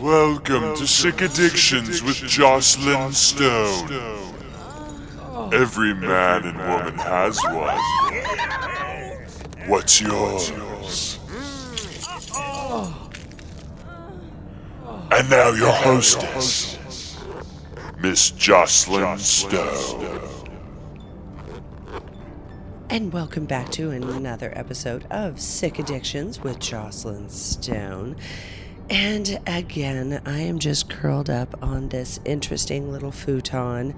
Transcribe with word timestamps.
Welcome 0.00 0.76
to 0.76 0.86
Sick 0.86 1.20
Addictions 1.20 2.02
with 2.02 2.16
Joclyn 2.16 3.12
Stone. 3.12 3.92
Every 5.52 5.92
man 5.92 6.44
and 6.44 6.56
woman 6.56 6.94
has 6.94 7.38
one. 7.44 7.78
What's 9.68 10.00
yours? 10.00 10.52
And 15.10 15.28
now 15.28 15.50
your 15.50 15.70
hostess, 15.72 16.78
Miss 18.00 18.30
Joclyn 18.30 19.18
Stone. 19.18 20.30
And 22.88 23.12
welcome 23.12 23.44
back 23.44 23.70
to 23.72 23.90
another 23.90 24.50
episode 24.56 25.04
of 25.10 25.38
Sick 25.38 25.78
Addictions 25.78 26.40
with 26.40 26.58
Joclyn 26.58 27.30
Stone. 27.30 28.16
And 28.90 29.38
again, 29.46 30.20
I 30.26 30.40
am 30.40 30.58
just 30.58 30.90
curled 30.90 31.30
up 31.30 31.62
on 31.62 31.90
this 31.90 32.18
interesting 32.24 32.90
little 32.90 33.12
futon 33.12 33.94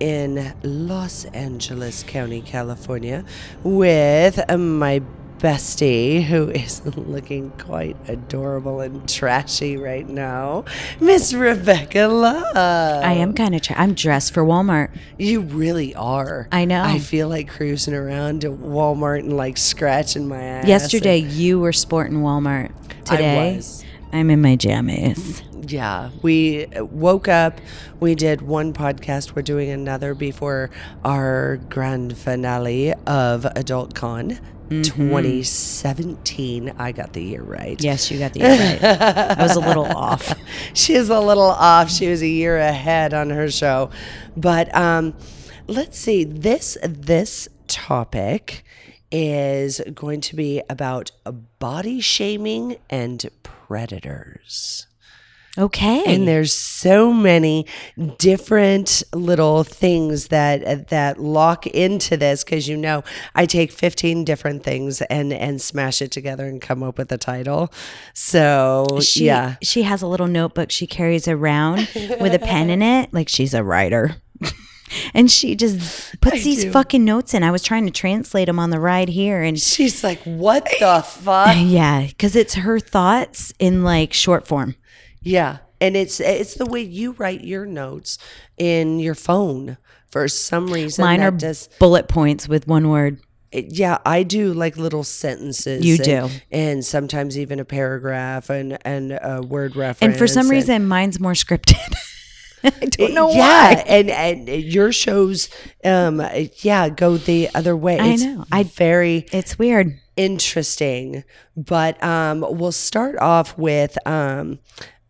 in 0.00 0.52
Los 0.64 1.24
Angeles 1.26 2.02
County, 2.02 2.42
California, 2.42 3.24
with 3.62 4.40
my 4.50 5.00
bestie, 5.38 6.24
who 6.24 6.50
is 6.50 6.84
looking 6.96 7.50
quite 7.52 7.96
adorable 8.08 8.80
and 8.80 9.08
trashy 9.08 9.76
right 9.76 10.08
now, 10.08 10.64
Miss 11.00 11.32
Rebecca 11.32 12.08
Love. 12.08 12.56
I 12.56 13.12
am 13.12 13.34
kind 13.34 13.54
of. 13.54 13.62
Tra- 13.62 13.78
I'm 13.78 13.94
dressed 13.94 14.34
for 14.34 14.42
Walmart. 14.42 14.90
You 15.18 15.42
really 15.42 15.94
are. 15.94 16.48
I 16.50 16.64
know. 16.64 16.82
I 16.82 16.98
feel 16.98 17.28
like 17.28 17.48
cruising 17.48 17.94
around 17.94 18.40
to 18.40 18.50
Walmart 18.50 19.20
and 19.20 19.36
like 19.36 19.56
scratching 19.56 20.26
my 20.26 20.42
ass. 20.42 20.66
Yesterday, 20.66 21.18
you 21.18 21.60
were 21.60 21.72
sporting 21.72 22.18
Walmart. 22.18 22.72
Today, 23.04 23.56
was. 23.56 23.84
I'm 24.12 24.30
in 24.30 24.42
my 24.42 24.56
jammies. 24.56 25.42
Yeah, 25.70 26.10
we 26.22 26.66
woke 26.76 27.28
up. 27.28 27.60
We 28.00 28.14
did 28.14 28.42
one 28.42 28.72
podcast. 28.72 29.34
We're 29.34 29.42
doing 29.42 29.70
another 29.70 30.14
before 30.14 30.70
our 31.04 31.56
grand 31.70 32.16
finale 32.18 32.92
of 33.06 33.44
Adult 33.44 33.94
Con 33.94 34.38
Mm-hmm. 34.70 35.10
2017. 35.10 36.72
I 36.78 36.92
got 36.92 37.12
the 37.12 37.22
year 37.22 37.42
right. 37.42 37.78
Yes, 37.82 38.10
you 38.10 38.18
got 38.18 38.32
the 38.32 38.40
year 38.40 38.48
right. 38.50 38.82
I 39.38 39.42
was 39.42 39.54
a 39.56 39.60
little 39.60 39.84
off. 39.96 40.32
she 40.72 40.94
is 40.94 41.10
a 41.10 41.20
little 41.20 41.42
off. 41.50 41.90
She 41.90 42.08
was 42.08 42.22
a 42.22 42.26
year 42.28 42.56
ahead 42.56 43.12
on 43.12 43.28
her 43.28 43.50
show. 43.50 43.90
But 44.34 44.74
um, 44.74 45.14
let's 45.66 45.98
see. 45.98 46.24
This 46.24 46.78
this 46.82 47.48
topic 47.66 48.64
is 49.10 49.82
going 49.94 50.22
to 50.22 50.36
be 50.36 50.62
about 50.70 51.10
body 51.58 52.00
shaming 52.00 52.76
and 52.88 53.26
predators. 53.72 54.86
Okay. 55.56 56.02
And 56.06 56.28
there's 56.28 56.52
so 56.52 57.10
many 57.10 57.66
different 58.18 59.02
little 59.14 59.64
things 59.64 60.28
that 60.28 60.88
that 60.88 61.18
lock 61.18 61.66
into 61.66 62.18
this 62.18 62.44
because 62.44 62.68
you 62.68 62.76
know 62.76 63.02
I 63.34 63.46
take 63.46 63.72
15 63.72 64.24
different 64.24 64.62
things 64.62 65.00
and 65.02 65.32
and 65.32 65.60
smash 65.60 66.02
it 66.02 66.10
together 66.10 66.46
and 66.46 66.60
come 66.60 66.82
up 66.82 66.98
with 66.98 67.10
a 67.12 67.18
title. 67.18 67.72
So 68.12 68.98
she, 69.02 69.24
yeah, 69.26 69.56
She 69.62 69.82
has 69.82 70.02
a 70.02 70.06
little 70.06 70.26
notebook 70.26 70.70
she 70.70 70.86
carries 70.86 71.26
around 71.26 71.88
with 71.94 72.34
a 72.34 72.38
pen 72.38 72.68
in 72.68 72.82
it, 72.82 73.12
like 73.14 73.30
she's 73.30 73.54
a 73.54 73.64
writer. 73.64 74.16
and 75.14 75.30
she 75.30 75.54
just 75.54 76.20
puts 76.20 76.36
I 76.36 76.38
these 76.40 76.64
do. 76.64 76.70
fucking 76.72 77.04
notes 77.04 77.34
in. 77.34 77.42
I 77.42 77.50
was 77.50 77.62
trying 77.62 77.84
to 77.86 77.92
translate 77.92 78.46
them 78.46 78.58
on 78.58 78.70
the 78.70 78.80
ride 78.80 79.08
here, 79.08 79.42
and 79.42 79.58
she's 79.58 80.02
like, 80.04 80.20
"What 80.24 80.64
the 80.80 81.02
fuck?" 81.06 81.56
yeah, 81.58 82.06
because 82.06 82.36
it's 82.36 82.54
her 82.54 82.78
thoughts 82.80 83.52
in 83.58 83.82
like 83.84 84.12
short 84.12 84.46
form. 84.46 84.74
Yeah, 85.22 85.58
and 85.80 85.96
it's 85.96 86.20
it's 86.20 86.54
the 86.54 86.66
way 86.66 86.80
you 86.80 87.12
write 87.12 87.42
your 87.44 87.66
notes 87.66 88.18
in 88.58 88.98
your 88.98 89.14
phone. 89.14 89.76
For 90.10 90.28
some 90.28 90.66
reason, 90.70 91.04
Mine 91.04 91.22
are 91.22 91.30
does. 91.30 91.68
bullet 91.78 92.06
points 92.08 92.46
with 92.48 92.66
one 92.68 92.90
word. 92.90 93.20
Yeah, 93.54 93.98
I 94.06 94.22
do 94.22 94.52
like 94.54 94.76
little 94.78 95.04
sentences. 95.04 95.84
You 95.84 95.94
and- 95.96 96.04
do. 96.04 96.28
and 96.50 96.84
sometimes 96.84 97.38
even 97.38 97.60
a 97.60 97.64
paragraph 97.64 98.48
and 98.50 98.78
and 98.84 99.12
a 99.12 99.42
word 99.42 99.76
reference. 99.76 100.00
And 100.12 100.16
for 100.18 100.26
some 100.26 100.46
and- 100.46 100.50
reason, 100.50 100.86
mine's 100.88 101.20
more 101.20 101.32
scripted. 101.32 101.76
I 102.82 102.86
don't 102.86 103.14
know 103.14 103.30
yeah, 103.32 103.74
why. 103.74 103.84
and 103.86 104.10
and 104.10 104.48
your 104.48 104.92
shows, 104.92 105.48
um, 105.84 106.22
yeah, 106.60 106.88
go 106.88 107.16
the 107.16 107.48
other 107.54 107.76
way. 107.76 107.98
I 107.98 108.08
It's 108.08 108.22
know. 108.22 108.44
I- 108.52 108.62
very 108.64 109.26
It's 109.32 109.58
weird. 109.58 109.98
interesting. 110.16 111.24
But 111.56 112.02
um, 112.02 112.44
we'll 112.48 112.72
start 112.72 113.16
off 113.18 113.56
with 113.58 113.96
um, 114.06 114.58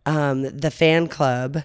um, 0.06 0.42
the 0.56 0.70
fan 0.70 1.08
club 1.08 1.62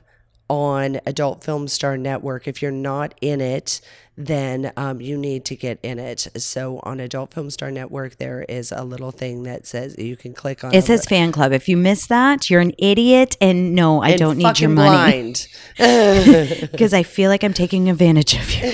on 0.49 0.99
Adult 1.05 1.43
Film 1.43 1.67
Star 1.67 1.97
Network. 1.97 2.47
If 2.47 2.61
you're 2.61 2.71
not 2.71 3.13
in 3.21 3.41
it, 3.41 3.81
then 4.17 4.73
um, 4.75 4.99
you 4.99 5.15
need 5.17 5.45
to 5.45 5.55
get 5.55 5.79
in 5.83 5.99
it. 5.99 6.27
So 6.37 6.79
on 6.83 6.99
Adult 6.99 7.33
Film 7.33 7.49
Star 7.51 7.69
Network, 7.69 8.17
there 8.17 8.43
is 8.43 8.71
a 8.71 8.83
little 8.83 9.11
thing 9.11 9.43
that 9.43 9.67
says 9.67 9.95
you 9.97 10.17
can 10.17 10.33
click 10.33 10.63
on. 10.63 10.73
It 10.73 10.85
says 10.85 11.05
fan 11.05 11.31
club. 11.31 11.51
If 11.51 11.69
you 11.69 11.77
miss 11.77 12.07
that, 12.07 12.49
you're 12.49 12.61
an 12.61 12.73
idiot. 12.79 13.37
And 13.39 13.75
no, 13.75 14.01
I 14.01 14.09
and 14.09 14.19
don't 14.19 14.37
need 14.37 14.59
your 14.59 14.71
money 14.71 15.35
because 15.77 16.93
I 16.95 17.03
feel 17.03 17.29
like 17.29 17.43
I'm 17.43 17.53
taking 17.53 17.89
advantage 17.89 18.33
of 18.33 18.51
you. 18.53 18.71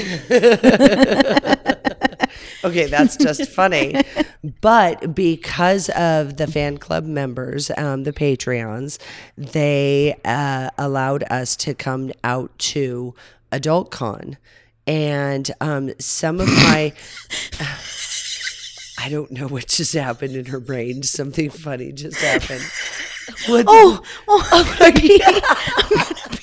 Okay, 2.63 2.85
that's 2.87 3.17
just 3.17 3.49
funny. 3.51 4.01
But 4.61 5.13
because 5.13 5.89
of 5.89 6.37
the 6.37 6.47
fan 6.47 6.77
club 6.77 7.05
members, 7.05 7.71
um, 7.77 8.03
the 8.03 8.13
Patreons, 8.13 8.99
they 9.37 10.15
uh, 10.25 10.69
allowed 10.77 11.23
us 11.29 11.55
to 11.57 11.73
come 11.73 12.11
out 12.23 12.57
to 12.59 13.13
Adult 13.51 13.91
Con. 13.91 14.37
And 14.85 15.49
um, 15.61 15.91
some 15.99 16.39
of 16.41 16.47
my. 16.47 16.93
I 18.99 19.09
don't 19.09 19.31
know 19.31 19.47
what 19.47 19.67
just 19.67 19.93
happened 19.93 20.35
in 20.35 20.45
her 20.45 20.59
brain. 20.59 21.03
Something 21.03 21.49
funny 21.49 21.91
just 21.91 22.21
happened. 22.21 22.63
What 23.47 23.65
Oh, 23.67 24.01
oh, 24.27 24.49
I'm 24.51 24.77
gonna 24.77 25.01
be- 25.01 26.39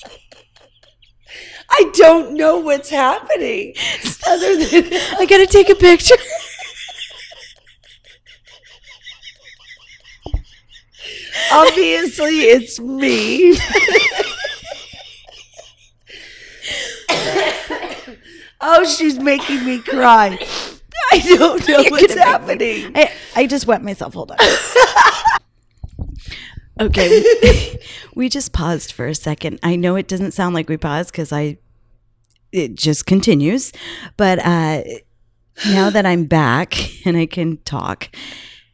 I 1.71 1.91
don't 1.95 2.35
know 2.35 2.59
what's 2.59 2.91
happening. 2.91 3.75
Other 4.27 4.57
than 4.57 4.93
I 5.19 5.27
gotta 5.27 5.47
take 5.47 5.69
a 5.71 5.75
picture. 5.75 6.17
Obviously, 11.53 12.41
it's 12.43 12.79
me. 12.79 13.57
oh, 18.61 18.85
she's 18.85 19.19
making 19.19 19.65
me 19.65 19.81
cry. 19.81 20.39
I 21.13 21.19
don't 21.19 21.67
know 21.69 21.85
what's 21.89 22.15
happening. 22.15 22.93
I, 22.95 23.11
I 23.35 23.47
just 23.47 23.67
wet 23.67 23.83
myself. 23.83 24.15
Hold 24.15 24.33
on. 24.33 24.39
okay. 26.79 27.79
we 28.15 28.29
just 28.29 28.53
paused 28.53 28.93
for 28.93 29.07
a 29.07 29.15
second. 29.15 29.59
I 29.63 29.77
know 29.77 29.97
it 29.97 30.09
doesn't 30.09 30.33
sound 30.33 30.55
like 30.55 30.69
we 30.69 30.77
paused 30.77 31.13
because 31.13 31.33
I 31.33 31.59
it 32.53 32.75
just 32.75 33.07
continues. 33.07 33.73
But 34.17 34.39
uh 34.45 34.83
now 35.67 35.91
that 35.91 36.07
I'm 36.07 36.25
back 36.25 36.75
and 37.07 37.17
I 37.17 37.27
can 37.27 37.59
talk, 37.59 38.11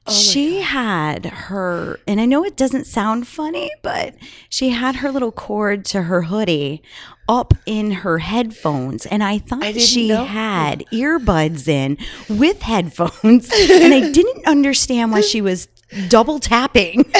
she 0.08 0.60
had 0.60 1.26
her, 1.26 1.98
and 2.06 2.20
I 2.20 2.26
know 2.26 2.44
it 2.44 2.56
doesn't 2.56 2.86
sound 2.86 3.26
funny, 3.26 3.72
but 3.82 4.14
she 4.48 4.70
had 4.70 4.96
her 4.96 5.10
little 5.10 5.32
cord 5.32 5.84
to 5.86 6.02
her 6.02 6.22
hoodie 6.22 6.80
up 7.28 7.54
in 7.66 7.90
her 7.90 8.18
headphones. 8.18 9.04
And 9.06 9.24
I 9.24 9.38
thought 9.38 9.62
didn't 9.62 9.80
she 9.82 10.08
know. 10.08 10.24
had 10.24 10.84
earbuds 10.92 11.66
in 11.66 11.98
with 12.28 12.62
headphones. 12.62 13.50
and 13.52 13.92
I 13.92 14.12
didn't 14.12 14.46
understand 14.46 15.10
why 15.10 15.22
she 15.22 15.40
was 15.40 15.66
double 16.08 16.38
tapping 16.38 17.04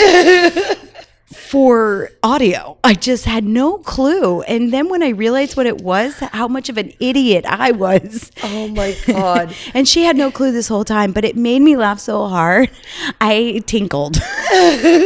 for 1.33 2.11
audio. 2.23 2.79
I 2.85 2.95
just 2.95 3.25
had 3.25 3.45
no 3.45 3.79
clue. 3.79 4.43
And 4.43 4.73
then 4.73 4.89
when 4.89 5.03
I 5.03 5.09
realized 5.09 5.57
what 5.57 5.67
it 5.67 5.81
was, 5.81 6.15
how 6.21 6.47
much 6.49 6.69
of 6.69 6.79
an 6.79 6.93
idiot 7.01 7.45
I 7.47 7.73
was. 7.73 8.31
Oh 8.45 8.69
my 8.69 8.97
God. 9.07 9.55
And 9.75 9.89
she 9.89 10.03
had 10.05 10.17
no 10.17 10.31
clue 10.31 10.53
this 10.53 10.69
whole 10.69 10.85
time, 10.85 11.13
but 11.13 11.25
it 11.25 11.37
made 11.37 11.63
me 11.63 11.77
laugh 11.77 11.99
so 11.99 12.27
hard. 12.29 12.71
I 13.21 13.63
tinkled. 13.67 14.19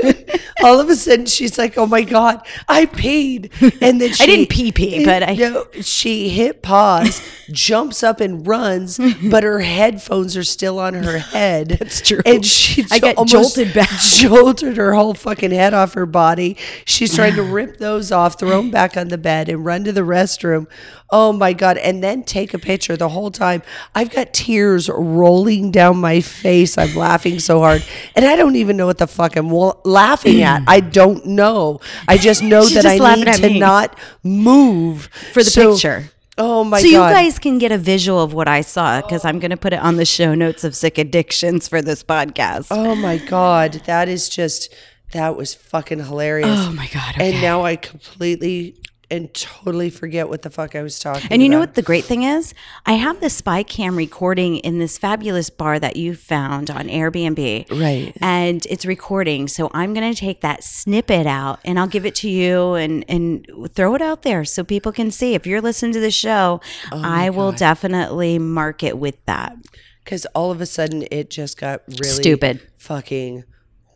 All 0.62 0.78
of 0.78 0.90
a 0.90 0.94
sudden, 0.94 1.24
she's 1.24 1.56
like, 1.56 1.78
"Oh 1.78 1.86
my 1.86 2.02
god, 2.02 2.46
I 2.68 2.84
peed!" 2.84 3.50
And 3.80 3.98
then 3.98 4.12
she, 4.12 4.22
I 4.22 4.26
didn't 4.26 4.50
pee 4.50 4.72
pee, 4.72 5.06
but 5.06 5.22
I- 5.22 5.34
no. 5.34 5.66
She 5.80 6.28
hit 6.28 6.60
pause, 6.60 7.22
jumps 7.50 8.02
up 8.02 8.20
and 8.20 8.46
runs, 8.46 9.00
but 9.30 9.42
her 9.42 9.60
headphones 9.60 10.36
are 10.36 10.44
still 10.44 10.78
on 10.78 10.92
her 10.92 11.18
head. 11.18 11.68
That's 11.70 12.02
true. 12.02 12.20
And 12.26 12.44
she 12.44 12.84
I 12.92 12.98
got 12.98 13.16
almost 13.16 13.32
jolted 13.56 13.72
back. 13.72 13.88
jolted 14.00 14.76
her 14.76 14.92
whole 14.94 15.14
fucking 15.14 15.50
head 15.50 15.72
off 15.72 15.94
her 15.94 16.04
body. 16.10 16.56
She's 16.84 17.14
trying 17.14 17.34
to 17.36 17.42
rip 17.42 17.78
those 17.78 18.12
off, 18.12 18.38
throw 18.38 18.50
them 18.60 18.70
back 18.70 18.96
on 18.96 19.08
the 19.08 19.16
bed, 19.18 19.48
and 19.48 19.64
run 19.64 19.84
to 19.84 19.92
the 19.92 20.02
restroom. 20.02 20.66
Oh 21.10 21.32
my 21.32 21.52
God. 21.52 21.76
And 21.78 22.04
then 22.04 22.22
take 22.22 22.52
a 22.54 22.58
picture 22.58 22.96
the 22.96 23.08
whole 23.08 23.30
time. 23.30 23.62
I've 23.94 24.10
got 24.10 24.32
tears 24.34 24.88
rolling 24.88 25.70
down 25.70 25.96
my 25.98 26.20
face. 26.20 26.76
I'm 26.78 26.94
laughing 26.94 27.38
so 27.40 27.60
hard. 27.60 27.84
And 28.14 28.24
I 28.24 28.36
don't 28.36 28.56
even 28.56 28.76
know 28.76 28.86
what 28.86 28.98
the 28.98 29.06
fuck 29.06 29.36
I'm 29.36 29.48
laughing 29.84 30.42
at. 30.42 30.62
I 30.68 30.80
don't 30.80 31.24
know. 31.26 31.80
I 32.06 32.16
just 32.18 32.42
know 32.42 32.64
that 32.64 32.82
just 32.82 33.00
I 33.00 33.14
need 33.16 33.32
to 33.34 33.48
me. 33.48 33.58
not 33.58 33.98
move 34.22 35.08
For 35.32 35.42
the 35.42 35.50
So- 35.50 35.72
picture. 35.72 36.10
Oh 36.42 36.64
my 36.64 36.78
God. 36.78 36.82
so 36.82 36.86
you 36.86 36.96
guys 36.96 37.38
can 37.38 37.58
get 37.58 37.70
a 37.70 37.76
visual 37.76 38.22
of 38.22 38.32
what 38.32 38.48
I 38.48 38.62
saw 38.62 39.02
because 39.02 39.26
I'm 39.26 39.40
going 39.40 39.50
to 39.50 39.58
put 39.58 39.74
it 39.74 39.80
on 39.80 39.96
the 39.96 40.06
show 40.06 40.34
notes 40.34 40.64
of 40.64 40.74
sick 40.74 40.96
addictions 40.96 41.68
for 41.68 41.82
this 41.82 42.02
podcast. 42.02 42.68
Oh 42.70 42.94
my 42.94 43.18
god, 43.18 43.72
that 43.84 44.08
is 44.08 44.26
just 44.30 44.72
that 45.12 45.36
was 45.36 45.54
fucking 45.54 45.98
hilarious. 45.98 46.48
Oh 46.50 46.72
my 46.72 46.88
God, 46.88 47.14
okay. 47.14 47.32
And 47.32 47.42
now 47.42 47.62
I 47.62 47.76
completely 47.76 48.76
and 49.10 49.32
totally 49.34 49.90
forget 49.90 50.28
what 50.28 50.42
the 50.42 50.50
fuck 50.50 50.76
I 50.76 50.82
was 50.82 50.98
talking 50.98 51.26
And 51.32 51.42
you 51.42 51.48
know 51.48 51.58
what 51.58 51.74
the 51.74 51.82
great 51.82 52.04
thing 52.04 52.22
is? 52.22 52.54
I 52.86 52.92
have 52.92 53.20
the 53.20 53.28
spy 53.28 53.64
cam 53.64 53.96
recording 53.96 54.58
in 54.58 54.78
this 54.78 54.98
fabulous 54.98 55.50
bar 55.50 55.80
that 55.80 55.96
you 55.96 56.14
found 56.14 56.70
on 56.70 56.86
Airbnb. 56.86 57.70
Right. 57.72 58.16
And 58.20 58.64
it's 58.66 58.86
recording. 58.86 59.48
So 59.48 59.68
I'm 59.74 59.94
going 59.94 60.14
to 60.14 60.18
take 60.18 60.42
that 60.42 60.62
snippet 60.62 61.26
out 61.26 61.58
and 61.64 61.78
I'll 61.78 61.88
give 61.88 62.06
it 62.06 62.14
to 62.16 62.30
you 62.30 62.74
and, 62.74 63.04
and 63.08 63.46
throw 63.74 63.96
it 63.96 64.02
out 64.02 64.22
there 64.22 64.44
so 64.44 64.62
people 64.62 64.92
can 64.92 65.10
see. 65.10 65.34
If 65.34 65.44
you're 65.46 65.60
listening 65.60 65.92
to 65.94 66.00
the 66.00 66.12
show, 66.12 66.60
Oh 66.92 67.02
I 67.02 67.30
will 67.30 67.52
definitely 67.52 68.38
mark 68.38 68.84
it 68.84 68.96
with 68.96 69.24
that. 69.26 69.56
Cuz 70.04 70.24
all 70.36 70.50
of 70.52 70.60
a 70.60 70.66
sudden 70.66 71.04
it 71.10 71.30
just 71.30 71.58
got 71.58 71.82
really 71.88 72.04
Stupid. 72.22 72.60
fucking 72.78 73.42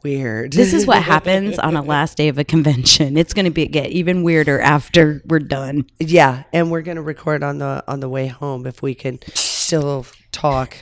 weird. 0.04 0.52
This 0.52 0.72
is 0.72 0.86
what 0.86 1.02
happens 1.02 1.58
on 1.58 1.74
a 1.74 1.82
last 1.82 2.16
day 2.16 2.28
of 2.28 2.38
a 2.38 2.44
convention. 2.44 3.16
It's 3.16 3.34
going 3.34 3.46
to 3.46 3.50
be 3.50 3.66
get 3.66 3.90
even 3.90 4.22
weirder 4.22 4.60
after 4.60 5.22
we're 5.26 5.40
done. 5.40 5.86
yeah, 5.98 6.44
and 6.52 6.70
we're 6.70 6.82
going 6.82 6.96
to 6.96 7.02
record 7.02 7.42
on 7.42 7.58
the 7.58 7.82
on 7.88 7.98
the 7.98 8.08
way 8.08 8.28
home 8.28 8.66
if 8.66 8.82
we 8.82 8.94
can 8.94 9.18
still 9.34 10.06
talk. 10.30 10.76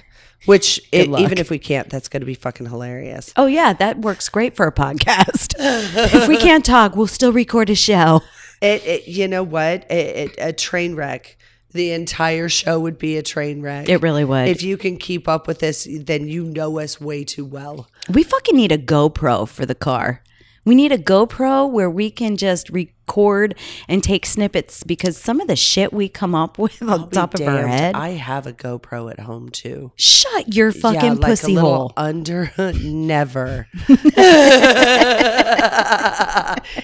Which 0.45 0.81
it, 0.91 1.09
even 1.09 1.39
if 1.39 1.51
we 1.51 1.61
can't, 1.61 1.89
that's 1.89 2.09
going 2.09 2.21
to 2.21 2.27
be 2.27 2.35
fucking 2.35 2.67
hilarious. 2.67 3.33
Oh 3.37 3.47
yeah, 3.47 3.73
that 3.75 4.01
works 4.01 4.29
great 4.29 4.57
for 4.57 4.67
a 4.67 4.73
podcast. 4.73 5.55
if 5.59 6.27
we 6.27 6.37
can't 6.37 6.65
talk, 6.65 6.97
we'll 6.97 7.07
still 7.07 7.33
record 7.33 7.71
a 7.71 7.77
show. 7.77 8.23
It, 8.61 8.85
it 8.85 9.09
you 9.09 9.29
know 9.29 9.45
what? 9.45 9.89
It, 9.89 10.17
it, 10.17 10.35
a 10.39 10.53
train 10.53 10.97
wreck. 10.97 11.37
The 11.73 11.93
entire 11.93 12.49
show 12.49 12.79
would 12.81 12.99
be 12.99 13.17
a 13.17 13.23
train 13.23 13.63
wreck. 13.63 13.89
It 13.89 14.03
really 14.03 14.25
would. 14.25 14.49
If 14.49 14.63
you 14.63 14.77
can 14.77 14.97
keep 14.97 15.29
up 15.29 15.47
with 15.47 15.61
this, 15.61 15.89
then 15.91 16.29
you 16.29 16.45
know 16.45 16.79
us 16.79 17.01
way 17.01 17.25
too 17.25 17.45
well. 17.45 17.89
We 18.09 18.23
fucking 18.23 18.57
need 18.57 18.73
a 18.73 18.79
GoPro 18.79 19.49
for 19.49 19.65
the 19.65 19.75
car. 19.75 20.23
We 20.65 20.75
need 20.75 20.93
a 20.93 20.99
GoPro 20.99 21.71
where 21.71 21.91
we 21.91 22.11
can 22.11 22.37
just 22.37 22.71
record 23.13 23.55
and 23.89 24.03
take 24.03 24.25
snippets 24.27 24.85
because 24.85 25.17
some 25.17 25.41
of 25.41 25.49
the 25.49 25.57
shit 25.57 25.93
we 25.93 26.09
come 26.09 26.35
up 26.35 26.59
with 26.63 26.83
on 26.83 27.09
Be 27.09 27.15
top 27.15 27.35
of 27.35 27.41
our 27.43 27.67
head. 27.67 27.95
I 27.95 28.11
have 28.11 28.47
a 28.47 28.53
GoPro 28.53 29.11
at 29.11 29.21
home 29.21 29.49
too. 29.51 29.93
Shut 29.97 30.55
your 30.55 30.73
fucking 30.73 31.01
yeah, 31.03 31.13
like 31.13 31.21
pussy 31.23 31.55
hole. 31.55 31.93
under 31.97 32.53
never. 32.83 33.67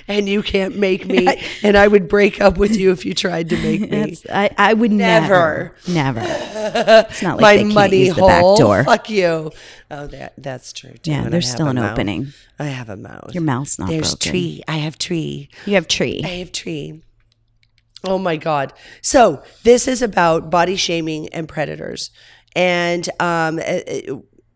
and 0.09 0.29
you 0.29 0.43
can't 0.43 0.77
make 0.77 1.07
me. 1.07 1.27
And 1.63 1.77
I 1.77 1.89
would 1.89 2.09
break 2.09 2.41
up 2.41 2.59
with 2.59 2.77
you 2.77 2.91
if 2.91 3.05
you 3.05 3.15
tried 3.15 3.51
to 3.51 3.57
make 3.57 3.81
me. 3.83 3.87
That's, 3.89 4.27
I, 4.31 4.51
I 4.57 4.75
would 4.75 4.93
never, 4.93 5.75
never. 5.87 6.21
It's 6.25 7.23
not 7.23 7.41
like 7.41 7.65
My 7.67 7.73
money 7.75 8.07
use 8.07 8.17
the 8.17 8.23
back 8.23 8.43
hole. 8.43 8.57
door. 8.57 8.85
Fuck 8.85 9.11
you. 9.11 9.51
Oh, 9.91 10.07
that 10.09 10.35
that's 10.37 10.73
true. 10.73 10.93
Too. 11.03 11.11
Yeah, 11.11 11.23
And 11.25 11.33
there's 11.33 11.51
still 11.51 11.69
an 11.69 11.77
mouth. 11.77 11.93
opening. 11.93 12.33
I 12.59 12.65
have 12.67 12.89
a 12.89 12.97
mouth. 12.97 13.31
Your 13.33 13.43
mouth's 13.43 13.79
not 13.79 13.89
There's 13.89 14.15
broken. 14.15 14.31
tree. 14.33 14.63
I 14.69 14.79
have 14.79 14.99
tree. 14.99 15.49
You 15.65 15.75
have 15.75 15.87
tree. 15.89 16.08
I 16.25 16.29
have 16.29 16.53
tree. 16.53 17.03
Oh 18.05 18.19
my 18.19 18.37
God. 18.37 18.73
So 19.03 19.43
this 19.65 19.89
is 19.89 20.03
about 20.03 20.51
body 20.51 20.77
shaming 20.77 21.29
and 21.31 21.49
predators. 21.49 22.11
And 22.55 23.09
um, 23.21 23.59
it, 23.59 24.11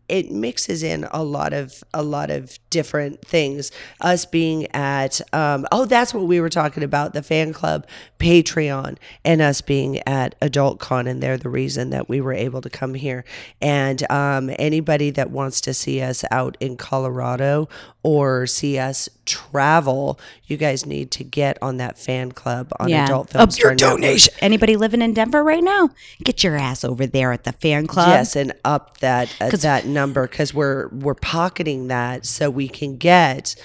it 0.09 0.31
mixes 0.31 0.83
in 0.83 1.05
a 1.11 1.23
lot 1.23 1.53
of 1.53 1.83
a 1.93 2.03
lot 2.03 2.29
of 2.29 2.57
different 2.69 3.25
things. 3.25 3.71
Us 4.01 4.25
being 4.25 4.67
at 4.75 5.21
um, 5.33 5.65
oh, 5.71 5.85
that's 5.85 6.13
what 6.13 6.25
we 6.27 6.39
were 6.39 6.49
talking 6.49 6.83
about 6.83 7.13
the 7.13 7.23
fan 7.23 7.53
club 7.53 7.87
Patreon, 8.19 8.97
and 9.23 9.41
us 9.41 9.61
being 9.61 9.99
at 10.07 10.35
Adult 10.41 10.79
Con, 10.79 11.07
and 11.07 11.23
they're 11.23 11.37
the 11.37 11.49
reason 11.49 11.89
that 11.91 12.09
we 12.09 12.21
were 12.21 12.33
able 12.33 12.61
to 12.61 12.69
come 12.69 12.93
here. 12.93 13.23
And 13.61 14.09
um, 14.11 14.51
anybody 14.59 15.09
that 15.11 15.31
wants 15.31 15.61
to 15.61 15.73
see 15.73 16.01
us 16.01 16.23
out 16.31 16.57
in 16.59 16.77
Colorado 16.77 17.69
or 18.03 18.45
see 18.45 18.77
us 18.77 19.09
travel, 19.25 20.19
you 20.45 20.57
guys 20.57 20.85
need 20.85 21.09
to 21.11 21.23
get 21.23 21.57
on 21.61 21.77
that 21.77 21.97
fan 21.97 22.31
club 22.33 22.71
on 22.79 22.91
Adult 22.91 23.29
Film 23.29 23.41
Up 23.41 23.49
your 23.49 23.53
Star 23.53 23.71
Network. 23.75 24.01
donation. 24.01 24.33
Anybody 24.39 24.75
living 24.75 25.01
in 25.01 25.13
Denver 25.13 25.43
right 25.43 25.63
now? 25.63 25.89
Get 26.23 26.43
your 26.43 26.57
ass 26.57 26.83
over 26.83 27.07
there 27.07 27.31
at 27.31 27.45
the 27.45 27.53
fan 27.53 27.87
club. 27.87 28.09
Yes, 28.09 28.35
and 28.35 28.53
up 28.65 28.97
that 28.99 29.33
uh, 29.39 29.49
that 29.49 29.85
number 29.85 30.27
because 30.27 30.53
we're 30.53 30.89
we're 30.89 31.15
pocketing 31.15 31.87
that 31.87 32.25
so 32.25 32.49
we 32.49 32.67
can 32.67 32.97
get 32.97 33.55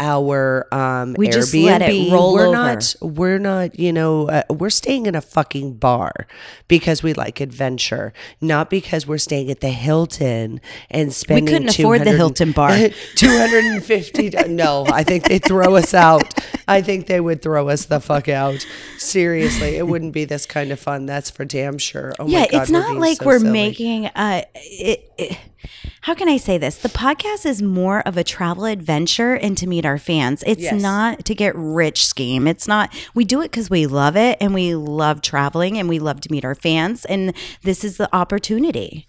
our 0.00 0.66
um 0.74 1.14
We 1.18 1.28
Airbnb. 1.28 1.32
just 1.32 1.54
let 1.54 1.82
it 1.82 2.10
roll 2.12 2.32
we're 2.34 2.46
over. 2.46 2.52
not 2.56 2.94
we're 3.00 3.38
not 3.38 3.78
you 3.78 3.92
know 3.92 4.28
uh, 4.28 4.42
we're 4.50 4.70
staying 4.70 5.06
in 5.06 5.14
a 5.14 5.20
fucking 5.20 5.74
bar 5.74 6.26
because 6.68 7.02
we 7.02 7.12
like 7.12 7.40
adventure, 7.40 8.12
not 8.40 8.70
because 8.70 9.06
we're 9.06 9.18
staying 9.18 9.50
at 9.50 9.60
the 9.60 9.68
Hilton 9.68 10.60
and 10.90 11.12
spending. 11.12 11.44
We 11.44 11.50
couldn't 11.52 11.68
afford 11.78 12.04
the 12.04 12.12
Hilton 12.16 12.52
bar. 12.52 12.70
Two 13.16 13.28
hundred 13.28 13.64
and 13.66 13.84
fifty. 13.84 14.30
no, 14.48 14.86
I 14.86 15.04
think 15.04 15.24
they 15.24 15.38
throw 15.38 15.76
us 15.76 15.92
out. 15.94 16.32
I 16.66 16.80
think 16.82 17.06
they 17.06 17.20
would 17.20 17.42
throw 17.42 17.68
us 17.68 17.84
the 17.86 18.00
fuck 18.00 18.28
out. 18.28 18.64
Seriously, 18.98 19.76
it 19.76 19.86
wouldn't 19.86 20.12
be 20.12 20.24
this 20.24 20.46
kind 20.46 20.70
of 20.72 20.80
fun. 20.80 21.06
That's 21.06 21.30
for 21.30 21.44
damn 21.44 21.78
sure. 21.78 22.12
Oh 22.18 22.26
yeah, 22.26 22.40
my 22.40 22.46
God, 22.48 22.62
it's 22.62 22.70
we're 22.70 22.78
not 22.80 22.96
like 22.96 23.18
so 23.18 23.26
we're 23.26 23.38
silly. 23.38 23.50
making 23.52 24.06
uh 24.06 24.42
it, 24.54 25.09
it- 25.20 25.38
how 26.02 26.14
can 26.14 26.28
I 26.28 26.36
say 26.38 26.56
this? 26.58 26.76
The 26.78 26.88
podcast 26.88 27.44
is 27.44 27.60
more 27.62 28.00
of 28.08 28.16
a 28.16 28.24
travel 28.24 28.64
adventure 28.64 29.34
and 29.34 29.56
to 29.58 29.66
meet 29.66 29.84
our 29.84 29.98
fans. 29.98 30.42
It's 30.46 30.62
Yes. 30.62 30.80
not 30.82 31.24
to 31.26 31.34
get 31.34 31.54
rich 31.56 32.06
scheme. 32.06 32.46
It's 32.46 32.66
not 32.66 32.92
we 33.14 33.24
do 33.24 33.42
it 33.42 33.52
cuz 33.52 33.68
we 33.70 33.86
love 33.86 34.16
it 34.16 34.38
and 34.40 34.54
we 34.54 34.74
love 34.74 35.20
traveling 35.22 35.76
and 35.78 35.88
we 35.88 35.98
love 35.98 36.20
to 36.22 36.32
meet 36.32 36.44
our 36.44 36.54
fans 36.54 37.04
and 37.04 37.34
this 37.62 37.84
is 37.84 37.96
the 37.98 38.08
opportunity. 38.16 39.06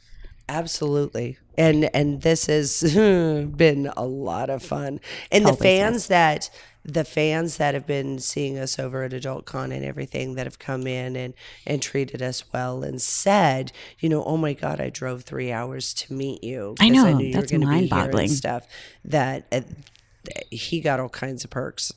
Absolutely. 0.49 1.37
And 1.57 1.89
and 1.93 2.21
this 2.21 2.47
has 2.47 2.81
been 2.93 3.91
a 3.95 4.05
lot 4.05 4.49
of 4.49 4.63
fun. 4.63 4.99
And 5.31 5.45
the 5.45 5.53
fans 5.53 6.07
that 6.07 6.49
the 6.83 7.03
fans 7.05 7.57
that 7.57 7.73
have 7.75 7.85
been 7.85 8.17
seeing 8.19 8.57
us 8.57 8.79
over 8.79 9.03
at 9.03 9.13
Adult 9.13 9.45
Con 9.45 9.71
and 9.71 9.85
everything 9.85 10.33
that 10.35 10.47
have 10.47 10.59
come 10.59 10.87
in 10.87 11.15
and 11.15 11.33
and 11.65 11.81
treated 11.81 12.21
us 12.21 12.43
well 12.51 12.83
and 12.83 13.01
said, 13.01 13.71
you 13.99 14.09
know, 14.09 14.23
oh 14.23 14.37
my 14.37 14.53
God, 14.53 14.81
I 14.81 14.89
drove 14.89 15.23
three 15.23 15.51
hours 15.51 15.93
to 15.95 16.13
meet 16.13 16.43
you. 16.43 16.75
I 16.79 16.89
know, 16.89 17.13
knew 17.13 17.25
you 17.25 17.35
were 17.35 17.41
that's 17.41 17.51
gonna 17.51 17.65
be 17.67 17.71
here 17.71 17.81
and 17.81 17.89
mind-boggling. 17.89 18.29
Stuff 18.29 18.67
that 19.05 19.45
uh, 19.51 19.61
he 20.49 20.81
got 20.81 20.99
all 20.99 21.09
kinds 21.09 21.43
of 21.43 21.49
perks. 21.49 21.91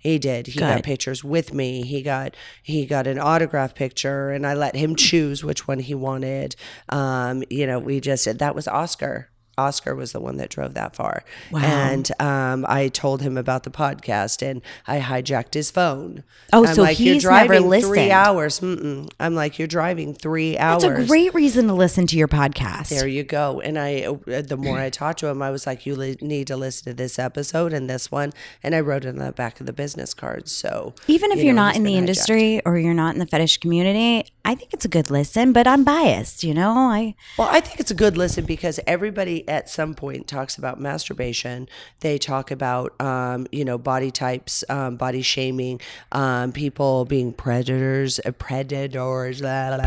He 0.00 0.18
did. 0.18 0.46
He 0.46 0.58
got 0.58 0.82
pictures 0.82 1.22
with 1.22 1.54
me. 1.54 1.82
He 1.82 2.02
got 2.02 2.34
he 2.62 2.86
got 2.86 3.06
an 3.06 3.18
autograph 3.18 3.74
picture, 3.74 4.30
and 4.30 4.46
I 4.46 4.54
let 4.54 4.74
him 4.74 4.96
choose 4.96 5.44
which 5.44 5.68
one 5.68 5.78
he 5.78 5.94
wanted. 5.94 6.56
Um, 6.88 7.44
you 7.50 7.66
know, 7.66 7.78
we 7.78 8.00
just 8.00 8.38
that 8.38 8.54
was 8.54 8.66
Oscar. 8.66 9.29
Oscar 9.60 9.94
was 9.94 10.12
the 10.12 10.20
one 10.20 10.36
that 10.38 10.50
drove 10.50 10.74
that 10.74 10.96
far, 10.96 11.24
and 11.52 12.10
um, 12.20 12.64
I 12.68 12.88
told 12.88 13.22
him 13.22 13.36
about 13.36 13.62
the 13.64 13.70
podcast, 13.70 14.42
and 14.48 14.62
I 14.86 15.00
hijacked 15.00 15.54
his 15.54 15.70
phone. 15.70 16.24
Oh, 16.52 16.66
I'm 16.66 16.74
so 16.74 16.82
like, 16.82 16.98
you're 16.98 17.14
he's 17.14 17.24
never 17.24 17.46
driving 17.58 17.82
three 17.82 18.10
hours. 18.10 18.60
Mm-mm. 18.60 19.10
I'm 19.20 19.34
like, 19.34 19.58
you're 19.58 19.68
driving 19.68 20.14
three 20.14 20.58
hours. 20.58 20.82
That's 20.82 21.04
a 21.04 21.06
great 21.06 21.34
reason 21.34 21.66
to 21.68 21.74
listen 21.74 22.06
to 22.08 22.16
your 22.16 22.28
podcast. 22.28 22.88
There 22.88 23.06
you 23.06 23.22
go. 23.22 23.60
And 23.60 23.78
I, 23.78 24.02
uh, 24.04 24.42
the 24.42 24.56
more 24.56 24.78
I 24.78 24.90
talked 24.90 25.18
to 25.20 25.26
him, 25.28 25.42
I 25.42 25.50
was 25.50 25.66
like, 25.66 25.86
you 25.86 25.94
li- 25.94 26.16
need 26.20 26.46
to 26.48 26.56
listen 26.56 26.84
to 26.86 26.94
this 26.94 27.18
episode 27.18 27.72
and 27.72 27.88
this 27.88 28.10
one. 28.10 28.32
And 28.62 28.74
I 28.74 28.80
wrote 28.80 29.04
it 29.04 29.08
on 29.10 29.16
the 29.16 29.32
back 29.32 29.60
of 29.60 29.66
the 29.66 29.72
business 29.72 30.14
card. 30.14 30.48
So 30.48 30.94
Even 31.06 31.30
if 31.32 31.38
you 31.38 31.50
are 31.50 31.54
not 31.54 31.76
in 31.76 31.84
the 31.84 31.92
hijacked. 31.92 31.98
industry 31.98 32.62
or 32.64 32.78
you're 32.78 32.94
not 32.94 33.14
in 33.14 33.20
the 33.20 33.26
fetish 33.26 33.58
community, 33.58 34.26
I 34.44 34.54
think 34.54 34.72
it's 34.72 34.84
a 34.84 34.88
good 34.88 35.10
listen, 35.10 35.52
but 35.52 35.66
I'm 35.66 35.84
biased, 35.84 36.42
you 36.42 36.54
know? 36.54 36.72
I 36.72 37.14
Well, 37.36 37.48
I 37.50 37.60
think 37.60 37.78
it's 37.78 37.90
a 37.90 37.94
good 37.94 38.16
listen 38.16 38.46
because 38.46 38.80
everybody 38.86 39.46
at 39.48 39.68
some 39.68 39.94
point 39.94 40.26
talks 40.26 40.56
about 40.56 40.80
masturbation. 40.80 41.68
They 42.00 42.16
talk 42.16 42.50
about, 42.50 42.98
um, 43.00 43.46
you 43.52 43.64
know, 43.64 43.76
body 43.76 44.10
types, 44.10 44.64
um, 44.70 44.96
body 44.96 45.22
shaming, 45.22 45.80
um, 46.12 46.52
people 46.52 47.04
being 47.04 47.32
predators, 47.32 48.18
uh, 48.24 48.32
predators, 48.32 49.42
la, 49.42 49.68
la, 49.70 49.76
la, 49.76 49.82
la, 49.82 49.84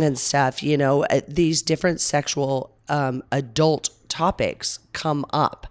and 0.00 0.18
stuff. 0.18 0.62
You 0.62 0.78
know, 0.78 1.04
uh, 1.04 1.20
these 1.28 1.60
different 1.62 2.00
sexual 2.00 2.74
um, 2.88 3.22
adult 3.30 3.90
topics 4.08 4.78
come 4.92 5.26
up. 5.32 5.66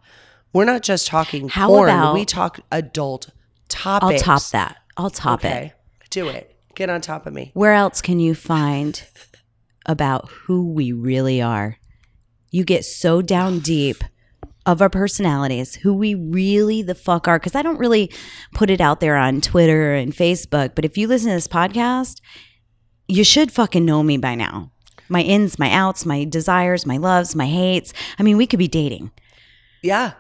We're 0.53 0.65
not 0.65 0.83
just 0.83 1.07
talking 1.07 1.49
How 1.49 1.67
porn. 1.67 1.89
about- 1.89 2.13
we 2.13 2.25
talk 2.25 2.59
adult 2.71 3.29
topics. 3.67 4.21
I'll 4.27 4.37
top 4.39 4.49
that. 4.51 4.77
I'll 4.97 5.09
top 5.09 5.45
it. 5.45 5.73
Do 6.09 6.27
it. 6.27 6.50
Get 6.75 6.89
on 6.89 7.01
top 7.01 7.25
of 7.25 7.33
me. 7.33 7.51
Where 7.53 7.73
else 7.73 8.01
can 8.01 8.19
you 8.19 8.35
find 8.35 9.03
about 9.85 10.29
who 10.29 10.71
we 10.71 10.91
really 10.91 11.41
are? 11.41 11.77
You 12.49 12.63
get 12.63 12.85
so 12.85 13.21
down 13.21 13.59
deep 13.59 14.03
of 14.65 14.81
our 14.81 14.89
personalities, 14.89 15.75
who 15.75 15.93
we 15.93 16.13
really 16.13 16.81
the 16.81 16.95
fuck 16.95 17.27
are. 17.27 17.39
Because 17.39 17.55
I 17.55 17.61
don't 17.61 17.79
really 17.79 18.11
put 18.53 18.69
it 18.69 18.81
out 18.81 18.99
there 18.99 19.17
on 19.17 19.41
Twitter 19.41 19.93
and 19.93 20.13
Facebook, 20.13 20.75
but 20.75 20.85
if 20.85 20.97
you 20.97 21.07
listen 21.07 21.29
to 21.29 21.35
this 21.35 21.47
podcast, 21.47 22.21
you 23.07 23.23
should 23.23 23.51
fucking 23.51 23.85
know 23.85 24.03
me 24.03 24.17
by 24.17 24.35
now. 24.35 24.71
My 25.09 25.21
ins, 25.21 25.59
my 25.59 25.71
outs, 25.71 26.05
my 26.05 26.23
desires, 26.23 26.85
my 26.85 26.97
loves, 26.97 27.35
my 27.35 27.47
hates. 27.47 27.93
I 28.17 28.23
mean, 28.23 28.37
we 28.37 28.47
could 28.47 28.59
be 28.59 28.67
dating. 28.67 29.11
Yeah. 29.81 30.13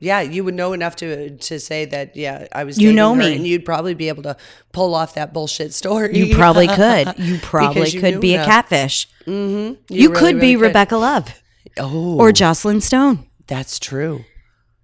Yeah, 0.00 0.20
you 0.20 0.44
would 0.44 0.54
know 0.54 0.72
enough 0.72 0.94
to 0.96 1.36
to 1.36 1.58
say 1.58 1.84
that. 1.86 2.16
Yeah, 2.16 2.46
I 2.52 2.64
was. 2.64 2.78
You 2.78 2.92
know 2.92 3.14
me. 3.14 3.34
and 3.34 3.46
you'd 3.46 3.64
probably 3.64 3.94
be 3.94 4.08
able 4.08 4.22
to 4.24 4.36
pull 4.72 4.94
off 4.94 5.14
that 5.14 5.32
bullshit 5.32 5.74
story. 5.74 6.16
You 6.16 6.36
probably 6.36 6.68
could. 6.82 7.18
You 7.18 7.38
probably 7.38 7.88
you 7.90 8.00
could 8.00 8.20
be 8.20 8.32
a 8.32 8.34
enough. 8.36 8.46
catfish. 8.46 9.08
You, 9.26 9.76
You, 9.88 10.08
really, 10.10 10.14
could 10.20 10.40
be 10.40 10.54
could. 10.54 10.62
Rebecca 10.62 10.96
Love 10.96 11.42
Oh, 11.76 12.16
or 12.18 12.30
Joclyn 12.30 12.80
Stone. 12.80 13.26
That's 13.48 13.78
true. 13.78 14.24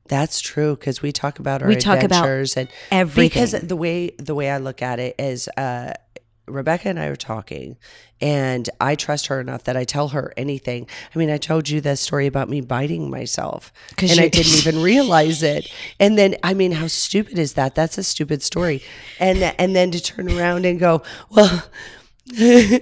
That's 0.09 0.41
true 0.41 0.77
because 0.77 1.01
we 1.01 1.13
talk 1.13 1.39
about 1.39 1.63
our 1.63 1.69
We 1.69 1.77
talk 1.77 2.03
about 2.03 2.25
adventures 2.25 2.57
and 2.57 2.69
everything. 2.91 3.29
Because 3.29 3.53
the 3.53 3.77
way 3.77 4.11
the 4.19 4.35
way 4.35 4.51
I 4.51 4.59
look 4.59 4.83
at 4.83 4.99
it 5.01 5.15
is, 5.19 5.49
uh, 5.57 5.93
Rebecca 6.47 6.89
and 6.89 7.01
I 7.01 7.07
are 7.07 7.17
talking, 7.17 7.77
and 8.21 8.69
I 8.81 8.95
trust 8.95 9.29
her 9.29 9.41
enough 9.41 9.65
that 9.65 9.77
I 9.77 9.85
tell 9.85 10.09
her 10.09 10.33
anything. 10.37 10.87
I 11.15 11.19
mean, 11.19 11.31
I 11.31 11.39
told 11.39 11.69
you 11.69 11.81
that 11.83 11.99
story 11.99 12.27
about 12.27 12.49
me 12.49 12.61
biting 12.61 13.11
myself, 13.11 13.73
and 13.99 14.21
I 14.21 14.29
didn't 14.29 14.59
even 14.59 14.83
realize 14.83 15.43
it. 15.43 15.71
And 15.99 16.19
then, 16.19 16.37
I 16.43 16.55
mean, 16.55 16.73
how 16.73 16.87
stupid 16.87 17.39
is 17.39 17.55
that? 17.55 17.75
That's 17.75 17.99
a 17.99 18.03
stupid 18.03 18.43
story. 18.43 18.83
And 19.19 19.43
and 19.59 19.75
then 19.75 19.91
to 19.93 20.03
turn 20.03 20.31
around 20.31 20.67
and 20.67 20.79
go, 20.79 21.03
well. 21.31 21.65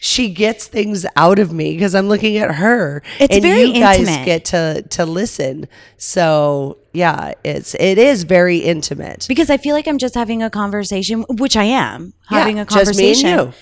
she 0.00 0.30
gets 0.30 0.66
things 0.66 1.04
out 1.16 1.38
of 1.38 1.52
me 1.52 1.74
because 1.74 1.94
I'm 1.94 2.08
looking 2.08 2.38
at 2.38 2.54
her. 2.54 3.02
It's 3.20 3.34
and 3.34 3.42
very 3.42 3.64
you 3.64 3.74
guys 3.74 4.00
intimate. 4.00 4.24
get 4.24 4.44
to 4.46 4.82
to 4.90 5.04
listen. 5.06 5.68
So 5.96 6.78
yeah, 6.98 7.32
it's 7.44 7.74
it 7.74 7.96
is 7.98 8.24
very 8.24 8.58
intimate. 8.58 9.26
because 9.28 9.50
I 9.50 9.56
feel 9.56 9.74
like 9.74 9.86
I'm 9.88 9.98
just 9.98 10.14
having 10.14 10.42
a 10.42 10.50
conversation, 10.50 11.24
which 11.28 11.56
I 11.56 11.64
am 11.64 12.12
Yeah, 12.30 12.38
having 12.40 12.58
a 12.58 12.64
just 12.64 12.74
me 12.74 12.80
and 12.80 12.86
conversation. 13.22 13.28
you. 13.30 13.52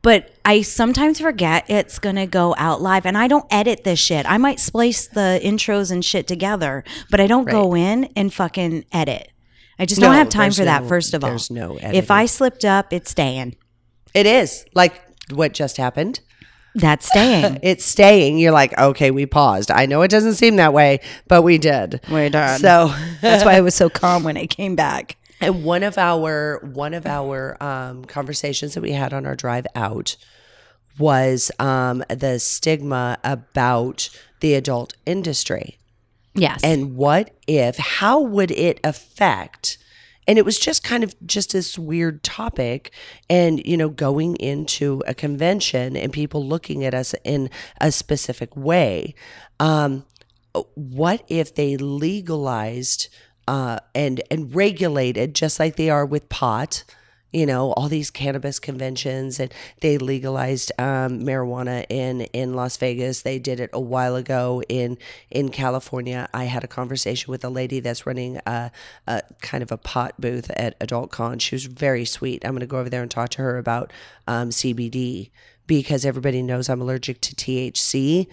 But 0.00 0.30
I 0.44 0.62
sometimes 0.62 1.20
forget 1.20 1.64
it's 1.68 1.98
gonna 1.98 2.26
go 2.26 2.54
out 2.56 2.80
live, 2.80 3.04
and 3.04 3.18
I 3.18 3.26
don't 3.28 3.44
edit 3.50 3.82
this 3.84 3.98
shit. 3.98 4.24
I 4.26 4.38
might 4.38 4.60
splice 4.60 5.06
the 5.08 5.40
intros 5.42 5.90
and 5.90 6.04
shit 6.04 6.26
together, 6.28 6.84
but 7.10 7.20
I 7.20 7.26
don't 7.26 7.48
go 7.48 7.74
in 7.74 8.04
and 8.16 8.32
fucking 8.32 8.84
edit. 8.92 9.28
I 9.78 9.86
just 9.86 10.00
don't 10.00 10.14
have 10.14 10.28
time 10.28 10.52
for 10.52 10.64
that. 10.64 10.86
First 10.86 11.14
of 11.14 11.22
all, 11.24 11.30
there's 11.30 11.50
no 11.50 11.76
editing. 11.76 11.94
If. 11.94 12.10
I 12.10 12.26
slipped 12.26 12.64
up, 12.64 12.92
it's 12.92 13.10
staying. 13.10 13.56
It 14.14 14.26
is 14.26 14.64
like 14.74 14.94
what 15.32 15.52
just 15.52 15.76
happened. 15.76 16.20
That's 16.78 17.06
staying. 17.06 17.58
It's 17.62 17.84
staying. 17.84 18.38
You're 18.38 18.52
like, 18.52 18.76
okay, 18.78 19.10
we 19.10 19.26
paused. 19.26 19.70
I 19.70 19.86
know 19.86 20.02
it 20.02 20.10
doesn't 20.10 20.34
seem 20.34 20.56
that 20.56 20.72
way, 20.72 21.00
but 21.26 21.42
we 21.42 21.58
did. 21.58 22.00
We 22.10 22.28
did. 22.28 22.60
So 22.60 22.94
That's 23.20 23.44
why 23.44 23.56
I 23.56 23.60
was 23.60 23.74
so 23.74 23.90
calm 23.90 24.24
when 24.24 24.36
it 24.36 24.48
came 24.48 24.76
back. 24.76 25.16
And 25.40 25.64
one 25.64 25.82
of 25.82 25.98
our 25.98 26.60
one 26.64 26.94
of 26.94 27.06
our 27.06 27.62
um, 27.62 28.04
conversations 28.04 28.74
that 28.74 28.80
we 28.80 28.92
had 28.92 29.12
on 29.12 29.24
our 29.26 29.36
drive 29.36 29.66
out 29.74 30.16
was 30.98 31.50
um, 31.60 32.02
the 32.08 32.38
stigma 32.38 33.18
about 33.22 34.08
the 34.40 34.54
adult 34.54 34.94
industry. 35.06 35.78
Yes. 36.34 36.60
And 36.62 36.96
what 36.96 37.30
if, 37.46 37.76
how 37.76 38.20
would 38.20 38.50
it 38.50 38.80
affect? 38.84 39.78
And 40.28 40.38
it 40.38 40.44
was 40.44 40.58
just 40.58 40.84
kind 40.84 41.02
of 41.02 41.16
just 41.26 41.52
this 41.52 41.76
weird 41.76 42.22
topic. 42.22 42.92
And, 43.28 43.64
you 43.66 43.76
know, 43.76 43.88
going 43.88 44.36
into 44.36 45.02
a 45.06 45.14
convention 45.14 45.96
and 45.96 46.12
people 46.12 46.46
looking 46.46 46.84
at 46.84 46.94
us 46.94 47.14
in 47.24 47.50
a 47.80 47.90
specific 47.90 48.54
way. 48.54 49.14
Um, 49.58 50.04
what 50.74 51.24
if 51.28 51.54
they 51.54 51.76
legalized 51.76 53.08
uh, 53.46 53.78
and 53.94 54.20
and 54.30 54.54
regulated 54.54 55.34
just 55.34 55.58
like 55.58 55.76
they 55.76 55.90
are 55.90 56.04
with 56.04 56.28
pot? 56.28 56.84
You 57.30 57.44
know, 57.44 57.72
all 57.72 57.88
these 57.88 58.10
cannabis 58.10 58.58
conventions, 58.58 59.38
and 59.38 59.52
they 59.80 59.98
legalized 59.98 60.72
um, 60.78 61.20
marijuana 61.20 61.84
in 61.90 62.22
in 62.32 62.54
Las 62.54 62.78
Vegas. 62.78 63.20
They 63.20 63.38
did 63.38 63.60
it 63.60 63.68
a 63.74 63.80
while 63.80 64.16
ago 64.16 64.62
in 64.68 64.96
in 65.30 65.50
California. 65.50 66.28
I 66.32 66.44
had 66.44 66.64
a 66.64 66.66
conversation 66.68 67.30
with 67.30 67.44
a 67.44 67.50
lady 67.50 67.80
that's 67.80 68.06
running 68.06 68.40
a, 68.46 68.70
a 69.06 69.22
kind 69.42 69.62
of 69.62 69.70
a 69.70 69.76
pot 69.76 70.18
booth 70.18 70.50
at 70.56 70.74
Adult 70.80 71.10
Con. 71.10 71.38
She 71.38 71.54
was 71.54 71.66
very 71.66 72.06
sweet. 72.06 72.44
I'm 72.46 72.52
going 72.52 72.60
to 72.60 72.66
go 72.66 72.78
over 72.78 72.88
there 72.88 73.02
and 73.02 73.10
talk 73.10 73.28
to 73.30 73.42
her 73.42 73.58
about 73.58 73.92
um, 74.26 74.48
CBD 74.48 75.30
because 75.66 76.06
everybody 76.06 76.40
knows 76.42 76.70
I'm 76.70 76.80
allergic 76.80 77.20
to 77.20 77.34
THC. 77.34 78.26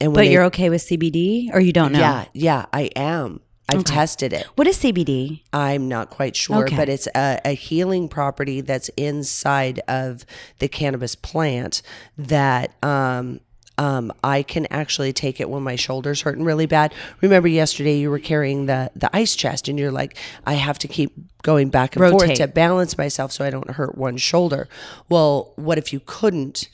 And 0.00 0.14
but 0.14 0.20
they- 0.22 0.32
you're 0.32 0.44
okay 0.44 0.70
with 0.70 0.80
CBD, 0.80 1.50
or 1.52 1.60
you 1.60 1.74
don't 1.74 1.92
know? 1.92 1.98
yeah, 1.98 2.24
yeah, 2.32 2.64
I 2.72 2.84
am. 2.96 3.40
I've 3.78 3.84
tested 3.84 4.32
it. 4.32 4.46
What 4.56 4.66
is 4.66 4.78
CBD? 4.78 5.42
I'm 5.52 5.88
not 5.88 6.10
quite 6.10 6.36
sure, 6.36 6.64
Okay. 6.64 6.76
but 6.76 6.88
it's 6.88 7.06
a, 7.14 7.40
a 7.44 7.52
healing 7.52 8.08
property 8.08 8.60
that's 8.60 8.88
inside 8.90 9.80
of 9.88 10.24
the 10.58 10.68
cannabis 10.68 11.14
plant 11.14 11.82
that 12.18 12.72
um, 12.84 13.40
um, 13.78 14.12
I 14.22 14.42
can 14.42 14.66
actually 14.70 15.12
take 15.12 15.40
it 15.40 15.48
when 15.48 15.62
my 15.62 15.76
shoulders 15.76 16.20
hurting 16.22 16.44
really 16.44 16.66
bad. 16.66 16.92
Remember 17.22 17.48
yesterday 17.48 17.98
you 17.98 18.10
were 18.10 18.18
carrying 18.18 18.66
the 18.66 18.90
the 18.94 19.08
ice 19.16 19.34
chest, 19.34 19.68
and 19.68 19.78
you're 19.78 19.90
like, 19.90 20.16
I 20.46 20.54
have 20.54 20.78
to 20.80 20.88
keep 20.88 21.12
going 21.42 21.70
back 21.70 21.96
and 21.96 22.10
forth 22.10 22.34
to 22.34 22.46
balance 22.46 22.98
myself 22.98 23.32
so 23.32 23.44
I 23.44 23.50
don't 23.50 23.70
hurt 23.70 23.96
one 23.96 24.18
shoulder. 24.18 24.68
Well, 25.08 25.52
what 25.56 25.78
if 25.78 25.92
you 25.92 26.00
couldn't 26.04 26.68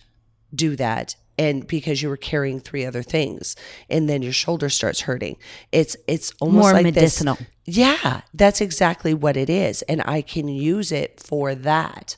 do 0.54 0.74
that? 0.76 1.14
And 1.38 1.66
because 1.66 2.00
you 2.00 2.09
were 2.09 2.16
carrying 2.16 2.61
three 2.61 2.87
other 2.87 3.02
things, 3.02 3.57
and 3.90 4.09
then 4.09 4.23
your 4.23 4.33
shoulder 4.33 4.69
starts 4.71 5.02
hurting, 5.02 5.37
it's 5.71 5.97
it's 6.07 6.33
almost 6.40 6.62
More 6.62 6.73
like 6.73 6.85
this- 6.95 6.95
medicinal. 7.21 7.38
yeah, 7.66 8.23
that's 8.33 8.61
exactly 8.62 9.12
what 9.12 9.37
it 9.37 9.50
is. 9.50 9.83
And 9.83 10.02
I 10.07 10.23
can 10.23 10.49
use 10.49 10.90
it 10.93 11.21
for 11.21 11.55
that. 11.55 12.16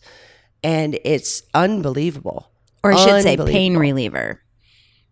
And 0.63 0.99
it's 1.05 1.43
unbelievable. 1.55 2.51
Or 2.85 2.93
I 2.93 2.97
should 2.97 3.23
say 3.23 3.37
pain 3.37 3.77
reliever. 3.77 4.41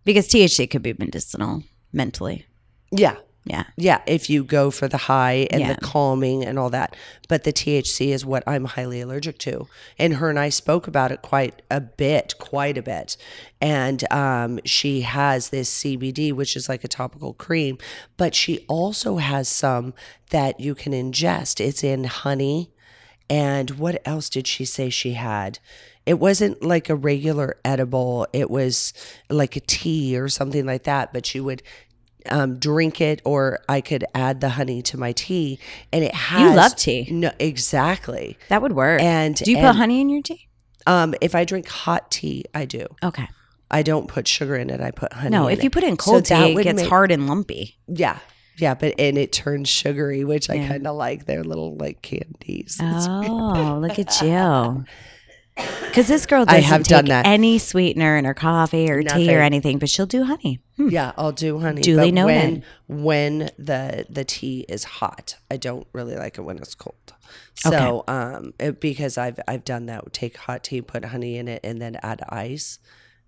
Because 0.04 0.28
THC 0.28 0.70
could 0.70 0.82
be 0.82 0.94
medicinal 0.96 1.64
mentally. 1.92 2.46
Yeah. 2.92 3.16
Yeah. 3.48 3.62
Yeah. 3.76 4.00
If 4.08 4.28
you 4.28 4.42
go 4.42 4.72
for 4.72 4.88
the 4.88 4.96
high 4.96 5.46
and 5.52 5.60
Yeah. 5.60 5.74
the 5.74 5.80
calming 5.80 6.44
and 6.44 6.58
all 6.58 6.68
that. 6.70 6.96
But 7.28 7.44
the 7.44 7.52
THC 7.52 8.10
is 8.12 8.26
what 8.26 8.42
I'm 8.44 8.64
highly 8.64 9.00
allergic 9.00 9.38
to. 9.38 9.68
And 10.00 10.14
her 10.16 10.28
and 10.28 10.38
I 10.38 10.48
spoke 10.48 10.88
about 10.88 11.12
it 11.12 11.22
quite 11.22 11.62
a 11.70 11.80
bit, 11.80 12.34
quite 12.38 12.76
a 12.76 12.82
bit. 12.82 13.16
And 13.60 14.02
um, 14.12 14.58
she 14.64 15.02
has 15.02 15.50
this 15.50 15.72
CBD, 15.72 16.32
which 16.32 16.56
is 16.56 16.68
like 16.68 16.82
a 16.82 16.88
topical 16.88 17.34
cream, 17.34 17.78
but 18.16 18.34
she 18.34 18.64
also 18.68 19.18
has 19.18 19.48
some 19.48 19.94
that 20.30 20.58
you 20.58 20.74
can 20.74 20.92
ingest. 20.92 21.60
It's 21.60 21.84
in 21.84 22.04
honey. 22.04 22.72
And 23.30 23.70
what 23.70 24.02
else 24.04 24.28
did 24.28 24.48
she 24.48 24.64
say 24.64 24.90
she 24.90 25.12
had? 25.12 25.60
It 26.04 26.20
wasn't 26.20 26.62
like 26.62 26.88
a 26.88 26.94
regular 26.94 27.56
edible, 27.64 28.28
it 28.32 28.48
was 28.48 28.92
like 29.28 29.56
a 29.56 29.60
tea 29.60 30.16
or 30.16 30.28
something 30.28 30.64
like 30.64 30.84
that, 30.84 31.12
but 31.12 31.26
she 31.26 31.40
would 31.40 31.64
um, 32.30 32.58
drink 32.58 33.00
it 33.00 33.22
or 33.24 33.60
I 33.68 33.80
could 33.80 34.04
add 34.14 34.40
the 34.40 34.50
honey 34.50 34.82
to 34.82 34.98
my 34.98 35.12
tea 35.12 35.58
and 35.92 36.04
it 36.04 36.14
has 36.14 36.40
You 36.40 36.56
love 36.56 36.76
tea. 36.76 37.08
No, 37.10 37.30
exactly. 37.38 38.38
That 38.48 38.62
would 38.62 38.72
work. 38.72 39.00
And- 39.00 39.34
do 39.36 39.50
you 39.50 39.58
and- 39.58 39.66
put 39.66 39.76
honey 39.76 40.00
in 40.00 40.08
your 40.08 40.22
tea? 40.22 40.48
Um, 40.86 41.14
if 41.20 41.34
I 41.34 41.44
drink 41.44 41.68
hot 41.68 42.10
tea, 42.12 42.44
I 42.54 42.64
do. 42.64 42.86
Okay. 43.02 43.28
I 43.70 43.82
don't 43.82 44.06
put 44.06 44.28
sugar 44.28 44.54
in 44.54 44.70
it. 44.70 44.80
I 44.80 44.92
put 44.92 45.12
honey. 45.12 45.30
No, 45.30 45.48
if 45.48 45.64
you 45.64 45.66
it. 45.66 45.72
put 45.72 45.82
it 45.82 45.88
in 45.88 45.96
cold 45.96 46.26
that 46.26 46.46
tea, 46.46 46.52
it 46.52 46.62
gets 46.62 46.82
make- 46.82 46.88
hard 46.88 47.10
and 47.10 47.26
lumpy. 47.26 47.76
Yeah, 47.88 48.18
yeah, 48.58 48.74
but 48.74 48.94
and 48.98 49.18
it 49.18 49.32
turns 49.32 49.68
sugary, 49.68 50.22
which 50.24 50.48
I 50.48 50.58
kind 50.58 50.86
of 50.86 50.94
like. 50.94 51.26
They're 51.26 51.42
little 51.42 51.76
like 51.76 52.02
candies. 52.02 52.78
Oh, 52.80 53.78
look 53.82 53.98
at 53.98 54.22
you. 54.22 54.84
Because 55.56 56.08
this 56.08 56.26
girl 56.26 56.44
doesn't 56.44 56.62
have 56.64 56.82
take 56.82 56.88
done 56.88 57.04
that. 57.06 57.26
any 57.26 57.58
sweetener 57.58 58.16
in 58.18 58.26
her 58.26 58.34
coffee 58.34 58.90
or 58.90 59.02
tea 59.02 59.34
or 59.34 59.40
anything, 59.40 59.78
but 59.78 59.88
she'll 59.88 60.04
do 60.06 60.24
honey. 60.24 60.60
Hmm. 60.76 60.90
Yeah, 60.90 61.12
I'll 61.16 61.32
do 61.32 61.58
honey. 61.58 61.80
Duly 61.80 62.10
but 62.10 62.14
noted. 62.14 62.64
When 62.86 63.02
when 63.02 63.38
the 63.58 64.04
the 64.10 64.24
tea 64.24 64.66
is 64.68 64.84
hot, 64.84 65.36
I 65.50 65.56
don't 65.56 65.86
really 65.94 66.14
like 66.16 66.36
it 66.36 66.42
when 66.42 66.58
it's 66.58 66.74
cold. 66.74 67.14
So 67.54 68.04
um, 68.06 68.52
it, 68.60 68.80
because 68.80 69.16
I've 69.16 69.40
I've 69.48 69.64
done 69.64 69.86
that. 69.86 70.12
Take 70.12 70.36
hot 70.36 70.64
tea, 70.64 70.82
put 70.82 71.06
honey 71.06 71.38
in 71.38 71.48
it, 71.48 71.60
and 71.64 71.80
then 71.80 71.96
add 72.02 72.20
ice, 72.28 72.78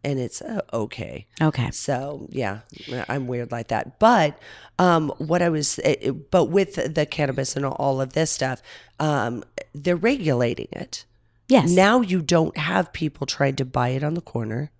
and 0.04 0.18
it's 0.20 0.42
uh, 0.42 0.60
okay. 0.70 1.26
Okay. 1.40 1.70
So 1.70 2.26
yeah, 2.30 2.60
I'm 3.08 3.26
weird 3.26 3.50
like 3.50 3.68
that. 3.68 3.98
But 3.98 4.38
um, 4.78 5.08
what 5.16 5.40
I 5.40 5.48
was, 5.48 5.78
it- 5.78 6.30
but 6.30 6.46
with 6.46 6.94
the 6.94 7.06
cannabis 7.06 7.56
and 7.56 7.64
all 7.64 8.02
of 8.02 8.12
this 8.12 8.30
stuff, 8.30 8.60
um, 9.00 9.42
they're 9.72 9.96
regulating 9.96 10.68
it. 10.72 11.06
Yes. 11.48 11.70
Now 11.70 12.00
you 12.00 12.20
don't 12.20 12.56
have 12.56 12.92
people 12.92 13.26
trying 13.26 13.56
to 13.56 13.64
buy 13.64 13.90
it 13.90 14.04
on 14.04 14.14
the 14.14 14.20
corner, 14.20 14.70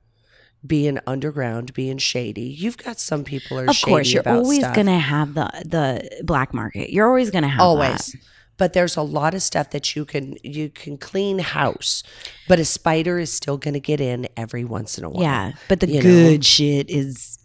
being 0.67 0.99
underground, 1.07 1.73
being 1.73 1.99
shady. 1.99 2.43
You've 2.43 2.77
got 2.77 3.01
some 3.01 3.25
people 3.25 3.59
are 3.59 3.67
of 3.69 3.81
course, 3.81 4.13
you're 4.13 4.21
about 4.21 4.39
always 4.39 4.61
stuff. 4.61 4.77
gonna 4.77 4.99
have 4.99 5.35
the 5.35 5.51
the 5.65 6.23
black 6.25 6.53
market. 6.53 6.93
You're 6.93 7.07
always 7.07 7.31
gonna 7.31 7.49
have 7.49 7.61
always. 7.61 8.07
that. 8.07 8.21
But 8.59 8.73
there's 8.73 8.97
a 8.97 9.03
lot 9.03 9.35
of 9.35 9.43
stuff 9.43 9.71
that 9.71 9.95
you 9.95 10.05
can 10.05 10.37
you 10.43 10.69
can 10.69 10.99
clean 10.99 11.39
house, 11.39 12.03
but 12.49 12.59
a 12.59 12.65
spider 12.65 13.19
is 13.21 13.33
still 13.33 13.57
going 13.57 13.75
to 13.75 13.81
get 13.81 14.01
in 14.01 14.27
every 14.37 14.65
once 14.65 14.99
in 14.99 15.05
a 15.05 15.09
while. 15.09 15.23
Yeah, 15.23 15.53
but 15.69 15.79
the 15.79 15.87
you 15.87 15.95
know? 15.95 16.01
good 16.01 16.45
shit 16.45 16.91
is 16.91 17.38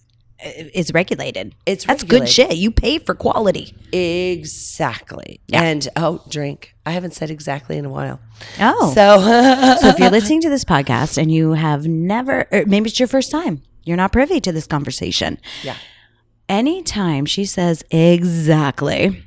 it's 0.43 0.93
regulated. 0.93 1.55
It's 1.65 1.85
That's 1.85 2.03
good 2.03 2.27
shit. 2.27 2.55
You 2.55 2.71
pay 2.71 2.99
for 2.99 3.15
quality. 3.15 3.75
Exactly. 3.91 5.39
And 5.51 5.87
oh, 5.95 6.23
drink. 6.29 6.75
I 6.85 6.91
haven't 6.91 7.13
said 7.13 7.29
exactly 7.31 7.77
in 7.77 7.85
a 7.85 7.89
while. 7.89 8.19
Oh. 8.59 8.91
So 8.93 9.21
So 9.81 9.87
if 9.87 9.99
you're 9.99 10.09
listening 10.09 10.41
to 10.41 10.49
this 10.49 10.65
podcast 10.65 11.17
and 11.17 11.31
you 11.31 11.53
have 11.53 11.87
never, 11.87 12.47
or 12.51 12.65
maybe 12.65 12.89
it's 12.89 12.99
your 12.99 13.07
first 13.07 13.31
time, 13.31 13.63
you're 13.83 13.97
not 13.97 14.11
privy 14.11 14.39
to 14.41 14.51
this 14.51 14.67
conversation. 14.67 15.37
Yeah. 15.63 15.77
Anytime 16.49 17.25
she 17.25 17.45
says 17.45 17.83
exactly, 17.89 19.23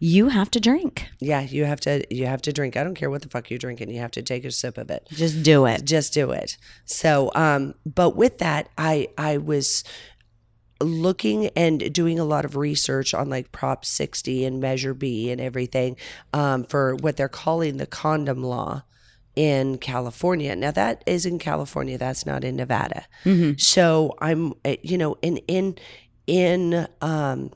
you 0.00 0.28
have 0.28 0.50
to 0.52 0.60
drink. 0.60 1.06
yeah, 1.20 1.40
you 1.40 1.64
have 1.64 1.80
to 1.80 2.02
you 2.14 2.26
have 2.26 2.42
to 2.42 2.52
drink. 2.52 2.76
I 2.76 2.84
don't 2.84 2.94
care 2.94 3.10
what 3.10 3.22
the 3.22 3.28
fuck 3.28 3.50
you're 3.50 3.58
drinking. 3.58 3.90
You 3.90 4.00
have 4.00 4.10
to 4.12 4.22
take 4.22 4.44
a 4.44 4.50
sip 4.50 4.78
of 4.78 4.90
it. 4.90 5.06
Just 5.10 5.42
do 5.42 5.66
it. 5.66 5.84
just 5.84 6.12
do 6.12 6.30
it. 6.32 6.56
So, 6.84 7.30
um, 7.34 7.74
but 7.86 8.16
with 8.16 8.38
that, 8.38 8.68
I 8.76 9.08
I 9.16 9.38
was 9.38 9.84
looking 10.80 11.46
and 11.56 11.92
doing 11.92 12.18
a 12.18 12.24
lot 12.24 12.44
of 12.44 12.56
research 12.56 13.14
on 13.14 13.28
like 13.28 13.50
Prop 13.52 13.84
60 13.84 14.44
and 14.44 14.60
Measure 14.60 14.94
B 14.94 15.30
and 15.30 15.40
everything 15.40 15.96
um, 16.32 16.64
for 16.64 16.94
what 16.96 17.16
they're 17.16 17.28
calling 17.28 17.76
the 17.78 17.86
condom 17.86 18.42
law 18.42 18.82
in 19.34 19.78
California. 19.78 20.54
Now 20.56 20.70
that 20.72 21.02
is 21.06 21.24
in 21.26 21.38
California. 21.38 21.96
That's 21.98 22.26
not 22.26 22.44
in 22.44 22.56
Nevada. 22.56 23.06
So 23.56 24.14
I'm, 24.20 24.52
uh, 24.64 24.76
you 24.82 24.98
know, 24.98 25.16
in 25.22 25.38
in 25.48 25.76
in 26.26 26.86
um, 27.00 27.52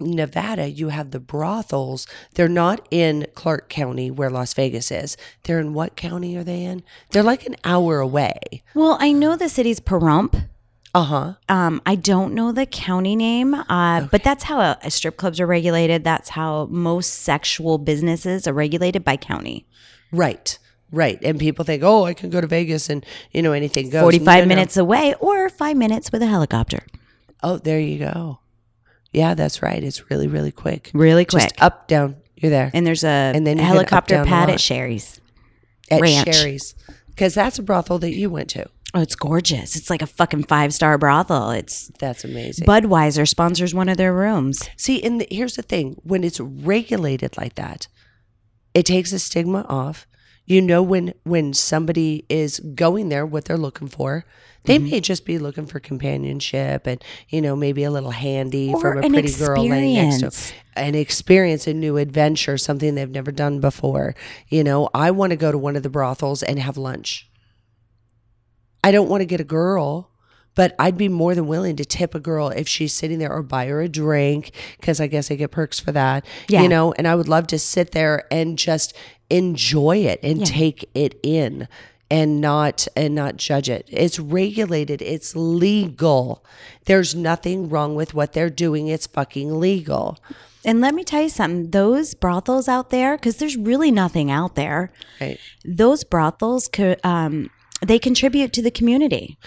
Nevada, 0.00 0.68
you 0.68 0.88
have 0.88 1.10
the 1.10 1.20
brothels. 1.20 2.06
They're 2.34 2.48
not 2.48 2.86
in 2.90 3.26
Clark 3.34 3.68
County 3.68 4.10
where 4.10 4.30
Las 4.30 4.54
Vegas 4.54 4.90
is. 4.90 5.16
They're 5.44 5.60
in 5.60 5.74
what 5.74 5.96
county 5.96 6.36
are 6.36 6.44
they 6.44 6.64
in? 6.64 6.82
They're 7.10 7.22
like 7.22 7.46
an 7.46 7.56
hour 7.64 7.98
away. 7.98 8.62
Well, 8.74 8.96
I 9.00 9.12
know 9.12 9.36
the 9.36 9.48
city's 9.48 9.80
Pahrump. 9.80 10.48
Uh 10.94 11.02
huh. 11.04 11.34
Um, 11.48 11.82
I 11.84 11.94
don't 11.94 12.34
know 12.34 12.50
the 12.50 12.66
county 12.66 13.14
name, 13.14 13.54
uh, 13.54 14.08
but 14.10 14.24
that's 14.24 14.44
how 14.44 14.58
uh, 14.60 14.88
strip 14.88 15.16
clubs 15.16 15.38
are 15.38 15.46
regulated. 15.46 16.02
That's 16.02 16.30
how 16.30 16.66
most 16.70 17.08
sexual 17.22 17.78
businesses 17.78 18.46
are 18.48 18.52
regulated 18.54 19.04
by 19.04 19.16
county. 19.16 19.66
Right. 20.12 20.58
Right. 20.90 21.18
And 21.22 21.38
people 21.38 21.64
think, 21.66 21.82
oh, 21.82 22.04
I 22.04 22.14
can 22.14 22.30
go 22.30 22.40
to 22.40 22.46
Vegas 22.46 22.88
and, 22.88 23.04
you 23.32 23.42
know, 23.42 23.52
anything 23.52 23.90
goes. 23.90 24.00
45 24.00 24.24
No, 24.26 24.40
no. 24.40 24.46
minutes 24.46 24.76
away 24.78 25.14
or 25.20 25.50
five 25.50 25.76
minutes 25.76 26.10
with 26.10 26.22
a 26.22 26.26
helicopter. 26.26 26.80
Oh, 27.42 27.58
there 27.58 27.78
you 27.78 27.98
go. 27.98 28.40
Yeah, 29.12 29.34
that's 29.34 29.62
right. 29.62 29.84
It's 29.84 30.10
really, 30.10 30.26
really 30.26 30.50
quick. 30.52 30.90
Really 30.94 31.26
quick. 31.26 31.42
Just 31.42 31.62
up, 31.62 31.88
down. 31.88 32.16
You're 32.36 32.50
there. 32.50 32.70
and 32.72 32.86
there's 32.86 33.04
a 33.04 33.08
And 33.08 33.46
then 33.46 33.58
you 33.58 33.62
can 33.62 33.70
up, 33.70 33.74
helicopter 33.74 34.14
down, 34.14 34.26
pad 34.26 34.48
at 34.48 34.60
Sheri's. 34.60 35.20
At 35.90 36.00
Ranch. 36.00 36.34
Sheri's. 36.34 36.74
Because 37.08 37.34
that's 37.34 37.58
a 37.58 37.62
brothel 37.62 37.98
that 37.98 38.14
you 38.14 38.30
went 38.30 38.48
to. 38.50 38.66
Oh, 38.94 39.00
it's 39.02 39.14
gorgeous. 39.14 39.76
It's 39.76 39.90
like 39.90 40.00
a 40.02 40.06
fucking 40.06 40.44
five 40.44 40.72
star 40.72 40.96
brothel. 40.96 41.50
It's 41.50 41.88
That's 41.98 42.24
amazing. 42.24 42.66
Budweiser 42.66 43.28
sponsors 43.28 43.74
one 43.74 43.88
of 43.88 43.96
their 43.98 44.14
rooms. 44.14 44.68
See, 44.76 45.02
and 45.02 45.20
the, 45.20 45.28
here's 45.30 45.56
the 45.56 45.62
thing: 45.62 46.00
when 46.04 46.24
it's 46.24 46.40
regulated 46.40 47.36
like 47.36 47.54
that, 47.56 47.86
it 48.74 48.86
takes 48.86 49.10
the 49.10 49.18
stigma 49.18 49.66
off. 49.68 50.06
You 50.46 50.62
know 50.62 50.82
when 50.82 51.12
when 51.24 51.52
somebody 51.52 52.24
is 52.30 52.60
going 52.60 53.10
there, 53.10 53.26
what 53.26 53.44
they're 53.44 53.58
looking 53.58 53.88
for. 53.88 54.24
They 54.64 54.78
Mm-hmm. 54.78 54.90
may 54.90 55.00
just 55.00 55.24
be 55.24 55.38
looking 55.38 55.66
for 55.66 55.78
companionship 55.80 56.86
and 56.86 57.02
you 57.28 57.40
know 57.42 57.54
maybe 57.54 57.84
a 57.84 57.90
little 57.90 58.10
handy 58.10 58.72
Or 58.74 58.80
from 58.80 58.98
a 59.04 59.08
pretty 59.08 59.32
girl 59.32 59.66
laying 59.66 59.94
next 59.94 60.20
to 60.20 60.26
experience. 60.26 60.52
an 60.76 60.94
experience, 60.94 61.66
a 61.66 61.74
new 61.74 61.96
adventure, 61.98 62.56
something 62.58 62.94
they've 62.94 63.08
never 63.10 63.30
done 63.32 63.60
before. 63.60 64.14
You 64.48 64.64
know, 64.64 64.88
I 64.94 65.10
want 65.10 65.30
to 65.30 65.36
go 65.36 65.52
to 65.52 65.58
one 65.58 65.76
of 65.76 65.82
the 65.82 65.90
brothels 65.90 66.42
and 66.42 66.58
have 66.58 66.76
lunch. 66.78 67.28
I 68.84 68.90
don't 68.92 69.08
want 69.08 69.20
to 69.22 69.26
get 69.26 69.40
a 69.40 69.44
girl, 69.44 70.10
but 70.54 70.74
I'd 70.78 70.96
be 70.98 71.08
more 71.08 71.34
than 71.34 71.46
willing 71.46 71.76
to 71.76 71.84
tip 71.84 72.14
a 72.14 72.20
girl 72.20 72.48
if 72.48 72.68
she's 72.68 72.92
sitting 72.92 73.18
there 73.18 73.32
or 73.32 73.42
buy 73.42 73.66
her 73.66 73.80
a 73.80 73.88
drink 73.88 74.52
because 74.80 75.00
I 75.00 75.06
guess 75.06 75.30
I 75.30 75.36
get 75.36 75.50
perks 75.50 75.78
for 75.80 75.92
that. 75.92 76.24
Yeah. 76.48 76.62
You 76.62 76.68
know, 76.68 76.92
and 76.92 77.06
I 77.06 77.14
would 77.14 77.28
love 77.28 77.46
to 77.48 77.58
sit 77.58 77.92
there 77.92 78.24
and 78.30 78.58
just 78.58 78.94
enjoy 79.30 79.98
it 79.98 80.20
and 80.22 80.44
take 80.46 80.88
it 80.94 81.18
in 81.22 81.68
and 82.10 82.40
not 82.40 82.88
and 82.96 83.14
not 83.14 83.36
judge 83.36 83.68
it. 83.68 83.86
It's 83.88 84.18
regulated, 84.18 85.02
it's 85.02 85.36
legal. 85.36 86.44
There's 86.86 87.14
nothing 87.14 87.68
wrong 87.68 87.94
with 87.94 88.14
what 88.14 88.32
they're 88.32 88.48
doing. 88.50 88.88
It's 88.88 89.06
fucking 89.06 89.60
legal. 89.60 90.18
And 90.64 90.80
let 90.80 90.94
me 90.94 91.04
tell 91.04 91.22
you 91.22 91.28
something 91.28 91.70
those 91.70 92.14
brothels 92.14 92.66
out 92.68 92.90
there, 92.90 93.16
because 93.16 93.36
there's 93.36 93.56
really 93.56 93.90
nothing 93.90 94.30
out 94.30 94.54
there, 94.54 94.90
Right. 95.20 95.38
those 95.64 96.02
brothels, 96.02 96.66
could, 96.68 96.98
um, 97.04 97.50
they 97.80 97.98
contribute 97.98 98.52
to 98.54 98.62
the 98.62 98.70
community. 98.70 99.38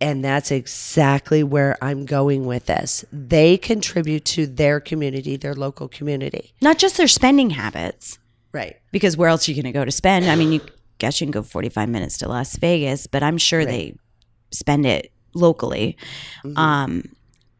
And 0.00 0.24
that's 0.24 0.50
exactly 0.50 1.42
where 1.42 1.76
I'm 1.82 2.04
going 2.04 2.44
with 2.46 2.66
this. 2.66 3.04
They 3.12 3.56
contribute 3.56 4.24
to 4.26 4.46
their 4.46 4.80
community, 4.80 5.36
their 5.36 5.54
local 5.54 5.88
community. 5.88 6.52
Not 6.60 6.78
just 6.78 6.96
their 6.96 7.08
spending 7.08 7.50
habits, 7.50 8.18
Right. 8.52 8.76
because 8.92 9.16
where 9.16 9.28
else 9.28 9.48
are 9.48 9.52
you 9.52 9.62
going 9.62 9.72
to 9.72 9.78
go 9.78 9.84
to 9.84 9.92
spend? 9.92 10.26
I 10.26 10.34
mean, 10.36 10.52
you 10.52 10.60
guess 10.98 11.20
you 11.20 11.26
can 11.26 11.32
go 11.32 11.42
45 11.42 11.88
minutes 11.88 12.18
to 12.18 12.28
Las 12.28 12.56
Vegas, 12.56 13.06
but 13.06 13.22
I'm 13.22 13.38
sure 13.38 13.64
they 13.64 13.96
spend 14.50 14.84
it 14.84 15.10
locally. 15.34 15.96
Um, 16.56 17.04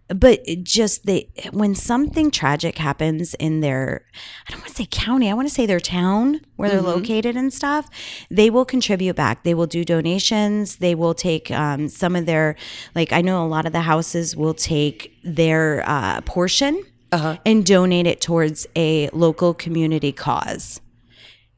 but 0.08 0.44
just 0.62 1.06
they 1.06 1.30
when 1.52 1.74
something 1.74 2.30
tragic 2.30 2.78
happens 2.78 3.34
in 3.34 3.60
their 3.60 4.04
I 4.46 4.52
don't 4.52 4.60
want 4.60 4.70
to 4.70 4.76
say 4.76 4.88
county, 4.90 5.30
I 5.30 5.34
want 5.34 5.48
to 5.48 5.54
say 5.54 5.66
their 5.66 5.80
town 5.80 6.40
where 6.56 6.68
they're 6.68 6.82
located 6.82 7.36
and 7.36 7.52
stuff, 7.52 7.88
they 8.30 8.50
will 8.50 8.64
contribute 8.64 9.16
back. 9.16 9.44
They 9.44 9.54
will 9.54 9.66
do 9.66 9.84
donations. 9.84 10.76
They 10.76 10.94
will 10.94 11.14
take 11.14 11.50
um, 11.50 11.88
some 11.88 12.16
of 12.16 12.26
their 12.26 12.56
like 12.94 13.12
I 13.12 13.22
know 13.22 13.44
a 13.44 13.48
lot 13.48 13.66
of 13.66 13.72
the 13.72 13.80
houses 13.80 14.36
will 14.36 14.54
take 14.54 15.16
their 15.24 15.82
uh, 15.88 16.20
portion 16.22 16.82
and 17.46 17.64
donate 17.64 18.06
it 18.06 18.20
towards 18.20 18.66
a 18.76 19.08
local 19.10 19.54
community 19.54 20.12
cause. 20.12 20.80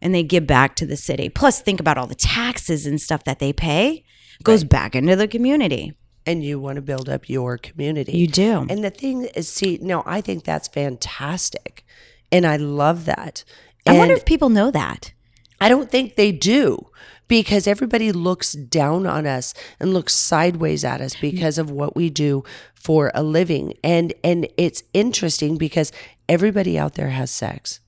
And 0.02 0.14
they 0.14 0.22
give 0.22 0.46
back 0.46 0.76
to 0.76 0.87
the 0.87 0.96
city. 0.96 1.28
Plus, 1.30 1.62
think 1.62 1.80
about 1.80 1.96
all 1.96 2.06
the 2.06 2.14
taxes 2.14 2.87
and 2.87 3.00
stuff 3.00 3.24
that 3.24 3.38
they 3.38 3.52
pay 3.52 4.04
goes 4.42 4.62
back 4.62 4.94
into 4.94 5.16
the 5.16 5.26
community. 5.26 5.94
And 6.26 6.44
you 6.44 6.58
want 6.58 6.76
to 6.76 6.82
build 6.82 7.08
up 7.08 7.28
your 7.28 7.56
community. 7.56 8.18
You 8.18 8.26
do. 8.26 8.66
And 8.68 8.82
the 8.82 8.90
thing 8.90 9.24
is, 9.36 9.48
see, 9.48 9.78
no, 9.80 10.02
I 10.04 10.20
think 10.20 10.44
that's 10.44 10.68
fantastic. 10.68 11.84
And 12.32 12.44
I 12.44 12.56
love 12.56 13.04
that. 13.04 13.44
I 13.86 13.92
wonder 13.92 14.14
And 14.14 14.18
if 14.18 14.24
people 14.24 14.48
know 14.48 14.70
that. 14.72 15.12
I 15.60 15.68
don't 15.68 15.90
think 15.90 16.16
they 16.16 16.32
do 16.32 16.90
because 17.28 17.66
everybody 17.66 18.12
looks 18.12 18.52
down 18.52 19.06
on 19.06 19.26
us 19.26 19.54
and 19.80 19.94
looks 19.94 20.14
sideways 20.14 20.84
at 20.84 21.00
us 21.00 21.16
because 21.16 21.58
of 21.58 21.70
what 21.70 21.96
we 21.96 22.10
do 22.10 22.44
for 22.74 23.10
a 23.14 23.22
living. 23.22 23.74
And 23.82 24.12
and 24.22 24.48
it's 24.56 24.82
interesting 24.92 25.56
because 25.56 25.92
everybody 26.28 26.78
out 26.78 26.94
there 26.94 27.10
has 27.10 27.30
sex. 27.30 27.80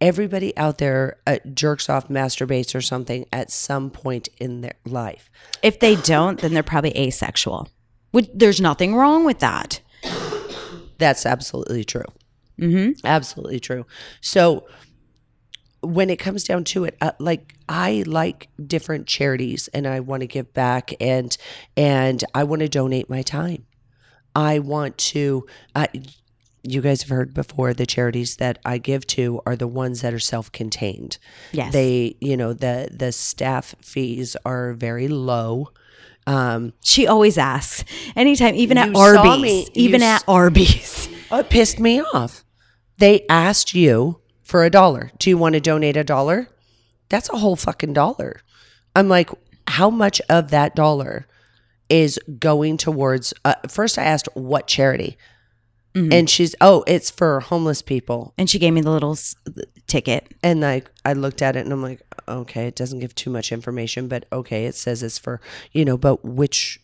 Everybody 0.00 0.54
out 0.58 0.76
there 0.78 1.16
uh, 1.26 1.38
jerks 1.54 1.88
off, 1.88 2.08
masturbates, 2.08 2.74
or 2.74 2.82
something 2.82 3.24
at 3.32 3.50
some 3.50 3.90
point 3.90 4.28
in 4.38 4.60
their 4.60 4.74
life. 4.84 5.30
If 5.62 5.80
they 5.80 5.96
don't, 5.96 6.38
then 6.38 6.52
they're 6.52 6.62
probably 6.62 6.96
asexual. 6.98 7.68
Which, 8.16 8.30
there's 8.32 8.62
nothing 8.62 8.94
wrong 8.94 9.26
with 9.26 9.40
that. 9.40 9.82
That's 10.96 11.26
absolutely 11.26 11.84
true. 11.84 12.06
Mm-hmm. 12.58 13.06
Absolutely 13.06 13.60
true. 13.60 13.84
So 14.22 14.66
when 15.82 16.08
it 16.08 16.16
comes 16.16 16.42
down 16.42 16.64
to 16.64 16.84
it, 16.84 16.96
uh, 17.02 17.12
like 17.18 17.56
I 17.68 18.04
like 18.06 18.48
different 18.66 19.06
charities 19.06 19.68
and 19.74 19.86
I 19.86 20.00
want 20.00 20.22
to 20.22 20.26
give 20.26 20.54
back 20.54 20.94
and 20.98 21.36
and 21.76 22.24
I 22.34 22.44
want 22.44 22.60
to 22.60 22.68
donate 22.70 23.10
my 23.10 23.20
time. 23.20 23.66
I 24.34 24.60
want 24.60 24.96
to. 25.12 25.46
You 26.62 26.80
guys 26.80 27.02
have 27.02 27.10
heard 27.10 27.34
before 27.34 27.74
the 27.74 27.84
charities 27.84 28.36
that 28.36 28.58
I 28.64 28.78
give 28.78 29.06
to 29.08 29.42
are 29.44 29.56
the 29.56 29.68
ones 29.68 30.00
that 30.00 30.14
are 30.14 30.18
self-contained. 30.18 31.18
Yes. 31.52 31.74
They, 31.74 32.16
you 32.22 32.38
know, 32.38 32.54
the 32.54 32.88
the 32.90 33.12
staff 33.12 33.74
fees 33.82 34.38
are 34.46 34.72
very 34.72 35.08
low. 35.08 35.68
Um, 36.26 36.72
She 36.82 37.06
always 37.06 37.38
asks. 37.38 37.84
Anytime, 38.16 38.54
even 38.54 38.78
at 38.78 38.88
You 38.88 38.96
Arby's. 38.96 39.42
me- 39.42 39.68
even 39.74 40.02
at 40.02 40.16
s- 40.16 40.24
Arby's. 40.26 41.08
Oh, 41.30 41.38
it 41.40 41.50
pissed 41.50 41.78
me 41.78 42.00
off. 42.00 42.44
They 42.98 43.24
asked 43.28 43.74
you 43.74 44.20
for 44.42 44.64
a 44.64 44.70
dollar. 44.70 45.10
Do 45.18 45.30
you 45.30 45.38
want 45.38 45.52
to 45.54 45.60
donate 45.60 45.96
a 45.96 46.04
dollar? 46.04 46.48
That's 47.08 47.28
a 47.30 47.36
whole 47.38 47.56
fucking 47.56 47.92
dollar. 47.92 48.40
I'm 48.94 49.08
like, 49.08 49.30
how 49.68 49.90
much 49.90 50.20
of 50.28 50.50
that 50.50 50.74
dollar 50.74 51.26
is 51.88 52.18
going 52.38 52.76
towards? 52.78 53.32
Uh, 53.44 53.54
first, 53.68 53.98
I 53.98 54.04
asked 54.04 54.28
what 54.34 54.66
charity, 54.66 55.16
and 55.94 56.28
she's, 56.28 56.54
oh, 56.60 56.84
it's 56.86 57.10
for 57.10 57.40
homeless 57.40 57.80
people. 57.80 58.34
And 58.36 58.50
she 58.50 58.58
gave 58.58 58.74
me 58.74 58.82
the 58.82 58.90
little 58.90 59.12
s- 59.12 59.34
ticket. 59.86 60.30
And 60.42 60.60
like, 60.60 60.90
I 61.06 61.14
looked 61.14 61.40
at 61.40 61.56
it 61.56 61.60
and 61.64 61.72
I'm 61.72 61.80
like, 61.80 62.02
okay, 62.28 62.66
it 62.66 62.74
doesn't 62.76 63.00
give 63.00 63.14
too 63.14 63.30
much 63.30 63.52
information, 63.52 64.08
but 64.08 64.26
okay, 64.32 64.66
it 64.66 64.74
says 64.74 65.02
it's 65.02 65.18
for, 65.18 65.40
you 65.72 65.84
know, 65.84 65.96
but 65.96 66.24
which, 66.24 66.80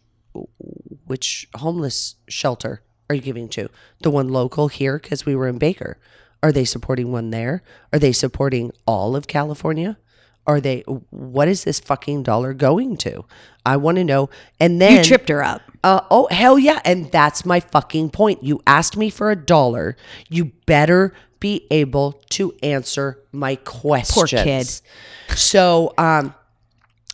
which 1.07 1.49
homeless 1.57 2.17
shelter 2.29 2.83
are 3.09 3.15
you 3.15 3.23
giving 3.23 3.49
to? 3.51 3.69
The 4.03 4.11
one 4.11 4.29
local 4.29 4.69
here 4.69 4.99
because 4.99 5.27
we 5.27 5.35
were 5.35 5.49
in 5.49 5.59
Baker. 5.59 5.99
Are 6.43 6.53
they 6.53 6.65
supporting 6.65 7.13
one 7.13 7.31
there? 7.31 7.63
Are 7.93 7.99
they 7.99 8.13
supporting 8.13 8.73
all 8.87 9.15
of 9.15 9.27
California? 9.27 9.99
Are 10.45 10.61
they, 10.61 10.81
what 11.11 11.47
is 11.47 11.63
this 11.65 11.79
fucking 11.79 12.25
dollar 12.25 12.53
going 12.53 12.97
to? 12.99 13.25
I 13.65 13.77
want 13.77 13.97
to 13.99 14.05
know. 14.05 14.29
And 14.59 14.81
then 14.81 14.99
You 14.99 15.05
tripped 15.05 15.29
her 15.29 15.41
up. 15.43 15.63
uh, 15.85 16.01
oh 16.11 16.27
hell 16.33 16.59
yeah! 16.59 16.81
And 16.85 17.13
that's 17.13 17.47
my 17.47 17.61
fucking 17.61 18.11
point. 18.11 18.43
You 18.43 18.61
asked 18.67 18.97
me 18.97 19.09
for 19.09 19.31
a 19.31 19.37
dollar. 19.37 19.97
You 20.29 20.47
better 20.67 21.15
be 21.43 21.67
able 21.73 22.13
to 22.31 22.55
answer 22.63 23.19
my 23.33 23.57
questions. 23.57 24.15
Poor 24.15 24.27
kid. 24.45 25.39
So, 25.39 25.93
um, 25.99 26.35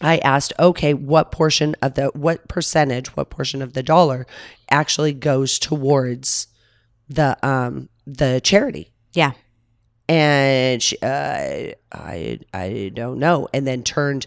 I 0.01 0.19
asked, 0.19 0.53
okay, 0.61 0.93
what 0.95 1.33
portion 1.33 1.75
of 1.83 1.95
the 1.95 2.09
what 2.15 2.47
percentage, 2.47 3.09
what 3.17 3.31
portion 3.31 3.63
of 3.63 3.73
the 3.73 3.83
dollar 3.83 4.27
actually 4.71 5.13
goes 5.15 5.59
towards 5.59 6.47
the 7.09 7.37
um 7.43 7.89
the 8.07 8.41
charity? 8.45 8.93
Yeah. 9.15 9.33
and 10.09 10.83
she, 10.83 10.97
uh, 11.03 11.73
I 11.93 12.39
I 12.55 12.91
don't 12.95 13.19
know, 13.19 13.49
and 13.53 13.67
then 13.67 13.83
turned 13.83 14.27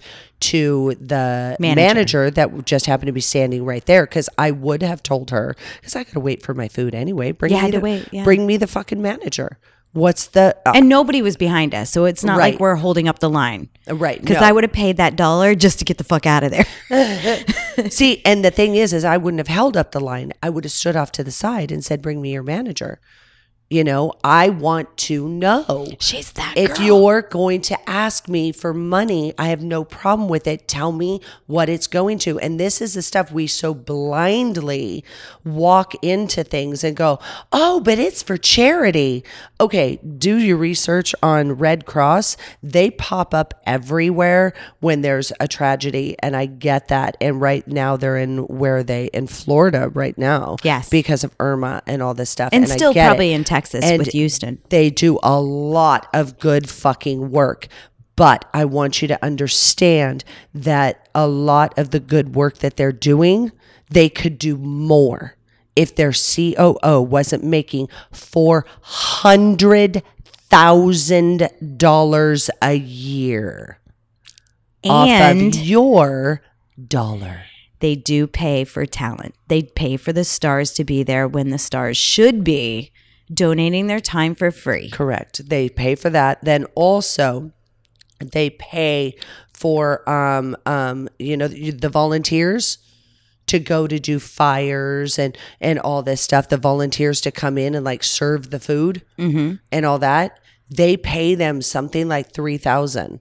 to 0.52 0.96
the 1.00 1.56
Manager. 1.60 1.76
manager, 1.94 2.32
that 2.32 2.66
just 2.66 2.86
happened 2.86 3.08
to 3.08 3.14
be 3.14 3.22
standing 3.22 3.64
right 3.64 3.86
there 3.86 4.06
because 4.06 4.28
I 4.38 4.52
would 4.52 4.82
have 4.84 5.02
told 5.04 5.30
her 5.32 5.56
because 5.80 5.96
I 5.96 6.04
got 6.04 6.14
to 6.14 6.20
wait 6.20 6.44
for 6.44 6.54
my 6.54 6.68
food 6.68 6.94
anyway. 6.96 7.32
Bring 7.32 7.52
You 7.52 7.58
me 7.58 7.62
had 7.62 7.72
to 7.72 7.78
the, 7.78 7.84
wait, 7.84 8.08
yeah. 8.12 8.24
Bring 8.24 8.46
me 8.46 8.58
the 8.58 8.68
fucking 8.68 9.02
manager. 9.02 9.58
What's 9.94 10.28
the 10.28 10.56
uh, 10.66 10.72
And 10.74 10.88
nobody 10.88 11.22
was 11.22 11.36
behind 11.36 11.76
us. 11.76 11.90
So 11.90 12.06
it's 12.06 12.24
not 12.24 12.38
Right. 12.38 12.54
like 12.54 12.60
we're 12.62 12.76
holding 12.76 13.08
up 13.10 13.20
the 13.20 13.30
line. 13.30 13.68
right? 13.88 14.20
Because 14.22 14.40
no. 14.40 14.48
I 14.48 14.52
would 14.54 14.64
have 14.64 14.72
paid 14.72 14.98
that 14.98 15.18
dollar 15.18 15.54
just 15.54 15.80
to 15.80 15.86
get 15.86 15.98
the 15.98 16.04
fuck 16.06 16.26
out 16.26 16.44
of 16.44 16.52
there. 16.52 16.66
see, 17.90 18.22
and 18.24 18.44
the 18.46 18.52
thing 18.52 18.76
is, 18.76 18.94
is 18.94 19.04
I 19.04 19.18
wouldn't 19.18 19.40
have 19.40 19.48
held 19.50 19.76
up 19.76 19.92
the 19.92 20.00
line. 20.00 20.32
I 20.42 20.50
would 20.50 20.64
have 20.64 20.72
stood 20.72 20.96
off 20.96 21.12
to 21.14 21.24
the 21.24 21.32
side 21.32 21.72
and 21.72 21.84
said, 21.84 22.02
"Bring 22.02 22.22
me 22.22 22.32
your 22.32 22.44
manager." 22.44 23.00
You 23.72 23.86
know, 23.86 24.12
I 24.22 24.50
want 24.50 24.98
to 25.08 25.30
know. 25.30 25.88
She's 25.98 26.34
that 26.34 26.56
If 26.58 26.78
you're 26.82 27.22
going 27.22 27.62
to 27.62 27.90
ask 27.90 28.28
me 28.28 28.52
for 28.52 28.74
money, 28.74 29.34
I 29.38 29.48
have 29.48 29.64
no 29.64 29.86
problem 29.86 30.28
with 30.28 30.46
it. 30.46 30.68
Tell 30.68 30.92
me 30.92 31.22
what 31.48 31.70
it's 31.70 31.88
going 31.88 32.20
to. 32.20 32.38
And 32.38 32.60
this 32.60 32.82
is 32.82 32.96
the 32.96 33.02
stuff 33.02 33.32
we 33.32 33.48
so 33.48 33.74
blindly 33.74 35.06
walk 35.46 35.94
into 36.04 36.44
things 36.44 36.84
and 36.84 36.98
go, 36.98 37.20
oh, 37.54 37.80
but 37.80 37.98
it's 37.98 38.22
for 38.22 38.36
charity. 38.36 39.24
Okay, 39.62 40.02
do 40.18 40.36
your 40.36 40.58
research 40.58 41.16
on 41.24 41.54
Red 41.54 41.86
Cross. 41.86 42.36
They 42.62 42.92
pop 42.92 43.34
up 43.34 43.54
everywhere 43.66 44.52
when 44.82 45.02
there's 45.02 45.32
a 45.40 45.48
tragedy. 45.48 46.18
And 46.20 46.36
I 46.36 46.46
get 46.46 46.90
that. 46.90 47.16
And 47.22 47.40
right 47.40 47.66
now 47.66 47.96
they're 47.96 48.18
in 48.18 48.40
where 48.48 48.78
are 48.78 48.84
they 48.84 49.06
in 49.14 49.28
Florida 49.28 49.88
right 49.88 50.18
now. 50.18 50.58
Yes. 50.62 50.90
Because 50.90 51.24
of 51.24 51.34
Irma 51.40 51.84
and 51.88 52.04
all 52.04 52.14
this 52.14 52.30
stuff. 52.30 52.50
and 52.52 52.66
I 52.66 52.68
still 52.68 52.94
get 52.94 53.06
it 53.06 53.08
probably 53.08 53.32
in 53.32 53.46
Texas 53.46 53.61
And 53.84 54.00
with 54.00 54.10
Houston. 54.10 54.60
they 54.70 54.90
do 54.90 55.20
a 55.24 55.40
lot 55.40 56.08
of 56.14 56.40
good 56.40 56.70
fucking 56.70 57.32
work. 57.32 57.68
But 58.16 58.46
I 58.54 58.66
want 58.66 59.02
you 59.02 59.08
to 59.08 59.24
understand 59.26 60.24
that 60.54 61.10
a 61.16 61.28
lot 61.28 61.78
of 61.78 61.90
the 61.92 62.00
good 62.00 62.36
work 62.36 62.60
that 62.60 62.76
they're 62.78 62.92
doing, 62.92 63.52
they 63.90 64.10
could 64.10 64.38
do 64.38 64.58
more 64.58 65.36
if 65.76 65.96
their 65.96 66.12
COO 66.12 67.02
wasn't 67.02 67.44
making 67.44 67.88
four 68.12 68.66
hundred 68.82 70.04
thousand 70.50 71.50
dollars 71.78 72.50
a 72.62 72.74
year 72.74 73.80
off 74.84 75.08
of 75.10 75.56
your 75.56 76.42
dollar. 76.88 77.44
they 77.80 77.96
do 77.96 78.28
pay 78.28 78.64
for 78.66 78.86
talent. 78.86 79.34
They 79.48 79.64
pay 79.64 79.96
for 79.98 80.12
the 80.14 80.26
stars 80.26 80.74
to 80.74 80.84
be 80.84 81.04
there 81.04 81.28
when 81.28 81.50
the 81.50 81.58
stars 81.58 81.98
should 81.98 82.44
be 82.44 82.92
donating 83.34 83.88
their 83.88 84.00
time 84.00 84.36
for 84.36 84.52
free. 84.52 84.90
Correct. 84.90 85.48
They 85.50 85.70
pay 85.70 85.96
for 85.96 86.10
that. 86.10 86.44
Then 86.44 86.66
also, 86.76 87.52
they 88.20 88.50
pay 88.52 89.16
for 89.54 90.08
um 90.10 90.56
um 90.66 91.08
you 91.20 91.38
know 91.38 91.48
the 91.48 91.90
volunteers 91.90 92.80
to 93.48 93.60
go 93.60 93.86
to 93.88 94.00
do 94.00 94.20
fires 94.20 95.18
and 95.20 95.38
and 95.60 95.80
all 95.80 96.02
this 96.04 96.22
stuff. 96.22 96.50
The 96.50 96.58
volunteers 96.58 97.22
to 97.22 97.32
come 97.32 97.58
in 97.58 97.76
and 97.76 97.86
like 97.86 98.04
serve 98.04 98.50
the 98.50 98.60
food 98.60 99.04
Mm-hmm. 99.18 99.56
and 99.72 99.86
all 99.86 100.00
that. 100.00 100.40
They 100.70 100.96
pay 100.98 101.36
them 101.36 101.62
something 101.62 102.08
like 102.08 102.34
three 102.34 102.58
thousand. 102.58 103.20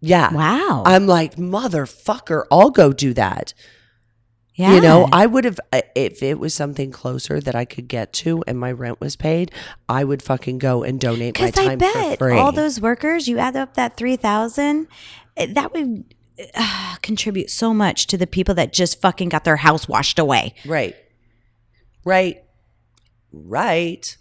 Yeah. 0.00 0.32
Wow. 0.34 0.82
I'm 0.84 1.06
like 1.06 1.36
motherfucker. 1.36 2.44
I'll 2.50 2.70
go 2.70 2.92
do 2.92 3.14
that. 3.14 3.54
Yeah. 4.54 4.74
You 4.74 4.80
know, 4.82 5.08
I 5.12 5.26
would 5.26 5.44
have 5.44 5.58
if 5.94 6.22
it 6.22 6.38
was 6.38 6.52
something 6.52 6.90
closer 6.90 7.40
that 7.40 7.54
I 7.54 7.64
could 7.64 7.88
get 7.88 8.12
to 8.14 8.44
and 8.46 8.58
my 8.58 8.70
rent 8.70 9.00
was 9.00 9.16
paid, 9.16 9.50
I 9.88 10.04
would 10.04 10.22
fucking 10.22 10.58
go 10.58 10.82
and 10.82 11.00
donate 11.00 11.40
my 11.40 11.50
time 11.50 11.70
I 11.70 11.76
bet 11.76 12.18
for 12.18 12.30
free. 12.30 12.38
all 12.38 12.52
those 12.52 12.80
workers, 12.80 13.28
you 13.28 13.38
add 13.38 13.56
up 13.56 13.74
that 13.74 13.96
3000 13.96 14.88
eh, 15.36 15.46
that 15.52 15.72
would 15.72 16.14
uh, 16.54 16.96
contribute 17.02 17.50
so 17.50 17.72
much 17.72 18.06
to 18.08 18.18
the 18.18 18.26
people 18.26 18.54
that 18.56 18.72
just 18.74 19.00
fucking 19.00 19.30
got 19.30 19.44
their 19.44 19.56
house 19.56 19.88
washed 19.88 20.18
away. 20.18 20.54
right, 20.66 20.96
right, 22.04 22.42
right. 23.32 24.16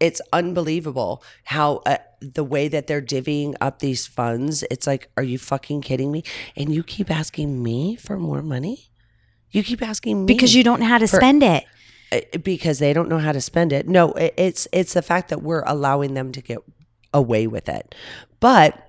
It's 0.00 0.22
unbelievable 0.32 1.24
how 1.42 1.82
uh, 1.84 1.96
the 2.20 2.44
way 2.44 2.68
that 2.68 2.86
they're 2.86 3.02
divvying 3.02 3.56
up 3.60 3.80
these 3.80 4.06
funds. 4.06 4.64
It's 4.70 4.86
like, 4.86 5.10
are 5.16 5.22
you 5.24 5.38
fucking 5.38 5.82
kidding 5.82 6.12
me? 6.12 6.22
And 6.56 6.72
you 6.72 6.82
keep 6.82 7.10
asking 7.10 7.62
me 7.62 7.96
for 7.96 8.16
more 8.16 8.40
money. 8.40 8.87
You 9.50 9.62
keep 9.62 9.82
asking 9.82 10.24
me 10.24 10.26
Because 10.26 10.54
you 10.54 10.62
don't 10.62 10.80
know 10.80 10.86
how 10.86 10.98
to 10.98 11.06
For- 11.08 11.16
spend 11.16 11.42
it. 11.42 11.64
uh, 12.12 12.20
because 12.42 12.78
they 12.78 12.92
don't 12.92 13.08
know 13.08 13.18
how 13.18 13.32
to 13.32 13.40
spend 13.40 13.72
it. 13.72 13.88
No, 13.88 14.12
it- 14.12 14.34
it's 14.36 14.68
it's 14.72 14.94
the 14.94 15.02
fact 15.02 15.28
that 15.30 15.42
we're 15.42 15.62
allowing 15.66 16.14
them 16.14 16.32
to 16.32 16.40
get 16.42 16.58
away 17.14 17.46
with 17.46 17.68
it. 17.68 17.94
But 18.40 18.84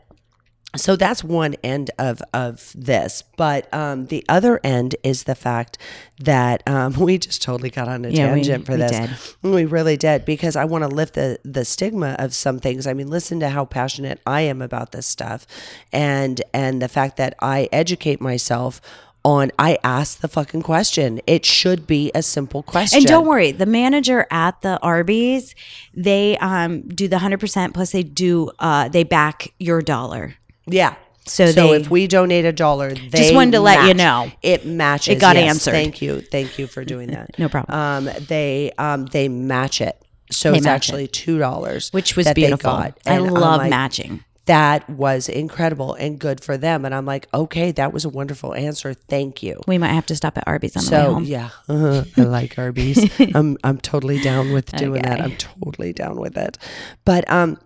so 0.76 0.96
that's 0.96 1.24
one 1.24 1.56
end 1.64 1.90
of 1.98 2.22
of 2.34 2.72
this. 2.76 3.24
But 3.38 3.74
um, 3.74 4.06
the 4.08 4.24
other 4.30 4.60
end 4.64 4.96
is 5.04 5.24
the 5.24 5.34
fact 5.34 5.78
that 6.20 6.62
um, 6.68 6.94
we 7.00 7.18
just 7.18 7.42
totally 7.42 7.70
got 7.72 7.88
on 7.88 8.06
a 8.06 8.10
Yeah, 8.10 8.34
we- 8.34 8.42
tangent 8.44 8.66
for 8.68 8.74
we 8.74 8.78
this. 8.80 8.92
did. 8.92 9.10
We 9.42 9.66
really 9.66 9.98
did 9.98 10.26
because 10.26 10.56
I 10.56 10.66
want 10.66 10.84
to 10.84 10.88
lift 10.90 11.16
the 11.16 11.40
the 11.44 11.66
stigma 11.66 12.16
of 12.20 12.34
some 12.36 12.60
things. 12.60 12.86
I 12.86 12.94
mean, 12.94 13.08
listen 13.08 13.40
to 13.40 13.50
how 13.50 13.66
passionate 13.66 14.20
I 14.28 14.42
am 14.42 14.62
about 14.62 14.92
this 14.92 15.08
stuff, 15.08 15.48
and 15.92 16.42
and 16.54 16.82
the 16.82 16.90
fact 16.90 17.18
that 17.18 17.34
I 17.42 17.68
educate 17.72 18.22
myself 18.22 18.80
on. 19.26 19.52
I 19.60 19.78
asked 19.84 20.22
the 20.22 20.28
fucking 20.28 20.62
question. 20.64 21.20
It 21.28 21.46
should 21.46 21.86
be 21.88 22.12
a 22.16 22.22
simple 22.24 22.64
question. 22.64 22.98
And 22.98 23.06
don't 23.06 23.26
worry, 23.28 23.52
the 23.52 23.66
manager 23.66 24.26
at 24.32 24.62
the 24.62 24.80
Arby's, 24.82 25.56
they 25.94 26.38
um, 26.38 26.82
do 26.82 27.08
the 27.08 27.18
100% 27.18 27.74
plus 27.74 27.92
they 27.92 28.04
do 28.04 28.52
uh, 28.60 28.90
they 28.90 29.04
back 29.04 29.54
your 29.60 29.82
dollar. 29.82 30.36
Yeah. 30.66 30.96
So 31.26 31.48
So, 31.52 31.68
they- 31.68 31.76
if 31.82 31.90
we 31.92 32.08
donate 32.08 32.46
a 32.46 32.52
dollar, 32.52 32.92
they 32.94 33.18
just 33.20 33.36
wanted 33.36 33.52
to 33.52 33.60
let 33.60 33.88
you 33.88 33.94
know. 33.94 34.32
it 34.42 34.66
matches. 34.66 35.16
It 35.16 35.20
got 35.20 35.36
Yes, 35.36 35.50
answered. 35.56 35.72
Thank 35.74 36.02
you, 36.02 36.22
thank 36.22 36.58
you 36.58 36.66
for 36.66 36.84
doing 36.84 37.12
that. 37.12 37.38
No 37.38 37.50
problem. 37.50 37.78
Um, 38.08 38.10
they 38.28 38.72
um 38.80 39.06
they 39.06 39.28
match 39.28 39.80
it, 39.80 40.02
so 40.32 40.52
They 40.52 40.58
it's 40.58 40.66
match 40.66 40.74
actually 40.76 41.08
two 41.08 41.38
dollars, 41.38 41.90
Which 41.92 42.16
was 42.16 42.32
beautiful. 42.34 42.72
I 42.72 43.18
love 43.20 43.60
like, 43.60 43.70
matching. 43.70 44.24
That 44.50 44.90
was 44.90 45.30
incredible 45.30 45.94
and 45.94 46.18
good 46.18 46.42
for 46.44 46.58
them. 46.58 46.84
And 46.84 46.96
I'm 46.96 47.06
like, 47.06 47.28
okay, 47.32 47.72
that 47.74 47.94
was 47.94 48.04
a 48.04 48.10
wonderful 48.10 48.56
answer. 48.56 48.96
Thank 48.96 49.44
you. 49.44 49.62
We 49.68 49.78
might 49.78 49.94
have 49.94 50.08
to 50.08 50.16
stop 50.16 50.38
at 50.40 50.44
Arby's 50.48 50.76
on 50.76 50.84
the 50.86 50.90
way 50.90 50.98
So 51.04 51.14
home. 51.14 51.24
yeah, 51.24 51.50
uh, 51.70 52.04
I 52.18 52.22
like 52.22 52.58
Arby's. 52.58 52.98
I'm 53.36 53.58
I'm 53.64 53.78
totally 53.78 54.20
down 54.20 54.52
with 54.52 54.72
doing 54.72 55.04
that. 55.04 55.22
I'm 55.22 55.36
totally 55.38 55.94
down 55.94 56.20
with 56.20 56.36
it. 56.36 56.58
But 57.06 57.30
um, 57.30 57.60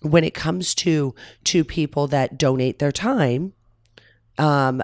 when 0.00 0.24
it 0.24 0.32
comes 0.32 0.74
to 0.76 1.14
to 1.44 1.64
people 1.64 2.06
that 2.08 2.38
donate 2.38 2.78
their 2.78 2.92
time, 2.92 3.52
um, 4.38 4.82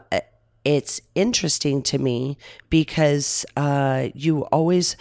it's 0.64 1.00
interesting 1.14 1.82
to 1.82 1.98
me 1.98 2.36
because 2.70 3.46
uh, 3.56 4.08
you 4.14 4.42
always 4.52 4.96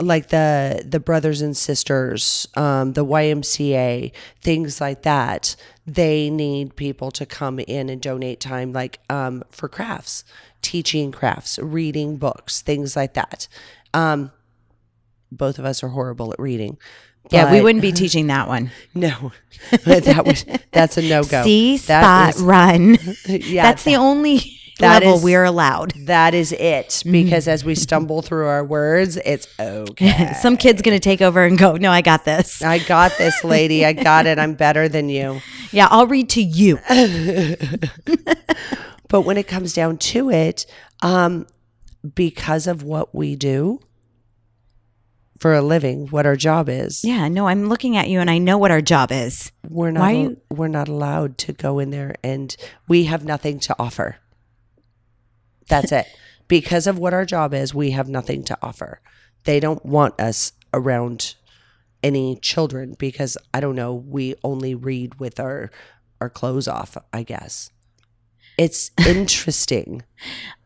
like 0.00 0.28
the 0.28 0.82
the 0.86 1.00
brothers 1.00 1.40
and 1.40 1.56
sisters, 1.56 2.46
um, 2.56 2.92
the 2.94 3.04
YMCA, 3.04 4.12
things 4.42 4.80
like 4.80 5.02
that. 5.02 5.56
They 5.86 6.30
need 6.30 6.76
people 6.76 7.10
to 7.12 7.26
come 7.26 7.58
in 7.60 7.88
and 7.88 8.00
donate 8.00 8.40
time, 8.40 8.72
like 8.72 8.98
um, 9.10 9.44
for 9.50 9.68
crafts, 9.68 10.24
teaching 10.62 11.12
crafts, 11.12 11.58
reading 11.58 12.16
books, 12.16 12.62
things 12.62 12.96
like 12.96 13.14
that. 13.14 13.46
Um, 13.92 14.32
both 15.30 15.58
of 15.58 15.64
us 15.64 15.82
are 15.82 15.88
horrible 15.88 16.32
at 16.32 16.38
reading. 16.38 16.78
Yeah, 17.30 17.50
we 17.52 17.62
wouldn't 17.62 17.80
be 17.82 17.92
teaching 17.92 18.26
that 18.26 18.48
one. 18.48 18.70
No, 18.94 19.32
that 19.84 20.24
was 20.26 20.44
that's 20.72 20.96
a 20.98 21.02
no 21.02 21.22
go. 21.24 21.42
See, 21.44 21.78
spot, 21.78 22.02
That 22.02 22.34
is- 22.36 22.42
run. 22.42 22.98
yeah, 23.28 23.62
That's 23.62 23.84
the 23.84 23.96
only 23.96 24.40
that 24.80 25.02
level 25.02 25.18
is- 25.18 25.22
we're 25.24 25.44
allowed. 25.44 25.92
that 26.06 26.34
is 26.34 26.52
it. 26.52 27.02
Because 27.10 27.46
as 27.48 27.64
we 27.64 27.74
stumble 27.74 28.22
through 28.22 28.46
our 28.46 28.64
words, 28.64 29.16
it's 29.24 29.46
okay. 29.60 30.32
Some 30.40 30.56
kid's 30.56 30.82
gonna 30.82 30.98
take 30.98 31.22
over 31.22 31.44
and 31.44 31.56
go. 31.58 31.76
No, 31.76 31.90
I 31.92 32.00
got 32.00 32.24
this. 32.24 32.60
I 32.62 32.78
got 32.80 33.12
this, 33.18 33.44
lady. 33.44 33.84
I 33.84 33.92
got 33.92 34.26
it. 34.26 34.38
I'm 34.38 34.54
better 34.66 34.88
than 34.88 35.08
you. 35.08 35.40
Yeah, 35.70 35.88
I'll 35.90 36.06
read 36.06 36.28
to 36.30 36.42
you. 36.42 36.78
But 39.08 39.20
when 39.22 39.36
it 39.36 39.46
comes 39.46 39.72
down 39.72 39.98
to 39.98 40.30
it, 40.30 40.66
um, 41.02 41.46
because 42.14 42.66
of 42.66 42.82
what 42.82 43.14
we 43.14 43.36
do, 43.36 43.78
for 45.38 45.52
a 45.54 45.60
living, 45.62 46.06
what 46.08 46.26
our 46.26 46.36
job 46.36 46.68
is. 46.68 47.04
Yeah, 47.04 47.28
no, 47.28 47.46
I'm 47.48 47.68
looking 47.68 47.96
at 47.96 48.08
you 48.08 48.18
and 48.20 48.30
I 48.30 48.38
know 48.38 48.56
what 48.56 48.70
our 48.70 48.80
job 48.80 49.12
is. 49.12 49.52
We're 49.68 49.90
not 49.90 50.00
Why 50.00 50.24
al- 50.24 50.36
we're 50.50 50.68
not 50.68 50.88
allowed 50.88 51.36
to 51.38 51.52
go 51.52 51.78
in 51.80 51.90
there 51.90 52.14
and 52.24 52.56
we 52.88 53.04
have 53.04 53.24
nothing 53.24 53.60
to 53.60 53.76
offer. 53.78 54.16
That's 55.68 55.92
it. 55.92 56.06
Because 56.48 56.86
of 56.86 56.98
what 56.98 57.14
our 57.14 57.24
job 57.24 57.54
is, 57.54 57.74
we 57.74 57.92
have 57.92 58.08
nothing 58.08 58.44
to 58.44 58.58
offer. 58.62 59.00
They 59.44 59.60
don't 59.60 59.84
want 59.84 60.20
us 60.20 60.52
around 60.72 61.34
any 62.02 62.36
children 62.36 62.94
because 62.98 63.38
I 63.52 63.60
don't 63.60 63.76
know, 63.76 63.94
we 63.94 64.34
only 64.44 64.74
read 64.74 65.18
with 65.20 65.40
our 65.40 65.70
our 66.20 66.30
clothes 66.30 66.68
off, 66.68 66.96
I 67.12 67.22
guess. 67.22 67.70
It's 68.56 68.90
interesting. 69.06 70.02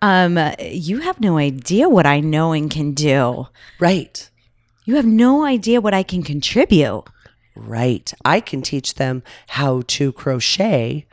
Um, 0.02 0.38
you 0.60 1.00
have 1.00 1.20
no 1.20 1.38
idea 1.38 1.88
what 1.88 2.06
I 2.06 2.20
know 2.20 2.52
and 2.52 2.70
can 2.70 2.92
do. 2.92 3.48
right. 3.80 4.30
You 4.84 4.96
have 4.96 5.06
no 5.06 5.44
idea 5.44 5.82
what 5.82 5.92
I 5.92 6.02
can 6.02 6.22
contribute. 6.22 7.04
Right. 7.54 8.10
I 8.24 8.40
can 8.40 8.62
teach 8.62 8.94
them 8.94 9.22
how 9.48 9.82
to 9.88 10.12
crochet 10.12 11.06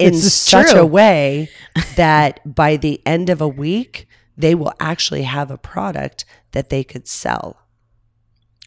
in 0.00 0.14
such 0.14 0.70
true. 0.70 0.80
a 0.80 0.86
way 0.86 1.50
that 1.96 2.40
by 2.54 2.76
the 2.76 3.00
end 3.06 3.30
of 3.30 3.40
a 3.40 3.48
week, 3.48 4.06
they 4.36 4.54
will 4.54 4.72
actually 4.80 5.22
have 5.22 5.50
a 5.50 5.58
product 5.58 6.24
that 6.52 6.70
they 6.70 6.82
could 6.84 7.06
sell. 7.06 7.58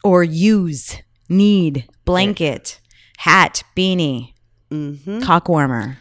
Or 0.03 0.23
use, 0.23 0.97
need, 1.29 1.87
blanket, 2.05 2.79
hat, 3.19 3.63
beanie, 3.75 4.29
Mm-hmm. 4.71 5.19
cock 5.21 5.49
warmer, 5.49 5.99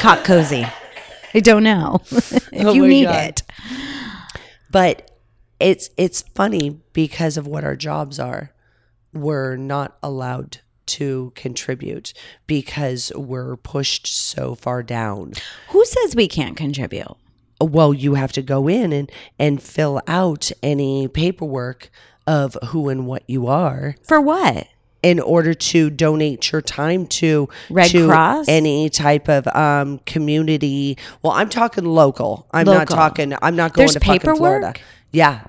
cock 0.00 0.24
cozy. 0.24 0.66
I 1.34 1.38
don't 1.38 1.62
know 1.62 2.00
if 2.10 2.52
Oh 2.66 2.72
you 2.72 2.88
need 2.88 3.04
God. 3.04 3.28
it. 3.28 3.42
But 4.72 5.08
it's 5.60 5.88
it's 5.96 6.22
funny 6.34 6.80
because 6.92 7.36
of 7.36 7.46
what 7.46 7.62
our 7.62 7.76
jobs 7.76 8.18
are. 8.18 8.50
We're 9.12 9.54
not 9.56 9.98
allowed 10.02 10.58
to 10.86 11.32
contribute 11.34 12.12
because 12.46 13.12
we're 13.14 13.56
pushed 13.56 14.06
so 14.06 14.54
far 14.54 14.82
down. 14.82 15.32
Who 15.70 15.84
says 15.84 16.14
we 16.16 16.28
can't 16.28 16.56
contribute? 16.56 17.16
well 17.60 17.94
you 17.94 18.14
have 18.14 18.32
to 18.32 18.42
go 18.42 18.66
in 18.68 18.92
and 18.92 19.08
and 19.38 19.62
fill 19.62 20.00
out 20.08 20.50
any 20.64 21.06
paperwork 21.06 21.90
of 22.26 22.56
who 22.70 22.88
and 22.88 23.06
what 23.06 23.22
you 23.28 23.46
are 23.46 23.94
For 24.02 24.20
what? 24.20 24.66
in 25.00 25.20
order 25.20 25.54
to 25.54 25.88
donate 25.88 26.50
your 26.50 26.60
time 26.60 27.06
to 27.06 27.48
Red 27.70 27.88
to 27.90 28.08
Cross? 28.08 28.46
any 28.48 28.90
type 28.90 29.28
of 29.28 29.46
um 29.54 30.00
community 30.06 30.98
well 31.22 31.34
i'm 31.34 31.48
talking 31.48 31.84
local 31.84 32.48
i'm 32.50 32.66
not 32.66 32.88
talking 32.88 33.32
i'm 33.42 33.54
not 33.54 33.74
going 33.74 33.86
There's 33.86 33.94
to 33.94 34.00
fucking 34.00 34.34
florida 34.34 34.72
paperwork? 34.72 34.80
yeah 35.12 35.44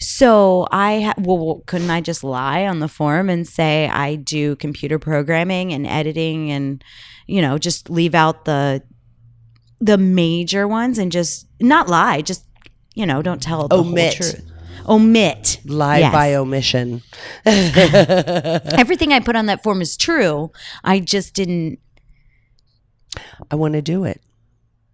So 0.00 0.66
I 0.70 1.00
ha- 1.00 1.14
well, 1.18 1.38
well, 1.38 1.62
couldn't 1.66 1.90
I 1.90 2.00
just 2.00 2.22
lie 2.22 2.66
on 2.66 2.78
the 2.78 2.88
form 2.88 3.28
and 3.28 3.46
say 3.46 3.88
I 3.88 4.14
do 4.14 4.54
computer 4.56 4.98
programming 4.98 5.72
and 5.72 5.86
editing 5.86 6.50
and 6.50 6.82
you 7.26 7.42
know 7.42 7.58
just 7.58 7.90
leave 7.90 8.14
out 8.14 8.44
the 8.44 8.82
the 9.80 9.98
major 9.98 10.66
ones 10.68 10.98
and 10.98 11.10
just 11.12 11.46
not 11.60 11.88
lie, 11.88 12.20
just 12.22 12.44
you 12.94 13.06
know 13.06 13.22
don't 13.22 13.42
tell 13.42 13.66
the 13.68 13.76
Omit. 13.76 14.14
whole 14.14 14.30
truth. 14.32 14.44
Omit. 14.88 15.60
lie 15.66 15.98
Yes. 15.98 16.12
by 16.12 16.34
omission 16.34 17.02
Everything 17.44 19.12
I 19.12 19.20
put 19.20 19.36
on 19.36 19.46
that 19.46 19.62
form 19.62 19.82
is 19.82 19.96
true. 19.96 20.50
I 20.82 21.00
just 21.00 21.34
didn't. 21.34 21.78
i 23.50 23.54
want 23.56 23.74
to 23.74 23.82
do 23.82 24.04
it 24.04 24.20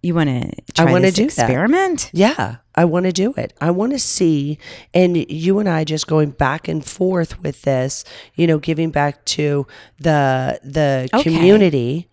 You 0.05 0.13
want 0.13 0.29
to 0.29 0.81
I 0.81 0.85
wanna 0.85 1.07
this 1.07 1.15
do 1.15 1.21
that. 1.23 1.25
experiment? 1.49 2.11
Yeah, 2.13 2.57
I 2.75 2.85
want 2.85 3.05
to 3.07 3.11
do 3.11 3.33
it. 3.37 3.53
I 3.59 3.71
want 3.71 3.91
to 3.93 3.97
see, 3.99 4.59
and 4.93 5.17
you 5.31 5.57
and 5.59 5.67
I 5.67 5.83
just 5.83 6.05
going 6.05 6.29
back 6.29 6.67
and 6.67 6.85
forth 6.85 7.41
with 7.41 7.63
this, 7.63 8.03
you 8.35 8.45
know, 8.45 8.59
giving 8.59 8.91
back 8.91 9.25
to 9.37 9.65
the 9.99 10.59
the 10.63 11.09
Okay. 11.11 11.23
community, 11.23 12.07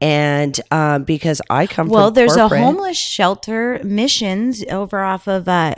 and 0.00 0.60
um, 0.70 1.02
because 1.02 1.42
I 1.50 1.66
come 1.66 1.86
from 1.88 1.94
Well, 1.94 2.10
there's 2.12 2.36
corporate- 2.36 2.60
a 2.60 2.64
homeless 2.64 2.96
shelter 2.96 3.80
missions 3.82 4.62
over 4.70 5.00
off 5.02 5.26
of 5.26 5.48
uh, 5.48 5.74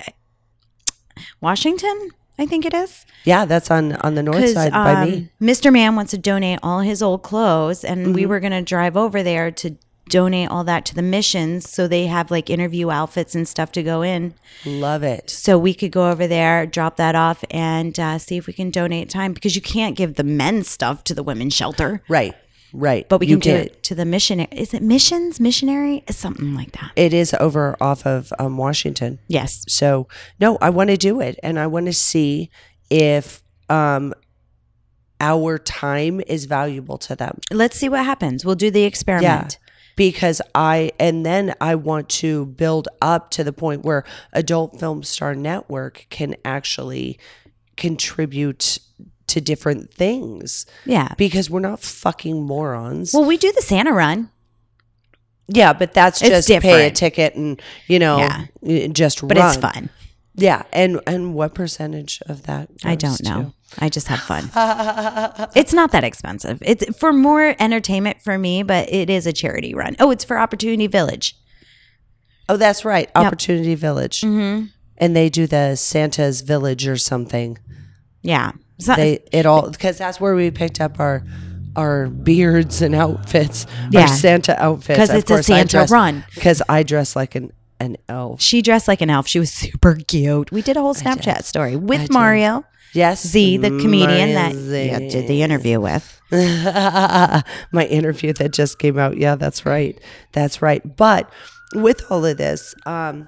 Washington. 1.41 2.11
I 2.39 2.47
think 2.47 2.67
it 2.67 2.75
is. 2.75 3.07
Yeah, 3.25 3.45
that's 3.45 3.71
on 3.71 3.93
on 3.97 4.17
the 4.17 4.23
north 4.23 4.49
side 4.51 4.73
by 4.73 5.05
me. 5.07 5.29
Mr. 5.41 5.73
Man 5.73 5.95
wants 5.97 6.11
to 6.11 6.19
donate 6.19 6.59
all 6.63 6.81
his 6.81 7.01
old 7.01 7.23
clothes, 7.23 7.85
and 7.85 8.07
Mm-hmm. 8.07 8.13
we 8.13 8.27
were 8.27 8.41
going 8.41 8.53
to 8.53 8.63
drive 8.63 8.97
over 8.97 9.23
there 9.23 9.51
to 9.53 9.77
donate 10.09 10.49
all 10.51 10.65
that 10.65 10.85
to 10.87 10.95
the 10.95 11.03
missions, 11.03 11.69
so 11.71 11.89
they 11.89 12.07
have 12.07 12.31
like 12.31 12.51
interview 12.51 12.91
outfits 12.91 13.35
and 13.35 13.49
stuff 13.49 13.73
to 13.73 13.83
go 13.83 14.03
in. 14.03 14.35
Love 14.67 15.03
it. 15.03 15.31
So 15.31 15.59
we 15.59 15.73
could 15.75 15.93
go 15.93 16.11
over 16.11 16.27
there, 16.27 16.67
drop 16.67 16.97
that 16.97 17.15
off, 17.15 17.45
and 17.51 17.99
uh, 17.99 18.19
see 18.19 18.37
if 18.37 18.47
we 18.47 18.53
can 18.53 18.71
donate 18.71 19.09
time 19.11 19.33
because 19.33 19.57
you 19.57 19.63
can't 19.63 19.97
give 19.97 20.15
the 20.17 20.25
men's 20.25 20.69
stuff 20.69 21.05
to 21.05 21.15
the 21.15 21.23
women's 21.23 21.55
shelter, 21.55 22.03
Right, 22.09 22.35
right. 22.73 23.09
but 23.09 23.21
we 23.21 23.27
You 23.29 23.39
can 23.39 23.51
do 23.51 23.57
it 23.57 23.83
to 23.85 23.95
the 23.95 24.05
missionary. 24.05 24.49
Is 24.53 24.75
it 24.75 24.83
missions? 24.83 25.41
Missionary? 25.41 26.05
It's 26.07 26.19
something 26.19 26.55
like 26.55 26.73
that. 26.73 26.93
It 26.97 27.15
is 27.15 27.35
over 27.41 27.77
off 27.81 28.07
of 28.07 28.33
um, 28.39 28.57
Washington. 28.59 29.19
Yes. 29.29 29.65
So 29.69 30.07
no, 30.39 30.59
I 30.61 30.71
want 30.71 30.91
to 30.91 30.97
do 30.97 31.21
it, 31.21 31.39
and 31.43 31.59
I 31.59 31.67
want 31.67 31.87
to 31.87 31.93
see 31.95 32.51
if 32.91 33.43
um, 33.71 34.13
our 35.21 35.59
time 35.59 36.21
is 36.27 36.45
valuable 36.45 36.99
to 36.99 37.17
them. 37.17 37.39
Let's 37.51 37.77
see 37.79 37.89
what 37.89 38.05
happens. 38.05 38.45
We'll 38.45 38.55
do 38.57 38.71
the 38.71 38.85
experiment. 38.85 39.25
Yeah. 39.59 39.64
Because 39.97 40.43
I, 40.55 40.91
and 40.99 41.25
then 41.25 41.55
I 41.61 41.75
want 41.77 42.09
to 42.11 42.47
build 42.47 42.89
up 43.01 43.31
to 43.33 43.45
the 43.45 43.53
point 43.53 43.85
where 43.85 44.05
Adult 44.33 44.81
Film 44.81 45.03
Star 45.05 45.35
Network 45.35 46.07
can 46.11 46.35
actually 46.45 47.19
contribute 47.77 48.79
to 49.27 49.41
different 49.41 49.93
things 49.93 50.67
Yeah. 50.85 51.09
because 51.17 51.49
we're 51.49 51.61
not 51.61 51.81
fucking 51.81 52.43
morons. 52.43 53.13
Well, 53.15 53.25
we 53.25 53.37
do 53.37 53.53
the 53.53 53.63
Santa 53.63 53.93
run. 53.93 54.31
yeah, 55.49 55.73
but 55.73 55.93
that's 55.95 56.23
It's 56.23 56.47
just 56.47 56.63
pay 56.63 56.87
a 56.87 56.91
ticket 56.91 57.35
and, 57.35 57.61
you 57.87 57.99
know, 57.99 58.19
Yeah. 58.63 58.87
just 58.89 59.27
but 59.27 59.37
run. 59.37 59.47
it's 59.49 59.57
fun. 59.57 59.91
Yeah. 60.37 60.63
And, 60.73 61.01
and 61.07 61.35
what 61.35 61.55
percentage 61.55 62.21
of 62.27 62.43
that? 62.45 62.69
I 62.85 62.95
don't 62.97 63.23
know. 63.23 63.53
to- 63.71 63.85
I 63.85 63.89
just 63.89 64.07
have 64.09 64.21
fun. 64.33 64.51
it's 65.55 65.73
not 65.73 65.91
that 65.93 66.05
expensive. 66.05 66.59
It's 66.63 66.97
for 66.97 67.13
more 67.13 67.55
entertainment 67.59 68.21
for 68.23 68.39
me, 68.39 68.63
but 68.63 68.93
it 68.93 69.11
is 69.11 69.27
a 69.27 69.33
charity 69.33 69.75
run. 69.75 69.97
Oh, 70.01 70.11
it's 70.11 70.25
for 70.25 70.39
Opportunity 70.39 70.87
Village. 70.87 71.37
Oh, 72.49 72.57
that's 72.57 72.85
right. 72.85 73.11
Opportunity 73.15 73.75
Village. 73.75 74.21
Mm-hmm. 74.21 74.67
And 74.99 75.17
they 75.17 75.29
do 75.29 75.47
the 75.47 75.75
Santa's 75.77 76.43
Village 76.43 76.87
or 76.87 76.97
something. 76.97 77.59
Yeah. 78.23 78.53
So- 78.79 78.95
they 78.97 79.25
it 79.33 79.47
all 79.47 79.71
because 79.71 79.99
that's 79.99 80.21
where 80.21 80.35
we 80.35 80.51
picked 80.51 80.81
up 80.81 80.99
our 81.01 81.25
our 81.77 82.07
beards 82.09 82.83
and 82.83 82.95
outfits, 82.95 83.67
Yeah. 83.91 84.03
our 84.03 84.09
Santa 84.09 84.61
outfits. 84.63 84.97
'Cause 84.99 85.09
Because 85.09 85.23
it's 85.23 85.31
a 85.31 85.43
Santa 85.43 85.69
dress- 85.79 85.91
run. 85.91 86.25
Because 86.35 86.63
I 86.69 86.83
dress 86.85 87.17
like 87.17 87.35
an 87.35 87.53
an 87.81 87.97
elf. 88.09 88.41
she 88.41 88.63
dressed 88.63 88.89
like 88.89 89.01
an 89.01 89.11
elf. 89.11 89.27
She 89.27 89.39
was 89.39 89.53
super 89.53 89.97
cute. 89.97 90.51
We 90.53 90.63
did 90.63 90.77
a 90.77 90.81
whole 90.81 90.95
Snapchat 90.95 91.45
story 91.45 91.77
with. 91.77 92.11
Mario 92.11 92.65
Yes, 92.95 93.27
Z, 93.27 93.57
the 93.57 93.71
comedian 93.71 94.35
that 94.35 94.55
Z. 94.55 94.85
you 94.93 95.11
did 95.11 95.27
the 95.27 95.43
interview 95.43 95.81
with. 95.81 96.21
my 96.31 97.87
interview 97.91 98.33
that 98.35 98.53
just 98.53 98.79
came 98.79 98.99
out. 98.99 99.17
Yeah, 99.17 99.35
that's 99.35 99.67
right. 99.67 100.01
That's 100.31 100.63
right. 100.63 100.97
But 100.97 101.29
with 101.75 102.09
all 102.09 102.25
of 102.25 102.37
this, 102.37 102.73
um, 102.87 103.27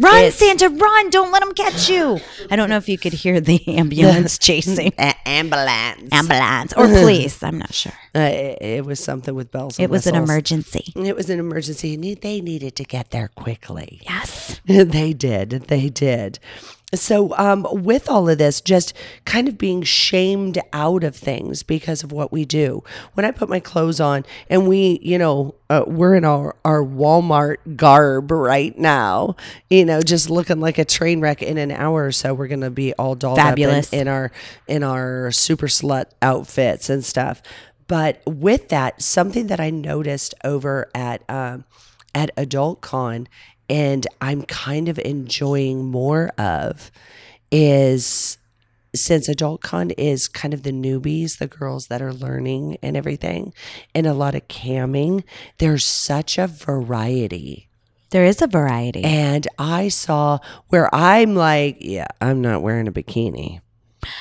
Run, 0.00 0.14
It's- 0.16 0.36
Santa, 0.36 0.68
run! 0.68 1.10
Don't 1.10 1.32
let 1.32 1.40
them 1.42 1.52
catch 1.54 1.88
you. 1.88 2.20
I 2.50 2.56
don't 2.56 2.68
know 2.70 2.76
if 2.76 2.88
you 2.88 2.96
could 2.98 3.12
hear 3.12 3.40
the 3.40 3.66
ambulance 3.76 4.38
chasing. 4.48 4.92
ambulance. 4.96 6.08
ambulance 6.12 6.72
or 6.76 6.86
police. 7.00 7.42
I'm 7.42 7.58
not 7.58 7.74
sure. 7.74 7.92
Uh, 8.14 8.20
it, 8.20 8.58
it 8.62 8.84
was 8.86 9.00
something 9.00 9.34
with 9.34 9.50
bells. 9.50 9.78
And 9.78 9.84
It 9.84 9.90
was 9.90 10.06
an 10.06 10.14
emergency. 10.14 10.92
It 10.94 11.16
was 11.16 11.28
an 11.30 11.40
emergency. 11.40 11.94
and 11.94 12.04
They 12.20 12.40
needed 12.40 12.76
to 12.76 12.84
get 12.84 13.10
there 13.10 13.28
quickly. 13.34 14.00
Yes. 14.08 14.60
they 14.66 15.12
did. 15.12 15.50
They 15.68 15.88
did. 15.88 16.38
So, 16.94 17.36
um, 17.36 17.66
with 17.70 18.08
all 18.08 18.30
of 18.30 18.38
this, 18.38 18.62
just 18.62 18.94
kind 19.26 19.46
of 19.46 19.58
being 19.58 19.82
shamed 19.82 20.58
out 20.72 21.04
of 21.04 21.14
things 21.14 21.62
because 21.62 22.02
of 22.02 22.12
what 22.12 22.32
we 22.32 22.46
do. 22.46 22.82
When 23.12 23.26
I 23.26 23.30
put 23.30 23.50
my 23.50 23.60
clothes 23.60 24.00
on 24.00 24.24
and 24.48 24.66
we, 24.66 24.98
you 25.02 25.18
know, 25.18 25.54
uh, 25.68 25.84
we're 25.86 26.14
in 26.14 26.24
our, 26.24 26.56
our 26.64 26.82
Walmart 26.82 27.76
garb 27.76 28.30
right 28.30 28.76
now, 28.78 29.36
you 29.68 29.84
know, 29.84 30.00
just 30.00 30.30
looking 30.30 30.60
like 30.60 30.78
a 30.78 30.84
train 30.84 31.20
wreck 31.20 31.42
in 31.42 31.58
an 31.58 31.72
hour 31.72 32.06
or 32.06 32.12
so, 32.12 32.32
we're 32.32 32.48
going 32.48 32.62
to 32.62 32.70
be 32.70 32.94
all 32.94 33.14
dolled 33.14 33.36
Fabulous. 33.36 33.88
up 33.88 33.92
in, 33.92 34.00
in 34.00 34.08
our, 34.08 34.32
in 34.66 34.82
our 34.82 35.30
super 35.30 35.66
slut 35.66 36.06
outfits 36.22 36.88
and 36.88 37.04
stuff. 37.04 37.42
But 37.86 38.22
with 38.24 38.70
that, 38.70 39.02
something 39.02 39.48
that 39.48 39.60
I 39.60 39.68
noticed 39.68 40.34
over 40.42 40.90
at, 40.94 41.22
um, 41.28 41.64
at 42.14 42.30
Adult 42.38 42.80
Con 42.80 43.28
and 43.68 44.06
I'm 44.20 44.42
kind 44.42 44.88
of 44.88 44.98
enjoying 44.98 45.84
more 45.86 46.28
of 46.38 46.90
is 47.50 48.38
since 48.94 49.28
Adult 49.28 49.60
Con 49.60 49.90
is 49.92 50.28
kind 50.28 50.54
of 50.54 50.62
the 50.62 50.72
newbies, 50.72 51.38
the 51.38 51.46
girls 51.46 51.88
that 51.88 52.02
are 52.02 52.12
learning 52.12 52.78
and 52.82 52.96
everything, 52.96 53.52
and 53.94 54.06
a 54.06 54.14
lot 54.14 54.34
of 54.34 54.48
camming, 54.48 55.24
there's 55.58 55.84
such 55.84 56.38
a 56.38 56.46
variety 56.46 57.68
There 58.10 58.24
is 58.24 58.40
a 58.40 58.46
variety. 58.46 59.04
and 59.04 59.46
I 59.58 59.88
saw 59.88 60.38
where 60.68 60.92
I'm 60.94 61.34
like, 61.34 61.78
yeah, 61.80 62.08
I'm 62.20 62.40
not 62.40 62.62
wearing 62.62 62.88
a 62.88 62.92
bikini. 62.92 63.60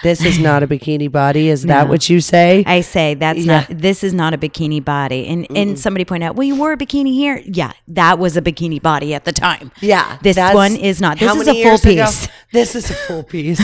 This 0.03 0.25
is 0.25 0.39
not 0.39 0.63
a 0.63 0.67
bikini 0.67 1.11
body. 1.11 1.49
Is 1.49 1.63
that 1.63 1.87
what 1.87 2.09
you 2.09 2.19
say? 2.19 2.63
I 2.65 2.81
say 2.81 3.13
that's 3.13 3.39
Yeah. 3.39 3.65
not 3.69 3.77
this 3.77 4.03
is 4.03 4.13
not 4.13 4.33
a 4.33 4.37
bikini 4.37 4.83
body. 4.83 5.27
And 5.27 5.47
and 5.55 5.77
somebody 5.79 6.03
pointed 6.05 6.25
out, 6.25 6.35
well, 6.35 6.47
you 6.47 6.55
wore 6.55 6.71
a 6.73 6.77
bikini 6.77 7.13
here. 7.13 7.41
Yeah, 7.45 7.73
that 7.89 8.17
was 8.19 8.35
a 8.37 8.41
bikini 8.41 8.81
body 8.81 9.13
at 9.13 9.25
the 9.25 9.31
time. 9.31 9.71
yeah, 9.81 10.17
This 10.21 10.35
one 10.37 10.75
is 10.75 10.99
not. 10.99 11.19
This 11.19 11.33
is 11.35 11.47
a 11.47 11.53
full 11.53 11.55
years 11.55 11.85
ago? 11.85 12.05
piece. 12.05 12.27
This 12.53 12.75
is 12.75 12.89
a 12.89 12.93
full 12.93 13.23
piece. 13.33 13.63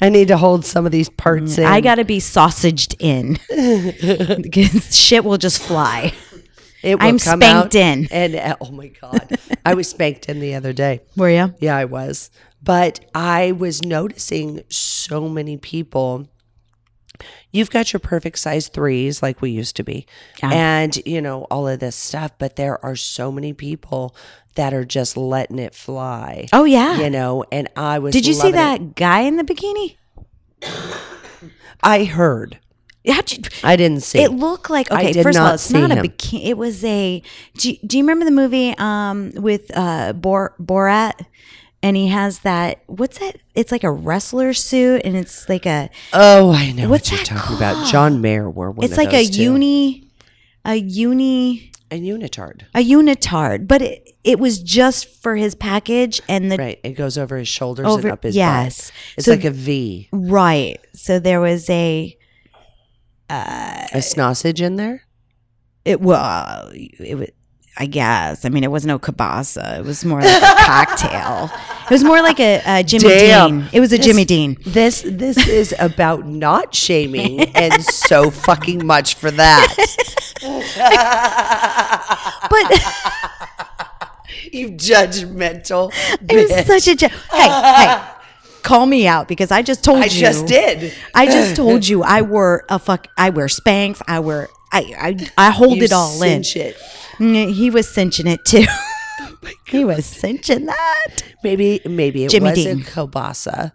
I 0.00 0.08
need 0.10 0.28
to 0.28 0.36
hold 0.36 0.64
some 0.64 0.86
of 0.86 0.92
these 0.92 1.08
parts 1.08 1.58
in. 1.58 1.64
I 1.66 1.80
got 1.80 1.96
to 1.96 2.04
be 2.04 2.18
sausaged 2.18 2.94
in 3.00 3.36
because 4.42 4.96
shit 4.96 5.24
will 5.24 5.38
just 5.38 5.60
fly. 5.60 6.12
It 6.82 7.00
will 7.00 7.06
I'm 7.08 7.18
spanked 7.18 7.74
in. 7.74 8.06
and 8.12 8.36
uh, 8.36 8.56
oh 8.60 8.70
my 8.70 8.88
god, 8.88 9.38
I 9.64 9.74
was 9.74 9.88
spanked 9.88 10.28
in 10.28 10.38
the 10.40 10.54
other 10.54 10.72
day. 10.72 11.00
Were 11.16 11.30
you? 11.30 11.52
Yeah, 11.58 11.76
I 11.76 11.84
was. 11.84 12.30
But 12.62 13.00
I 13.14 13.52
was 13.52 13.82
noticing 13.82 14.62
so 14.68 15.28
many 15.28 15.56
people. 15.56 16.28
You've 17.50 17.70
got 17.70 17.92
your 17.92 18.00
perfect 18.00 18.38
size 18.38 18.68
threes 18.68 19.22
like 19.22 19.40
we 19.40 19.50
used 19.50 19.76
to 19.76 19.82
be. 19.82 20.06
Yeah. 20.42 20.50
And, 20.52 20.96
you 21.06 21.22
know, 21.22 21.42
all 21.44 21.68
of 21.68 21.80
this 21.80 21.96
stuff. 21.96 22.32
But 22.38 22.56
there 22.56 22.84
are 22.84 22.96
so 22.96 23.30
many 23.30 23.52
people 23.52 24.14
that 24.56 24.74
are 24.74 24.84
just 24.84 25.16
letting 25.16 25.58
it 25.58 25.74
fly. 25.74 26.48
Oh 26.52 26.64
yeah. 26.64 26.98
You 26.98 27.08
know, 27.08 27.44
and 27.52 27.68
I 27.76 28.00
was. 28.00 28.12
Did 28.12 28.26
you 28.26 28.34
see 28.34 28.52
loving 28.52 28.54
it. 28.54 28.56
that 28.56 28.94
guy 28.96 29.20
in 29.20 29.36
the 29.36 29.44
bikini? 29.44 29.96
I 31.82 32.04
heard. 32.04 32.58
You, 33.04 33.14
I 33.62 33.76
didn't 33.76 34.00
see. 34.00 34.18
it 34.18 34.32
looked 34.32 34.68
like 34.68 34.90
I 34.90 34.96
okay. 34.96 35.12
did 35.12 35.22
first 35.22 35.38
of 35.38 35.44
all, 35.44 35.54
it's 35.54 35.70
not 35.70 35.92
a 35.92 35.96
bikini. 35.96 36.46
It 36.46 36.58
was 36.58 36.84
a. 36.84 37.22
Do 37.56 37.70
you, 37.70 37.78
do 37.86 37.98
you 37.98 38.02
remember 38.02 38.24
the 38.24 38.32
movie 38.32 38.74
um 38.78 39.30
with 39.36 39.70
uh 39.76 40.12
Bor, 40.12 40.56
Borat? 40.60 41.24
And 41.86 41.96
he 41.96 42.08
has 42.08 42.40
that. 42.40 42.82
What's 42.86 43.18
that? 43.18 43.36
It's 43.54 43.70
like 43.70 43.84
a 43.84 43.90
wrestler 43.92 44.52
suit, 44.54 45.02
and 45.04 45.16
it's 45.16 45.48
like 45.48 45.66
a. 45.66 45.88
oh, 46.12 46.52
I 46.52 46.72
know 46.72 46.88
What's 46.88 47.12
what 47.12 47.18
you're 47.30 47.38
talking 47.38 47.56
about. 47.56 47.86
John 47.92 48.20
Mayer 48.20 48.50
wore 48.50 48.72
one 48.72 48.84
It's 48.84 48.96
like 48.96 49.12
a 49.12 49.24
too. 49.24 49.42
uni, 49.42 50.08
a 50.64 50.74
uni, 50.74 51.70
A 51.92 52.00
unitard. 52.00 52.62
a 52.74 52.84
unitard, 52.84 53.68
but 53.68 53.82
it 53.82 54.10
it 54.24 54.40
was 54.40 54.58
just 54.60 55.06
for 55.22 55.36
his 55.36 55.54
package 55.54 56.20
and 56.28 56.50
the 56.50 56.56
Right. 56.56 56.80
It 56.82 56.94
goes 56.94 57.16
over 57.16 57.36
his 57.36 57.46
shoulders 57.46 57.86
Over- 57.86 58.08
and 58.08 58.12
up 58.14 58.24
his 58.24 58.34
yes. 58.34 58.90
butt. 58.90 58.92
It's 59.18 59.24
So- 59.26 59.30
like 59.30 59.44
a 59.44 59.52
V. 59.52 60.08
right. 60.10 60.80
So 60.94 61.20
there 61.20 61.40
was 61.40 61.70
a. 61.70 62.16
Uh, 63.30 63.86
a 63.92 64.02
sausage 64.02 64.60
in 64.60 64.74
there? 64.74 65.02
It 65.84 66.00
well, 66.00 66.68
it 66.72 67.16
was. 67.16 67.28
I 67.78 67.84
guess. 67.84 68.46
I 68.46 68.48
mean, 68.48 68.64
it 68.64 68.70
was 68.70 68.86
no 68.86 68.98
kielbasa. 68.98 69.80
It 69.80 69.84
was 69.84 70.02
more 70.02 70.22
like 70.22 70.42
a 70.42 70.56
cocktail. 70.64 71.50
It 71.86 71.90
was 71.90 72.02
more 72.04 72.20
like 72.20 72.40
a, 72.40 72.60
a 72.66 72.82
Jimmy 72.82 73.08
Damn. 73.08 73.60
Dean. 73.60 73.68
It 73.72 73.80
was 73.80 73.92
a 73.92 73.96
This- 73.96 74.06
Jimmy 74.06 74.24
Dean. 74.24 74.56
This 74.66 75.02
this 75.06 75.36
is 75.46 75.74
about 75.78 76.26
not 76.26 76.74
shaming 76.74 77.40
and 77.54 77.82
so 77.84 78.30
fucking 78.30 78.84
much 78.84 79.14
for 79.14 79.30
that. 79.30 79.74
But 82.50 82.72
You 84.52 84.70
judgmental. 84.72 85.92
it 86.28 86.36
was 86.50 86.66
such 86.66 86.88
a. 86.92 86.96
jo- 86.96 87.08
Hey, 87.30 87.48
hey, 87.48 88.02
call 88.62 88.86
me 88.86 89.06
out 89.06 89.28
because 89.28 89.50
I 89.50 89.62
just 89.62 89.82
told 89.84 89.98
I 89.98 90.06
you. 90.06 90.26
I 90.26 90.32
just 90.32 90.46
did. 90.46 90.92
I 91.14 91.26
just 91.26 91.56
told 91.56 91.86
you 91.86 92.02
I 92.02 92.22
wore 92.22 92.64
a 92.68 92.78
fuck. 92.78 93.08
I 93.16 93.30
wear 93.30 93.46
Spanx. 93.46 94.00
I 94.08 94.20
wear. 94.20 94.48
I 94.72 94.94
I, 95.38 95.46
I 95.48 95.50
hold 95.50 95.78
You 95.78 95.84
it 95.84 95.92
all 95.92 96.12
in. 96.22 96.42
cinch 96.44 96.56
it. 96.56 96.76
Mm, 97.18 97.52
He 97.52 97.70
was 97.70 97.88
cinching 97.88 98.26
it 98.26 98.44
too. 98.44 98.64
he 99.66 99.84
was 99.84 100.04
cinching 100.06 100.66
that. 100.66 101.08
Maybe 101.42 101.80
maybe 101.84 102.24
it 102.24 102.30
Jimmy 102.30 102.50
was 102.50 102.54
Dean. 102.64 102.80
a 102.80 102.84
kielbasa, 102.84 103.72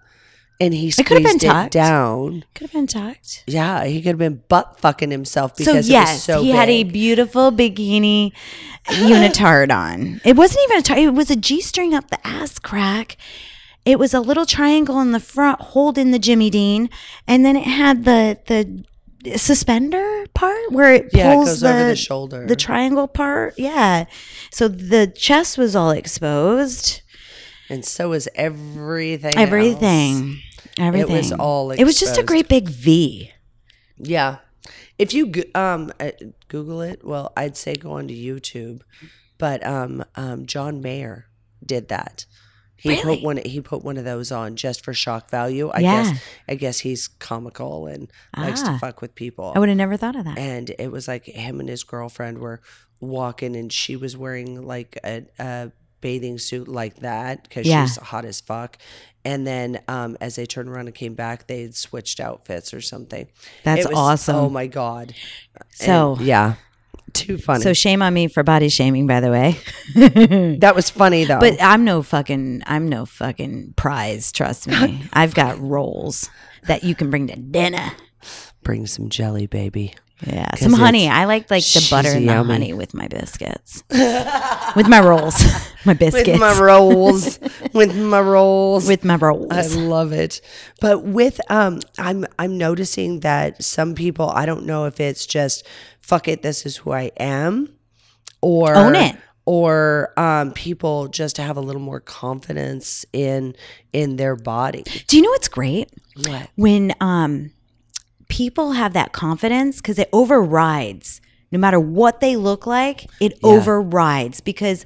and 0.60 0.73
he 0.73 0.88
It 0.89 0.95
could 0.97 1.07
have 1.17 1.23
been 1.23 1.39
squeezed 1.39 1.43
it 1.43 1.47
tucked. 1.47 1.71
down. 1.73 2.43
Could 2.53 2.65
have 2.65 2.73
been 2.73 2.88
tucked. 2.88 3.43
Yeah, 3.47 3.86
he 3.86 4.01
could 4.01 4.10
have 4.10 4.17
been 4.17 4.43
butt 4.49 4.79
fucking 4.79 5.12
himself 5.12 5.51
So 5.57 5.65
because 5.65 5.89
yes, 5.89 6.10
it 6.10 6.13
was 6.13 6.23
so 6.23 6.43
he 6.43 6.51
had 6.51 6.69
a 6.69 6.84
beautiful 6.84 7.51
bikini 7.51 8.31
unitard 8.88 9.71
on. 9.75 10.21
It 10.25 10.36
wasn't 10.36 10.62
even 10.65 10.77
a 10.77 10.81
tard. 10.81 10.99
It 10.99 11.13
was 11.13 11.31
a 11.31 11.36
g 11.36 11.62
string 11.62 11.93
up 11.93 12.10
the 12.10 12.25
ass 12.27 12.60
crack. 12.60 13.17
It 13.84 13.97
was 13.97 14.13
a 14.13 14.19
little 14.19 14.45
triangle 14.45 14.99
in 15.01 15.12
the 15.12 15.19
front 15.19 15.60
holding 15.60 16.12
the 16.12 16.19
Jimmy 16.19 16.49
Dean, 16.51 16.89
and 17.27 17.43
then 17.43 17.55
it 17.55 17.63
had 17.63 18.05
the 18.05 18.38
the 18.45 18.84
suspender 19.36 20.25
part 20.34 20.71
where 20.71 20.93
it 20.93 21.12
pulls 21.12 21.13
Yeah, 21.13 21.34
it 21.34 21.45
goes 21.45 21.60
the, 21.62 21.69
over 21.69 21.84
the 21.89 21.95
shoulder. 21.95 22.45
the 22.47 22.55
triangle 22.55 23.07
part. 23.07 23.53
Yeah, 23.57 24.05
so 24.51 24.67
the 24.67 25.07
chest 25.07 25.57
was 25.57 25.75
all 25.75 25.91
exposed. 25.91 27.01
and 27.69 27.86
so 27.86 28.13
is 28.13 28.29
everything. 28.36 29.34
else. 29.36 29.38
Everything, 29.38 30.39
everything. 30.77 31.15
was 31.15 31.31
all 31.31 31.71
It 31.71 31.84
was 31.84 31.99
just 31.99 32.17
a 32.17 32.23
great 32.23 32.47
big 32.47 32.67
V. 32.69 33.31
Yeah. 33.97 34.38
If 34.97 35.13
you 35.13 35.31
um 35.55 35.91
uh, 35.99 36.12
Google 36.47 36.81
it, 36.81 37.03
well, 37.03 37.31
I'd 37.38 37.57
say 37.57 37.75
go 37.75 37.93
onto 37.93 38.13
YouTube. 38.13 38.81
But 39.38 39.65
um 39.65 40.03
um 40.15 40.45
John 40.45 40.81
Mayer 40.81 41.25
did 41.65 41.88
that. 41.89 42.25
He 42.82 42.89
Really? 42.89 43.02
put 43.17 43.24
one 43.24 43.38
he 43.46 43.62
put 43.62 43.84
one 43.84 43.98
of 43.98 44.06
those 44.06 44.32
on 44.32 44.56
just 44.56 44.84
for 44.84 44.94
shock 44.94 45.30
value. 45.30 45.70
I 45.70 45.80
Yeah. 45.82 46.04
guess 46.04 46.22
I 46.50 46.56
guess 46.56 46.80
he's 46.80 47.08
comical 47.08 47.88
and 47.88 48.12
likes 48.36 48.62
to 48.63 48.72
Ah. 48.72 48.78
fuck 48.80 49.02
with 49.02 49.13
people. 49.15 49.54
I 49.56 49.60
would 49.60 49.70
have 49.70 49.78
never 49.78 49.98
thought 49.98 50.15
of 50.15 50.26
that. 50.26 50.38
and 50.38 50.72
it 50.80 50.91
was 50.91 51.08
like 51.08 51.26
him 51.26 51.60
and 51.60 51.70
his 51.70 51.84
girlfriend 51.84 52.39
were 52.39 52.62
walking 53.00 53.56
and 53.56 53.72
she 53.72 53.96
was 53.96 54.15
wearing 54.17 54.62
like 54.65 54.98
a, 55.04 55.24
a 55.39 55.72
bathing 56.02 56.38
suit 56.39 56.67
like 56.67 56.98
that 57.02 57.44
because 57.44 57.67
Yeah. 57.67 57.86
she's 57.86 57.98
hot 57.98 58.26
as 58.26 58.41
fuck 58.41 58.78
and 59.24 59.46
then 59.46 59.80
um, 59.88 60.17
as 60.20 60.36
they 60.36 60.46
turned 60.48 60.67
around 60.70 60.88
and 60.88 60.96
came 60.96 61.13
back 61.13 61.46
they 61.48 61.62
had 61.62 61.76
switched 61.76 62.20
outfits 62.20 62.74
or 62.74 62.82
something 62.82 63.28
That's 63.63 63.88
was- 63.88 63.96
awesome. 63.98 64.36
oh 64.36 64.50
my 64.50 64.65
god 64.67 65.13
So- 65.70 66.15
And, 66.17 66.26
yeah 66.26 66.54
too 67.13 67.38
funny 67.38 67.62
So 67.63 67.74
shame 67.74 68.02
on 68.02 68.13
me 68.13 68.28
for 68.28 68.43
body 68.43 68.69
shaming, 68.69 69.08
by 69.08 69.19
the 69.19 69.32
way. 69.32 69.58
that 70.60 70.76
was 70.76 70.89
funny 70.89 71.26
though 71.26 71.39
But 71.39 71.62
I'm 71.62 71.84
no 71.84 72.04
fucking 72.04 72.63
I'm 72.65 72.88
no 72.88 73.06
fucking 73.06 73.74
prize, 73.76 74.32
trust 74.32 74.67
me. 74.67 75.04
I've 75.13 75.34
got 75.34 75.60
rolls 75.60 76.30
that 76.63 76.84
you 76.84 76.95
can 76.95 77.10
bring 77.10 77.28
to 77.28 77.36
dinner. 77.36 77.91
bring 78.63 78.86
some 78.86 79.10
jelly 79.10 79.47
baby 79.47 79.93
Yeah. 80.25 80.53
Some 80.55 80.73
honey. 80.73 81.10
I 81.10 81.25
like 81.25 81.49
like 81.49 81.63
the 81.63 81.88
butter 81.89 82.10
and 82.10 82.27
the 82.29 82.34
yummy. 82.34 82.53
honey 82.53 82.73
with 82.73 82.93
my 82.93 83.07
biscuits. 83.07 83.84
with 83.89 84.88
my 84.88 84.99
rolls. 84.99 85.43
my 85.86 85.93
biscuits. 85.93 86.27
with 86.27 86.39
my 86.39 86.60
rolls 86.60 87.39
with 87.73 87.95
my 87.95 88.19
rolls 88.21 88.88
with 88.88 89.03
my 89.03 89.15
rolls. 89.15 89.51
I 89.51 89.63
love 89.79 90.12
it. 90.12 90.41
But 90.79 91.03
with 91.03 91.39
um 91.49 91.79
I'm 91.97 92.25
I'm 92.38 92.57
noticing 92.57 93.21
that 93.21 93.63
some 93.63 93.95
people 93.95 94.29
I 94.29 94.45
don't 94.45 94.65
know 94.65 94.86
if 94.86 94.99
it's 94.99 95.25
just 95.25 95.65
fuck 96.01 96.27
it 96.27 96.41
this 96.43 96.65
is 96.65 96.77
who 96.77 96.91
I 96.91 97.12
am 97.17 97.73
or 98.41 98.75
Own 98.75 98.95
it. 98.95 99.15
or 99.45 100.13
um 100.17 100.51
people 100.51 101.07
just 101.07 101.36
to 101.38 101.41
have 101.41 101.57
a 101.57 101.62
little 101.62 101.81
more 101.81 101.99
confidence 101.99 103.05
in 103.12 103.55
in 103.91 104.17
their 104.17 104.36
body. 104.36 104.84
Do 105.07 105.17
you 105.17 105.23
know 105.23 105.29
what's 105.31 105.47
great? 105.47 105.89
What? 106.27 106.49
when 106.55 106.93
um 107.01 107.51
people 108.32 108.72
have 108.72 108.94
that 108.94 109.12
confidence 109.12 109.78
because 109.78 110.00
it 110.00 110.10
overrides. 110.13 111.22
No 111.52 111.60
matter 111.60 111.80
what 111.82 112.22
they 112.22 112.38
look 112.38 112.65
like 112.65 113.10
it 113.20 113.34
overrides 113.44 114.39
because 114.39 114.86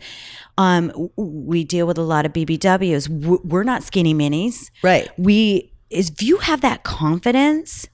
um 0.57 0.91
we 1.15 1.63
deal 1.63 1.85
with 1.85 1.99
a 1.99 2.01
lot 2.01 2.25
of 2.25 2.33
bbws 2.33 3.07
we're 3.45 3.63
not 3.63 3.83
skinny 3.83 4.15
minis. 4.15 4.71
Right. 4.81 5.07
we 5.15 5.71
is 5.91 6.09
if 6.09 6.23
you 6.23 6.37
have 6.37 6.61
that 6.61 6.83
confidence 6.83 7.87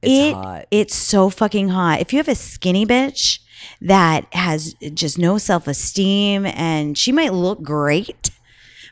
It's 0.00 0.30
it, 0.30 0.34
hot. 0.34 0.64
it's 0.70 0.94
so 0.96 1.28
fucking 1.28 1.68
hot. 1.68 2.00
If 2.00 2.12
you 2.14 2.18
have 2.18 2.28
a 2.28 2.34
skinny 2.34 2.86
bitch 2.86 3.40
that 3.82 4.32
has 4.32 4.74
just 4.94 5.18
no 5.18 5.36
self-esteem 5.36 6.46
and 6.46 6.96
she 6.96 7.12
might 7.12 7.34
look 7.34 7.62
great 7.62 8.30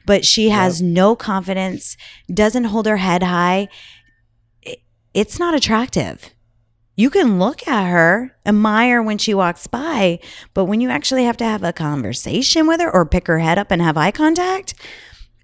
but 0.05 0.25
she 0.27 0.51
has 0.51 0.83
no 0.83 1.17
confidence 1.17 1.97
doesn't 2.43 2.64
hold 2.64 2.85
her 2.85 2.99
head 2.99 3.23
high 3.23 3.69
it's 5.14 5.38
not 5.38 5.55
attractive 5.55 6.31
you 6.96 7.11
can 7.11 7.38
look 7.38 7.66
at 7.66 7.88
her 7.90 8.37
admire 8.46 9.03
when 9.03 9.18
she 9.18 9.33
walks 9.35 9.66
by 9.66 10.18
but 10.53 10.66
when 10.66 10.81
you 10.81 10.90
actually 10.90 11.24
have 11.24 11.37
to 11.37 11.44
have 11.44 11.62
a 11.62 11.72
conversation 11.72 12.66
with 12.66 12.81
her 12.81 12.90
or 12.90 13.07
pick 13.07 13.27
her 13.27 13.38
head 13.38 13.59
up 13.59 13.70
and 13.70 13.81
have 13.83 13.96
eye 13.96 14.11
contact 14.12 14.74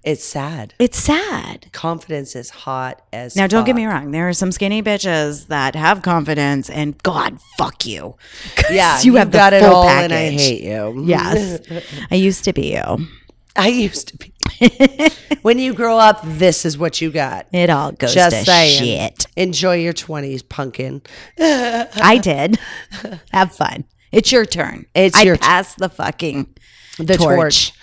It's 0.03 0.23
sad. 0.23 0.73
it's 0.79 0.97
sad 0.97 1.67
Confidence 1.73 2.35
is 2.35 2.49
hot 2.49 3.01
as 3.13 3.35
now, 3.35 3.47
don't 3.47 3.65
get 3.65 3.75
me 3.75 3.85
wrong. 3.85 4.11
There 4.11 4.27
are 4.29 4.33
some 4.33 4.51
skinny 4.51 4.81
bitches 4.81 5.47
that 5.47 5.75
have 5.75 6.01
confidence, 6.01 6.69
and 6.69 6.97
God, 7.03 7.39
fuck 7.57 7.85
you. 7.85 8.15
Yeah, 8.71 8.99
you 9.01 9.15
have 9.15 9.31
the 9.31 9.37
got 9.37 9.53
it 9.53 9.63
all 9.63 9.85
package. 9.85 10.11
and 10.11 10.13
I 10.13 10.29
hate 10.31 10.63
you. 10.63 11.03
Yes, 11.05 11.61
I 12.11 12.15
used 12.15 12.43
to 12.45 12.53
be 12.53 12.73
you. 12.73 13.07
I 13.55 13.67
used 13.67 14.07
to 14.09 14.17
be. 14.17 14.33
when 15.41 15.59
you 15.59 15.73
grow 15.73 15.97
up, 15.97 16.19
this 16.23 16.65
is 16.65 16.77
what 16.77 17.01
you 17.01 17.11
got. 17.11 17.47
It 17.51 17.69
all 17.69 17.91
goes 17.91 18.13
Just 18.13 18.35
to 18.35 18.43
saying. 18.45 18.83
shit. 18.83 19.25
Enjoy 19.35 19.75
your 19.75 19.93
20s, 19.93 20.47
pumpkin. 20.47 21.01
I 21.39 22.19
did. 22.21 22.59
Have 23.31 23.53
fun. 23.55 23.85
It's 24.11 24.31
your 24.31 24.45
turn. 24.45 24.85
It's 24.93 25.17
I 25.17 25.21
your 25.23 25.37
turn. 25.37 25.47
passed 25.47 25.77
the 25.77 25.89
fucking. 25.89 26.53
The 26.97 27.17
torch. 27.17 27.35
torch. 27.37 27.73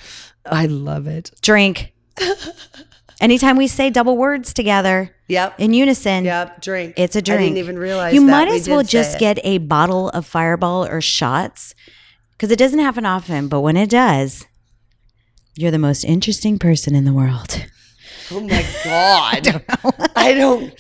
I 0.47 0.67
love 0.67 1.07
it. 1.07 1.31
Drink. 1.43 1.93
Anytime 3.21 3.57
we 3.57 3.67
say 3.67 3.91
double 3.91 4.17
words 4.17 4.55
together 4.55 5.11
Yep. 5.27 5.55
in 5.59 5.75
unison, 5.75 6.25
Yep. 6.25 6.63
Drink. 6.63 6.95
it's 6.97 7.17
a 7.17 7.23
drink. 7.23 7.41
I 7.41 7.45
didn't 7.47 7.59
even 7.59 7.79
realize 7.79 8.15
You 8.15 8.21
that. 8.25 8.31
might 8.31 8.49
We 8.49 8.57
as 8.57 8.69
well 8.69 8.85
just 8.85 9.17
it. 9.17 9.19
get 9.21 9.39
a 9.43 9.59
bottle 9.59 10.09
of 10.11 10.25
Fireball 10.25 10.87
or 10.87 11.01
shots 11.01 11.75
because 12.33 12.53
it 12.53 12.59
doesn't 12.59 12.79
happen 12.79 13.05
often, 13.05 13.49
but 13.49 13.61
when 13.63 13.77
it 13.77 13.91
does, 13.91 14.47
you're 15.59 15.71
the 15.73 15.79
most 15.79 16.05
interesting 16.05 16.59
person 16.59 16.95
in 16.95 17.05
the 17.05 17.13
world. 17.13 17.67
Oh 18.31 18.41
my 18.41 18.65
god! 18.85 19.65
I 20.17 20.33
don't. 20.35 20.73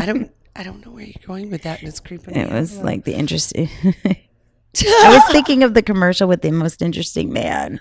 I 0.00 0.06
don't. 0.06 0.30
I 0.54 0.62
don't 0.62 0.84
know 0.86 0.92
where 0.92 1.04
you're 1.04 1.26
going 1.26 1.50
with 1.50 1.62
that, 1.62 1.80
and 1.80 1.88
it's 1.88 1.98
creeping 2.00 2.34
me 2.34 2.40
It 2.40 2.46
out. 2.46 2.52
was 2.52 2.78
like 2.78 3.04
the 3.04 3.14
interesting. 3.14 3.68
I 3.84 5.10
was 5.14 5.24
thinking 5.32 5.62
of 5.64 5.74
the 5.74 5.82
commercial 5.82 6.28
with 6.28 6.42
the 6.42 6.52
most 6.52 6.80
interesting 6.80 7.32
man. 7.32 7.80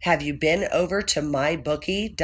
Have 0.00 0.20
you 0.22 0.34
been 0.34 0.66
over 0.72 1.00
to 1.02 1.20
mybookie.ag? 1.20 2.16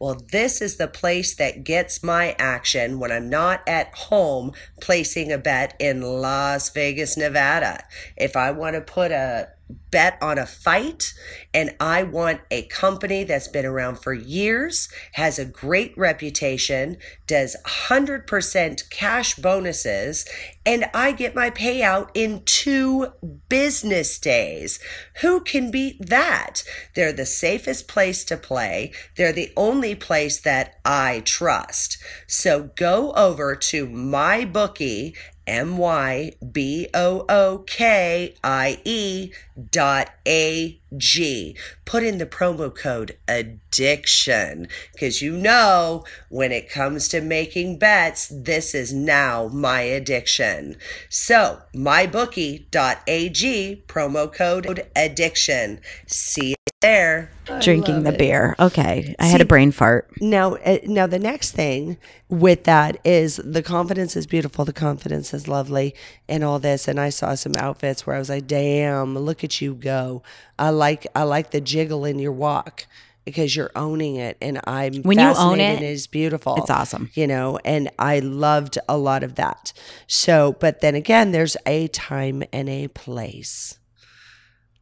Well, 0.00 0.20
this 0.32 0.60
is 0.60 0.76
the 0.76 0.88
place 0.88 1.36
that 1.36 1.64
gets 1.64 2.02
my 2.02 2.34
action 2.38 2.98
when 2.98 3.10
I'm 3.12 3.30
not 3.30 3.62
at 3.66 3.94
home 3.94 4.52
placing 4.80 5.32
a 5.32 5.38
bet 5.38 5.74
in 5.78 6.02
Las 6.02 6.68
Vegas, 6.70 7.16
Nevada. 7.16 7.84
If 8.16 8.36
I 8.36 8.50
want 8.50 8.74
to 8.74 8.80
put 8.82 9.12
a 9.12 9.48
bet 9.90 10.18
on 10.20 10.38
a 10.38 10.46
fight 10.46 11.14
and 11.52 11.74
I 11.78 12.02
want 12.02 12.40
a 12.50 12.62
company 12.62 13.24
that's 13.24 13.48
been 13.48 13.64
around 13.64 13.96
for 13.96 14.12
years, 14.12 14.88
has 15.12 15.38
a 15.38 15.44
great 15.44 15.96
reputation, 15.96 16.96
does 17.26 17.56
100% 17.64 18.90
cash 18.90 19.36
bonuses, 19.36 20.26
and 20.66 20.86
I 20.92 21.12
get 21.12 21.34
my 21.34 21.50
payout 21.50 22.10
in 22.14 22.42
two 22.44 23.12
business 23.48 24.18
days. 24.18 24.80
Who 25.20 25.40
can 25.40 25.70
beat 25.70 26.08
that? 26.08 26.64
They're 26.94 27.12
the 27.12 27.26
safest 27.26 27.86
place 27.86 28.24
to 28.24 28.36
play. 28.36 28.92
They're 29.16 29.32
the 29.32 29.52
only 29.56 29.94
place 29.94 30.40
that 30.40 30.74
I 30.84 31.22
trust. 31.24 31.98
So 32.26 32.70
go 32.76 33.12
over 33.12 33.54
to 33.54 33.86
my 33.86 34.44
bookie 34.44 35.14
M 35.46 35.76
Y 35.76 36.32
B 36.52 36.88
O 36.94 37.24
O 37.28 37.64
K 37.66 38.34
I 38.42 38.80
E 38.84 39.32
dot 39.70 40.10
A 40.26 40.80
G. 40.96 41.56
Put 41.84 42.02
in 42.02 42.18
the 42.18 42.26
promo 42.26 42.74
code 42.74 43.16
addiction 43.28 44.68
because 44.92 45.20
you 45.20 45.36
know 45.36 46.04
when 46.28 46.52
it 46.52 46.70
comes 46.70 47.08
to 47.08 47.20
making 47.20 47.78
bets, 47.78 48.28
this 48.28 48.74
is 48.74 48.92
now 48.92 49.48
my 49.48 49.82
addiction. 49.82 50.76
So, 51.08 51.60
mybookie.ag, 51.74 53.84
promo 53.86 54.32
code 54.32 54.86
addiction. 54.96 55.80
See 56.06 56.53
there. 56.84 57.30
Drinking 57.60 58.04
the 58.04 58.12
beer. 58.12 58.54
Okay. 58.58 59.14
I 59.18 59.26
had 59.26 59.40
a 59.42 59.44
brain 59.44 59.70
fart. 59.70 60.08
Now, 60.20 60.54
uh, 60.54 60.78
now 60.84 61.06
the 61.06 61.18
next 61.18 61.52
thing 61.52 61.98
with 62.30 62.64
that 62.64 62.98
is 63.04 63.36
the 63.36 63.62
confidence 63.62 64.16
is 64.16 64.26
beautiful. 64.26 64.64
The 64.64 64.72
confidence 64.72 65.34
is 65.34 65.46
lovely, 65.46 65.94
and 66.26 66.42
all 66.42 66.58
this. 66.58 66.88
And 66.88 66.98
I 66.98 67.10
saw 67.10 67.34
some 67.34 67.52
outfits 67.56 68.06
where 68.06 68.16
I 68.16 68.18
was 68.18 68.30
like, 68.30 68.46
"Damn, 68.46 69.14
look 69.18 69.44
at 69.44 69.60
you 69.60 69.74
go!" 69.74 70.22
I 70.58 70.70
like, 70.70 71.06
I 71.14 71.24
like 71.24 71.50
the 71.50 71.60
jiggle 71.60 72.04
in 72.06 72.18
your 72.18 72.32
walk 72.32 72.86
because 73.26 73.54
you're 73.56 73.70
owning 73.76 74.16
it, 74.16 74.36
and 74.40 74.60
I'm 74.64 75.02
When 75.02 75.18
you 75.18 75.24
own 75.26 75.34
fascinated. 75.58 75.82
it, 75.82 75.92
it's 75.92 76.06
beautiful. 76.06 76.56
it's 76.56 76.70
awesome. 76.70 77.10
you 77.14 77.26
know. 77.26 77.58
And 77.64 77.90
I 77.98 78.20
loved 78.20 78.78
a 78.88 78.96
lot 78.96 79.22
of 79.22 79.34
that. 79.34 79.72
So, 80.06 80.56
but 80.60 80.80
then 80.80 80.94
again, 80.94 81.32
there's 81.32 81.56
a 81.66 81.88
time 81.88 82.42
and 82.54 82.68
a 82.70 82.88
place. 82.88 83.78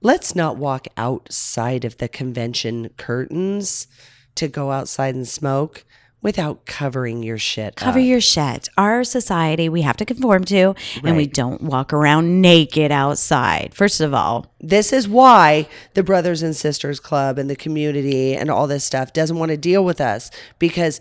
Let's 0.05 0.35
not 0.35 0.57
walk 0.57 0.89
outside 0.97 1.85
of 1.85 1.99
the 1.99 2.09
convention 2.09 2.91
curtains 2.97 3.87
to 4.35 4.49
go 4.49 4.73
outside 4.73 5.15
and 5.15 5.29
smoke 5.29 5.85
without 6.23 6.67
covering 6.67 7.23
your 7.23 7.39
shit. 7.39 7.77
Cover 7.77 7.99
up. 7.99 8.05
your 8.05 8.21
shit. 8.21 8.69
Our 8.77 9.05
society 9.05 9.69
we 9.69 9.83
have 9.83 9.97
to 9.99 10.05
conform 10.05 10.45
to, 10.47 10.75
and 11.05 11.17
we 11.17 11.27
don't 11.27 11.63
walk 11.63 11.93
around 11.93 12.41
naked 12.41 12.91
outside. 12.91 13.75
First 13.75 14.01
of 14.01 14.15
all, 14.15 14.47
This 14.61 14.93
is 14.93 15.09
why 15.09 15.69
the 15.95 16.03
Brothers 16.03 16.43
and 16.43 16.55
Sisters 16.55 17.01
Club 17.01 17.39
and 17.39 17.51
the 17.51 17.57
community 17.57 18.35
and 18.35 18.51
all 18.51 18.67
this 18.67 18.85
stuff 18.85 19.13
doesn't 19.13 19.39
want 19.39 19.51
to 19.51 19.57
deal 19.57 19.85
with 19.85 20.01
us 20.01 20.31
because 20.59 21.01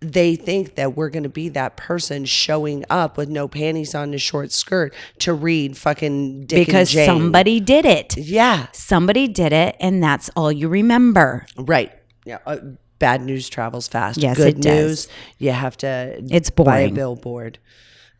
they 0.00 0.34
think 0.34 0.76
that 0.76 0.96
we're 0.96 1.10
going 1.10 1.24
to 1.24 1.28
be 1.28 1.50
that 1.50 1.76
person 1.76 2.24
showing 2.24 2.84
up 2.88 3.16
with 3.18 3.28
no 3.28 3.46
panties 3.48 3.94
on 3.94 4.14
a 4.14 4.18
short 4.18 4.50
skirt 4.50 4.94
to 5.18 5.34
read 5.34 5.76
fucking 5.76 6.46
Dick 6.46 6.66
because 6.66 6.90
somebody 6.90 7.60
did 7.60 7.84
it. 7.84 8.16
Yeah, 8.16 8.68
Somebody 8.72 9.28
did 9.28 9.52
it, 9.52 9.76
and 9.78 10.02
that's 10.02 10.30
all 10.34 10.50
you 10.50 10.68
remember. 10.68 11.46
right. 11.56 11.92
Yeah. 12.24 12.38
Uh, 12.46 12.58
bad 12.98 13.22
news 13.22 13.48
travels 13.48 13.88
fast. 13.88 14.18
Yes, 14.18 14.36
Good 14.36 14.58
it 14.58 14.62
does. 14.62 14.74
news, 14.86 15.08
you 15.38 15.50
have 15.52 15.76
to 15.78 16.22
It's 16.30 16.50
buy 16.50 16.80
a 16.80 16.90
billboard. 16.90 17.58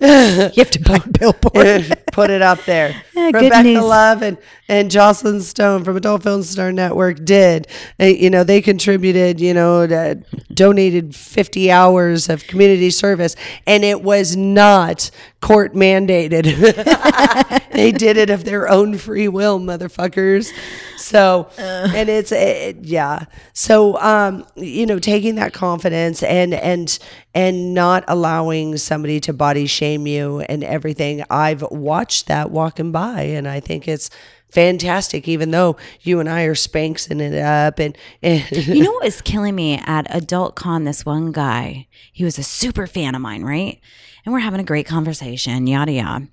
You 0.11 0.51
have 0.57 0.71
to 0.71 0.81
buy 0.81 0.97
a 0.97 1.09
billboard. 1.09 2.03
Put 2.13 2.31
it 2.31 2.41
up 2.43 2.65
there. 2.65 3.03
Yeah, 3.21 3.33
Rebecca. 3.35 3.81
Love 3.83 4.23
and, 4.23 4.39
and 4.67 4.91
Joclyn 4.91 5.43
Stone 5.43 5.85
from 5.85 5.95
Adult 5.99 6.23
Film 6.23 6.43
Star 6.43 6.73
Network 6.73 7.23
did. 7.23 7.67
Uh, 8.01 8.07
you 8.07 8.31
know, 8.31 8.45
they 8.45 8.63
contributed, 8.63 9.43
you 9.43 9.53
know, 9.53 9.87
to, 9.87 10.15
donated 10.55 11.15
50 11.15 11.71
hours 11.71 12.31
of 12.31 12.47
community 12.47 12.89
service, 12.89 13.37
and 13.67 13.85
it 13.85 14.03
was 14.03 14.37
not 14.37 15.11
court 15.43 15.75
mandated. 15.75 17.60
They 17.71 17.93
did 17.93 18.17
it 18.17 18.31
of 18.31 18.45
their 18.45 18.69
own 18.69 18.99
free 18.99 19.29
will, 19.29 19.59
motherfuckers. 19.61 20.53
So, 20.97 21.49
and 21.59 22.09
it's, 22.09 22.33
it, 22.33 22.85
yeah. 22.85 23.25
So, 23.53 23.99
um, 24.01 24.47
you 24.57 24.87
know, 24.87 24.99
taking 24.99 25.37
that 25.37 25.53
confidence 25.53 26.23
and, 26.23 26.55
and, 26.55 26.99
and 27.35 27.75
not 27.75 28.05
allowing 28.09 28.77
somebody 28.77 29.21
to 29.21 29.33
body 29.33 29.67
shame 29.67 30.07
you 30.07 30.41
and 30.41 30.65
everything. 30.65 31.25
I've 31.31 31.63
watched 31.63 32.27
that 32.27 32.51
walking 32.51 32.93
by 32.93 33.23
and 33.23 33.49
I 33.49 33.61
think 33.61 33.89
it's 33.89 34.11
fantastic, 34.51 35.29
even 35.29 35.51
though 35.51 35.77
you 36.03 36.21
and 36.21 36.29
I 36.29 36.43
are 36.43 36.55
spanksing 36.55 37.21
it 37.21 37.35
up 37.41 37.79
and, 37.79 37.97
and 38.23 38.45
you 38.51 38.83
know 38.83 38.93
what 38.95 39.05
was 39.05 39.23
killing 39.23 39.55
me 39.55 39.81
at 39.85 40.07
Adult 40.15 40.57
Con? 40.57 40.85
This 40.85 41.07
one 41.07 41.33
guy, 41.33 41.87
he 42.13 42.25
was 42.25 42.39
a 42.39 42.43
super 42.43 42.87
fan 42.87 43.15
of 43.15 43.23
mine, 43.23 43.43
right? 43.43 43.81
And 44.25 44.33
we're 44.33 44.41
having 44.41 44.61
a 44.61 44.65
great 44.65 44.87
conversation, 44.87 45.67
yada 45.67 45.93
yada. 45.93 46.29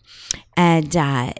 And 0.55 0.95
uh, 0.95 1.33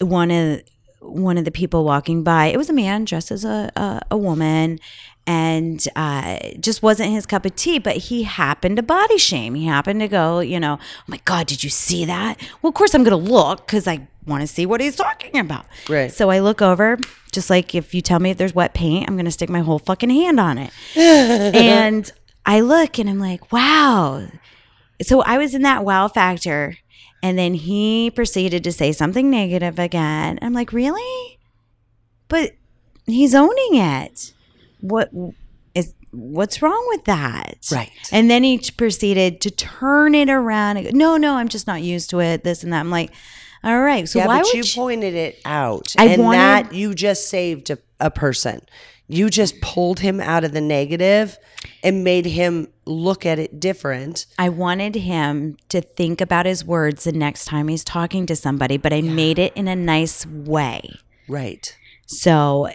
one 0.00 0.30
of 0.30 0.62
one 1.00 1.36
of 1.36 1.44
the 1.44 1.50
people 1.50 1.84
walking 1.84 2.22
by, 2.22 2.46
it 2.46 2.56
was 2.56 2.70
a 2.70 2.72
man 2.72 3.04
dressed 3.04 3.30
as 3.30 3.44
a 3.44 3.70
a, 3.76 4.00
a 4.12 4.16
woman, 4.16 4.78
and 5.26 5.86
uh, 5.96 6.38
just 6.60 6.82
wasn't 6.82 7.10
his 7.10 7.26
cup 7.26 7.44
of 7.44 7.56
tea. 7.56 7.78
But 7.78 7.96
he 7.96 8.22
happened 8.24 8.76
to 8.76 8.82
body 8.82 9.18
shame. 9.18 9.54
He 9.54 9.66
happened 9.66 10.00
to 10.00 10.08
go, 10.08 10.40
you 10.40 10.60
know, 10.60 10.78
oh 10.80 11.04
my 11.06 11.20
god, 11.24 11.46
did 11.46 11.64
you 11.64 11.70
see 11.70 12.04
that? 12.04 12.40
Well, 12.62 12.68
of 12.68 12.74
course 12.74 12.94
I'm 12.94 13.04
gonna 13.04 13.16
look 13.16 13.66
because 13.66 13.86
I 13.86 14.06
want 14.26 14.40
to 14.40 14.46
see 14.46 14.66
what 14.66 14.80
he's 14.80 14.96
talking 14.96 15.38
about. 15.38 15.66
Right. 15.88 16.12
So 16.12 16.30
I 16.30 16.38
look 16.40 16.62
over, 16.62 16.98
just 17.32 17.50
like 17.50 17.74
if 17.74 17.94
you 17.94 18.00
tell 18.00 18.20
me 18.20 18.30
if 18.30 18.38
there's 18.38 18.54
wet 18.54 18.74
paint, 18.74 19.08
I'm 19.08 19.16
gonna 19.16 19.30
stick 19.30 19.50
my 19.50 19.60
whole 19.60 19.78
fucking 19.78 20.10
hand 20.10 20.40
on 20.40 20.58
it. 20.58 20.70
and 20.96 22.10
I 22.46 22.60
look 22.60 22.98
and 22.98 23.08
I'm 23.08 23.18
like, 23.18 23.52
wow. 23.52 24.26
So 25.06 25.20
I 25.22 25.38
was 25.38 25.54
in 25.54 25.62
that 25.62 25.84
wow 25.84 26.08
factor. 26.08 26.76
And 27.22 27.38
then 27.38 27.54
he 27.54 28.10
proceeded 28.10 28.62
to 28.64 28.72
say 28.72 28.92
something 28.92 29.30
negative 29.30 29.78
again. 29.78 30.38
I'm 30.42 30.52
like, 30.52 30.74
really? 30.74 31.38
But 32.28 32.52
he's 33.06 33.34
owning 33.34 33.76
it. 33.76 34.34
What 34.80 35.10
is 35.74 35.94
what's 36.10 36.60
wrong 36.60 36.84
with 36.90 37.04
that? 37.04 37.66
Right. 37.72 37.90
And 38.12 38.30
then 38.30 38.44
he 38.44 38.58
proceeded 38.76 39.40
to 39.40 39.50
turn 39.50 40.14
it 40.14 40.28
around. 40.28 40.76
And 40.76 40.86
go, 40.90 40.92
no, 40.94 41.16
no, 41.16 41.36
I'm 41.36 41.48
just 41.48 41.66
not 41.66 41.80
used 41.82 42.10
to 42.10 42.20
it. 42.20 42.44
This 42.44 42.62
and 42.62 42.74
that. 42.74 42.80
I'm 42.80 42.90
like, 42.90 43.10
all 43.62 43.80
right. 43.80 44.06
So 44.06 44.18
yeah, 44.18 44.26
why 44.26 44.42
would 44.42 44.52
you 44.52 44.62
you- 44.62 44.74
pointed 44.74 45.14
it 45.14 45.40
out, 45.46 45.94
I 45.98 46.04
and 46.08 46.22
wanted- 46.22 46.38
that 46.38 46.74
you 46.74 46.94
just 46.94 47.30
saved 47.30 47.70
a, 47.70 47.78
a 48.00 48.10
person. 48.10 48.60
You 49.08 49.30
just 49.30 49.60
pulled 49.62 50.00
him 50.00 50.20
out 50.20 50.44
of 50.44 50.52
the 50.52 50.60
negative 50.60 51.38
and 51.82 52.04
made 52.04 52.26
him 52.26 52.68
look 52.86 53.24
at 53.24 53.38
it 53.38 53.60
different. 53.60 54.26
I 54.38 54.48
wanted 54.48 54.94
him 54.94 55.56
to 55.68 55.80
think 55.80 56.20
about 56.20 56.46
his 56.46 56.64
words 56.64 57.04
the 57.04 57.12
next 57.12 57.46
time 57.46 57.68
he's 57.68 57.84
talking 57.84 58.26
to 58.26 58.36
somebody, 58.36 58.76
but 58.76 58.92
I 58.92 59.00
made 59.00 59.38
it 59.38 59.52
in 59.56 59.68
a 59.68 59.76
nice 59.76 60.26
way. 60.26 60.90
Right. 61.28 61.76
So 62.06 62.68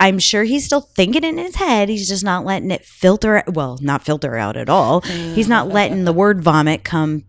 I'm 0.00 0.18
sure 0.18 0.44
he's 0.44 0.64
still 0.64 0.80
thinking 0.80 1.24
in 1.24 1.38
his 1.38 1.56
head. 1.56 1.88
He's 1.88 2.08
just 2.08 2.24
not 2.24 2.44
letting 2.44 2.70
it 2.70 2.84
filter. 2.84 3.42
Well, 3.46 3.78
not 3.80 4.02
filter 4.02 4.36
out 4.36 4.56
at 4.56 4.68
all. 4.68 5.02
He's 5.02 5.48
not 5.48 5.68
letting 5.68 6.04
the 6.04 6.12
word 6.12 6.40
vomit 6.40 6.84
come 6.84 7.24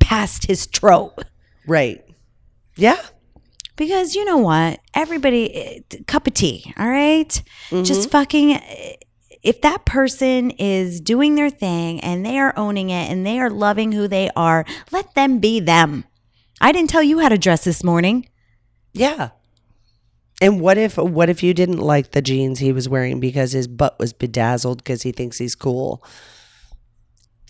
past 0.00 0.46
his 0.46 0.66
throat. 0.66 1.24
Right. 1.66 2.04
Yeah. 2.76 3.00
Because 3.76 4.14
you 4.14 4.24
know 4.24 4.38
what? 4.38 4.80
Everybody, 4.92 5.54
eh, 5.54 5.80
cup 6.06 6.26
of 6.26 6.34
tea, 6.34 6.72
all 6.78 6.88
right? 6.88 7.42
Just 7.70 8.10
fucking, 8.10 8.52
eh, 8.52 8.94
if 9.44 9.60
that 9.60 9.84
person 9.84 10.50
is 10.52 11.00
doing 11.00 11.34
their 11.34 11.50
thing 11.50 12.00
and 12.00 12.24
they 12.24 12.38
are 12.38 12.54
owning 12.56 12.90
it 12.90 13.10
and 13.10 13.26
they 13.26 13.38
are 13.38 13.50
loving 13.50 13.92
who 13.92 14.08
they 14.08 14.30
are, 14.34 14.64
let 14.90 15.14
them 15.14 15.38
be 15.38 15.60
them. 15.60 16.04
I 16.60 16.72
didn't 16.72 16.90
tell 16.90 17.02
you 17.02 17.18
how 17.18 17.28
to 17.28 17.36
dress 17.36 17.62
this 17.62 17.84
morning. 17.84 18.28
Yeah. 18.94 19.30
And 20.40 20.60
what 20.60 20.78
if 20.78 20.96
what 20.96 21.28
if 21.28 21.42
you 21.42 21.54
didn't 21.54 21.78
like 21.78 22.10
the 22.10 22.22
jeans 22.22 22.58
he 22.58 22.72
was 22.72 22.88
wearing 22.88 23.20
because 23.20 23.52
his 23.52 23.68
butt 23.68 23.98
was 23.98 24.12
bedazzled 24.12 24.78
because 24.78 25.02
he 25.02 25.12
thinks 25.12 25.38
he's 25.38 25.54
cool? 25.54 26.02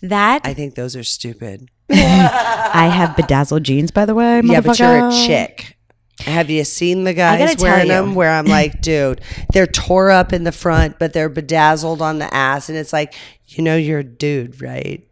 That 0.02 0.42
I 0.44 0.52
think 0.52 0.74
those 0.74 0.96
are 0.96 1.04
stupid. 1.04 1.70
I 1.90 2.90
have 2.92 3.16
bedazzled 3.16 3.62
jeans, 3.62 3.90
by 3.90 4.04
the 4.04 4.14
way. 4.14 4.42
Yeah, 4.44 4.60
but 4.60 4.78
you're 4.78 5.08
a 5.08 5.10
chick. 5.12 5.78
Have 6.20 6.48
you 6.48 6.64
seen 6.64 7.04
the 7.04 7.12
guys 7.12 7.56
wearing 7.58 7.88
them? 7.88 8.14
Where 8.14 8.30
I'm 8.30 8.46
like, 8.46 8.80
dude, 8.82 9.20
they're 9.52 9.66
tore 9.66 10.10
up 10.10 10.32
in 10.32 10.44
the 10.44 10.52
front, 10.52 10.98
but 10.98 11.12
they're 11.12 11.28
bedazzled 11.28 12.00
on 12.00 12.18
the 12.18 12.32
ass, 12.32 12.68
and 12.68 12.78
it's 12.78 12.92
like, 12.92 13.14
you 13.48 13.62
know, 13.64 13.76
you're 13.76 14.00
a 14.00 14.04
dude, 14.04 14.62
right? 14.62 15.06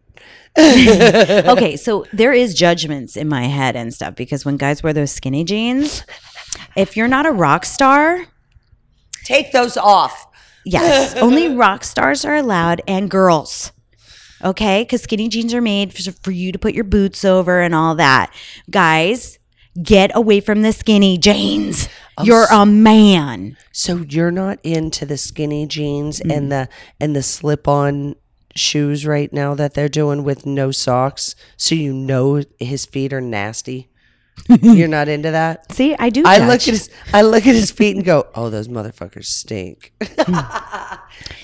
okay, 0.59 1.76
so 1.82 2.05
there 2.12 2.32
is 2.32 2.55
judgments 2.55 3.16
in 3.16 3.28
my 3.28 3.44
head 3.44 3.74
and 3.74 3.92
stuff 3.92 4.14
because 4.14 4.44
when 4.44 4.57
guys 4.57 4.82
wear 4.82 4.92
those 4.92 5.11
skinny 5.11 5.44
jeans, 5.44 6.05
if 6.76 6.96
you're 6.96 7.09
not 7.09 7.26
a 7.26 7.32
rock 7.32 7.64
star, 7.64 8.26
Take 9.24 9.53
those 9.53 9.76
off. 9.76 10.26
yes, 10.64 11.14
only 11.16 11.55
rock 11.55 11.84
stars 11.84 12.24
are 12.24 12.36
allowed 12.36 12.82
and 12.86 13.11
girls. 13.11 13.72
Okay, 14.44 14.82
because 14.82 15.03
skinny 15.03 15.28
jeans 15.28 15.55
are 15.55 15.61
made 15.61 15.94
for, 15.94 16.11
for 16.22 16.32
you 16.32 16.50
to 16.53 16.59
put 16.59 16.74
your 16.74 16.84
boots 16.84 17.24
over 17.24 17.61
and 17.61 17.74
all 17.74 17.94
that. 17.94 18.34
Guys, 18.68 19.38
get 19.81 20.11
away 20.14 20.41
from 20.41 20.62
the 20.62 20.73
skinny 20.73 21.16
jeans. 21.18 21.89
You're 22.23 22.47
a 22.51 22.66
man. 22.66 23.57
So 23.73 24.05
you're 24.09 24.31
not 24.31 24.59
into 24.62 25.07
the 25.07 25.16
skinny 25.16 25.66
jeans 25.66 26.20
Mm. 26.20 26.37
and 26.37 26.53
the 26.53 26.68
and 27.01 27.14
the 27.16 27.23
slip-on 27.23 28.16
shoes 28.55 29.07
right 29.07 29.33
now 29.33 29.55
that 29.55 29.73
they're 29.75 29.89
doing 29.89 30.25
with 30.25 30.45
no 30.45 30.70
socks, 30.73 31.35
so 31.57 31.75
you 31.75 31.93
know 31.93 32.43
his 32.59 32.85
feet 32.85 33.12
are 33.14 33.20
nasty. 33.23 33.89
you're 34.62 34.89
not 34.89 35.09
into 35.09 35.31
that. 35.31 35.70
See, 35.73 35.95
I 35.99 36.09
do. 36.11 36.23
I 36.27 36.39
judge. 36.39 36.49
look 36.49 36.61
at 36.62 36.75
his 36.75 36.91
I 37.14 37.23
look 37.23 37.47
at 37.47 37.55
his 37.55 37.70
feet 37.70 37.97
and 37.97 38.05
go, 38.05 38.27
"Oh, 38.35 38.51
those 38.51 38.68
motherfuckers 38.68 39.25
stink." 39.27 39.93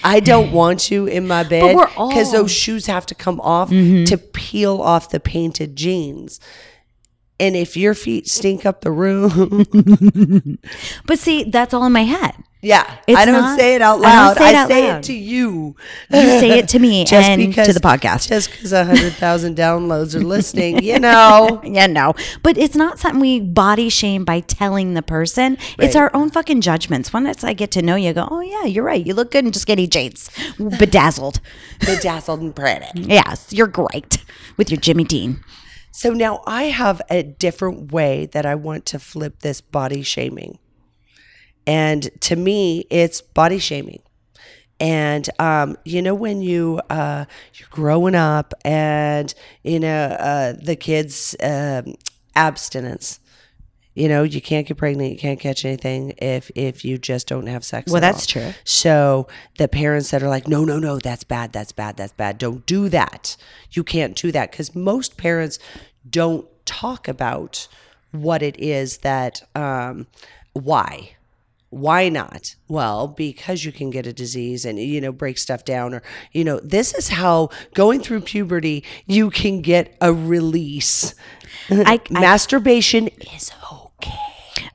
I 0.05 0.21
don't 0.21 0.53
want 0.53 0.91
you 0.91 1.07
in 1.07 1.27
my 1.27 1.45
bed 1.45 1.75
because 1.77 1.97
all- 1.97 2.13
Mm-hmm. 2.13 2.33
those 2.33 2.51
shoes 2.51 2.87
have 2.87 3.07
to 3.07 3.15
come 3.15 3.41
off 3.41 3.71
to 3.71 4.19
peel 4.33 4.81
off 4.81 5.11
the 5.11 5.21
painted 5.21 5.77
jeans. 5.77 6.41
And 7.41 7.55
if 7.55 7.77
your 7.77 7.95
feet 7.95 8.29
stink 8.29 8.67
up 8.67 8.81
the 8.81 8.91
room, 8.91 9.29
But 11.07 11.19
see, 11.19 11.45
that's 11.45 11.73
all 11.73 11.85
in 11.85 11.93
my 11.93 12.03
head. 12.05 12.35
yeah, 12.63 12.97
It's 13.07 13.17
I 13.17 13.25
don't 13.25 13.35
not- 13.41 13.57
say 13.59 13.77
it 13.77 13.83
out 13.83 13.99
I 14.05 14.27
loud. 14.27 14.37
say 14.37 14.49
it 14.51 14.55
I 14.57 14.67
say 14.67 14.89
loud. 14.91 14.99
it 14.99 15.03
to 15.05 15.13
you. 15.13 15.77
You 16.11 16.21
say 16.41 16.59
it 16.59 16.69
to 16.71 16.81
me 16.81 17.07
and 17.13 17.55
to 17.55 17.73
the 17.73 17.79
podcast. 17.79 18.27
Just 18.29 18.51
because 18.51 18.73
a 18.73 18.85
hundred 18.85 19.13
thousand 19.13 19.57
downloads 19.57 20.17
are 20.17 20.25
listening, 20.25 20.83
you 20.83 20.99
know. 20.99 21.61
Yeah, 21.69 21.87
no. 21.87 22.15
But 22.43 22.59
it's 22.59 22.75
not 22.75 22.99
something 22.99 23.21
we 23.21 23.39
body 23.41 23.89
shame 23.89 24.25
by 24.25 24.41
telling 24.41 24.95
the 24.95 25.03
person. 25.03 25.59
It's 25.79 25.95
our 25.95 26.11
own 26.15 26.31
fucking 26.31 26.61
judgments. 26.63 27.13
Once 27.13 27.45
I 27.45 27.53
get 27.53 27.71
to 27.73 27.83
know 27.83 27.95
you, 27.95 28.11
I 28.11 28.13
go, 28.15 28.27
oh, 28.29 28.41
yeah, 28.41 28.65
you're 28.65 28.83
right. 28.85 29.07
You 29.07 29.15
look 29.15 29.31
good 29.31 29.45
in 29.45 29.53
just 29.53 29.63
skinny 29.63 29.87
jeans, 29.87 30.29
bedazzled. 30.59 31.39
Bedazzled 31.81 32.41
and 32.41 32.57
pretty. 32.57 32.87
yes, 32.95 33.53
you're 33.53 33.69
great 33.69 34.25
with 34.57 34.71
your 34.73 34.81
Jimmy 34.81 35.05
Dean. 35.05 35.45
So 35.91 36.11
now 36.11 36.43
I 36.47 36.65
have 36.65 37.03
a 37.11 37.23
different 37.23 37.93
way 37.93 38.27
that 38.27 38.47
I 38.47 38.55
want 38.55 38.87
to 38.87 38.99
flip 38.99 39.41
this 39.41 39.61
body 39.61 40.03
shaming. 40.03 40.59
And 41.67 42.09
to 42.21 42.37
me, 42.37 42.87
it's 42.91 43.21
body 43.21 43.59
shaming. 43.59 44.03
And 44.81 45.29
um, 45.41 45.77
you 45.85 46.03
know 46.03 46.15
when 46.15 46.41
you 46.41 46.81
uh, 46.89 47.25
you're 47.55 47.69
growing 47.71 48.15
up, 48.15 48.55
and 48.65 49.35
you 49.65 49.81
know 49.81 50.05
uh, 50.05 50.53
the 50.53 50.77
kids 50.77 51.35
um, 51.43 51.95
abstinence. 52.37 53.19
You 53.99 54.09
know 54.09 54.23
you 54.23 54.41
can't 54.41 54.67
get 54.67 54.77
pregnant, 54.77 55.13
you 55.13 55.19
can't 55.19 55.41
catch 55.41 55.65
anything 55.65 56.15
if 56.19 56.51
if 56.55 56.85
you 56.85 56.99
just 56.99 57.27
don't 57.27 57.47
have 57.47 57.65
sex. 57.65 57.91
Well, 57.91 57.99
at 57.99 58.13
that's 58.13 58.37
all. 58.37 58.43
true. 58.43 58.55
So 58.65 59.29
the 59.59 59.69
parents 59.69 60.11
that 60.11 60.23
are 60.23 60.29
like, 60.29 60.47
no, 60.47 60.65
no, 60.65 60.79
no, 60.79 60.99
that's 60.99 61.25
bad, 61.25 61.53
that's 61.53 61.73
bad, 61.73 61.97
that's 61.97 62.13
bad. 62.13 62.39
Don't 62.39 62.65
do 62.67 62.89
that. 62.89 63.37
You 63.73 63.85
can't 63.85 64.15
do 64.15 64.31
that 64.33 64.51
because 64.51 64.75
most 64.75 65.17
parents 65.17 65.59
don't 66.09 66.47
talk 66.65 67.09
about 67.09 67.69
what 68.13 68.43
it 68.43 68.59
is 68.59 68.99
that 68.99 69.43
um, 69.55 70.07
why 70.53 71.17
why 71.71 72.09
not 72.09 72.55
well 72.67 73.07
because 73.07 73.65
you 73.65 73.71
can 73.71 73.91
get 73.91 74.07
a 74.07 74.13
disease 74.13 74.65
and 74.65 74.79
you 74.79 75.01
know 75.01 75.13
break 75.13 75.37
stuff 75.37 75.65
down 75.65 75.93
or 75.93 76.03
you 76.33 76.43
know 76.43 76.59
this 76.61 76.95
is 76.95 77.09
how 77.09 77.51
going 77.75 78.01
through 78.01 78.21
puberty 78.21 78.83
you 79.07 79.29
can 79.29 79.61
get 79.61 79.95
a 80.01 80.11
release 80.11 81.15
I, 81.71 82.01
I 82.11 82.11
masturbation 82.21 83.09
is 83.35 83.51
okay 84.03 84.13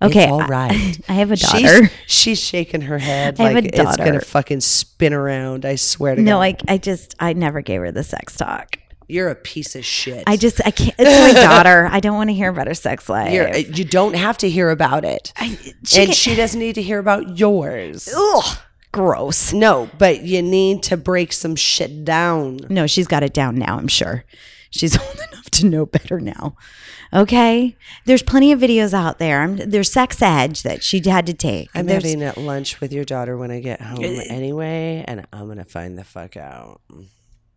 Okay, 0.01 0.23
it's 0.23 0.31
all 0.31 0.41
I- 0.41 0.93
I 1.09 1.13
have 1.13 1.31
a 1.31 1.35
daughter. 1.37 1.89
she's, 2.07 2.39
shaking 2.39 2.81
her 2.81 2.97
head 2.97 3.39
I 3.39 3.43
have 3.43 3.53
like 3.55 3.65
a 3.65 3.67
it's 3.81 3.97
gonna 3.97 4.11
daughter. 4.13 4.21
fucking 4.25 4.59
spin 4.61 5.13
around 5.13 5.65
i 5.65 5.75
swear 5.75 6.15
to 6.15 6.21
no, 6.21 6.37
god 6.37 6.41
I, 6.67 6.73
I 6.73 6.77
just, 6.77 7.15
I 7.19 7.33
never 7.33 7.61
gave 7.61 7.79
her 7.81 7.91
the 7.91 8.03
sex 8.03 8.35
talk. 8.35 8.77
you're 9.07 9.29
a 9.29 9.35
piece 9.35 9.75
of 9.75 9.85
shit 9.85 10.23
I 10.27 10.35
just, 10.37 10.59
I 10.65 10.71
can't, 10.71 10.95
it's 10.99 11.35
my 11.35 11.41
daughter. 11.41 11.87
I 11.91 11.99
don't 11.99 12.15
want 12.15 12.29
to 12.29 12.33
hear 12.33 12.49
about 12.49 12.67
her 12.67 12.73
sex 12.73 13.07
life. 13.09 13.31
you're, 13.33 13.55
you 13.55 13.85
don't 13.85 14.15
have 14.15 14.37
to 14.39 14.49
hear 14.49 14.69
about 14.71 15.05
it 15.05 15.31
I, 15.37 15.47
she 15.85 15.99
and 15.99 16.07
can- 16.07 16.11
she 16.13 16.35
doesn't 16.35 16.59
need 16.59 16.75
to 16.75 16.81
hear 16.81 16.99
about 16.99 17.37
yours 17.37 18.09
ugh, 18.15 18.57
gross. 18.91 19.53
no 19.53 19.89
but 19.97 20.23
you 20.23 20.41
need 20.41 20.83
to 20.83 20.97
break 20.97 21.31
some 21.31 21.55
shit 21.55 22.03
down 22.03 22.59
No, 22.69 22.87
she's 22.87 23.07
got 23.07 23.23
it 23.23 23.33
down 23.33 23.55
now, 23.55 23.77
I'm 23.77 23.87
sure. 23.87 24.25
She's 24.73 24.97
old 25.01 25.15
enough 25.31 25.49
to 25.51 25.65
know 25.67 25.85
better 25.85 26.19
now. 26.19 26.55
Okay. 27.13 27.77
There's 28.05 28.23
plenty 28.23 28.51
of 28.51 28.59
videos 28.59 28.93
out 28.93 29.19
there. 29.19 29.41
I'm, 29.43 29.57
there's 29.57 29.91
sex 29.91 30.19
edge 30.21 30.63
that 30.63 30.83
she 30.83 30.99
had 31.07 31.27
to 31.27 31.33
take. 31.33 31.69
I'm 31.75 31.85
There's- 31.85 32.03
having 32.03 32.23
at 32.23 32.37
lunch 32.37 32.81
with 32.81 32.91
your 32.91 33.05
daughter 33.05 33.37
when 33.37 33.51
I 33.51 33.59
get 33.59 33.81
home 33.81 34.03
anyway, 34.03 35.05
and 35.07 35.25
I'm 35.31 35.47
gonna 35.47 35.63
find 35.63 35.97
the 35.97 36.03
fuck 36.03 36.37
out. 36.37 36.81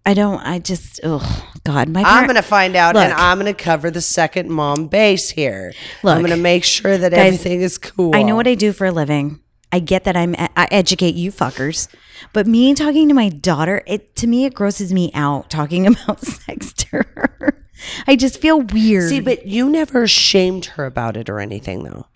I 0.05 0.15
don't, 0.15 0.39
I 0.41 0.61
just, 0.61 1.01
oh, 1.03 1.51
God. 1.65 1.89
My 1.89 2.03
I'm 2.07 2.27
gonna 2.27 2.43
find 2.43 2.77
out, 2.77 2.97
and 2.97 3.13
I'm 3.13 3.39
gonna 3.39 3.55
cover 3.55 3.91
the 3.91 4.01
second 4.03 4.51
mom 4.51 4.87
base 4.87 5.31
here. 5.31 5.73
Look, 6.05 6.15
I'm 6.15 6.23
gonna 6.23 6.37
make 6.37 6.63
sure 6.63 6.97
that 6.97 7.11
guys, 7.13 7.19
everything 7.35 7.63
is 7.63 7.77
cool. 7.79 8.15
I 8.15 8.23
know 8.23 8.37
what 8.37 8.47
I 8.47 8.55
do 8.55 8.73
for 8.73 8.87
a 8.87 8.93
living. 8.93 9.41
I 9.73 9.81
get 9.81 10.05
that 10.05 10.17
I'm 10.17 10.35
I 10.39 10.69
educate 10.71 11.15
you 11.15 11.33
fuckers, 11.33 11.89
but 12.33 12.47
me 12.47 12.75
talking 12.75 13.09
to 13.09 13.15
my 13.15 13.29
daughter, 13.29 13.83
it 13.87 14.15
to 14.17 14.27
me 14.27 14.45
it 14.45 14.55
grosses 14.55 14.93
me 14.93 15.11
out 15.15 15.51
talking 15.51 15.87
about 15.89 16.21
sex 16.21 16.73
to 16.75 16.87
her. 16.97 17.63
I 18.07 18.17
just 18.17 18.41
feel 18.41 18.61
weird. 18.61 19.09
See, 19.09 19.21
but 19.21 19.47
you 19.47 19.69
never 19.69 20.07
shamed 20.07 20.67
her 20.67 20.87
about 20.87 21.17
it 21.17 21.29
or 21.29 21.41
anything, 21.41 21.85
though. 21.85 22.07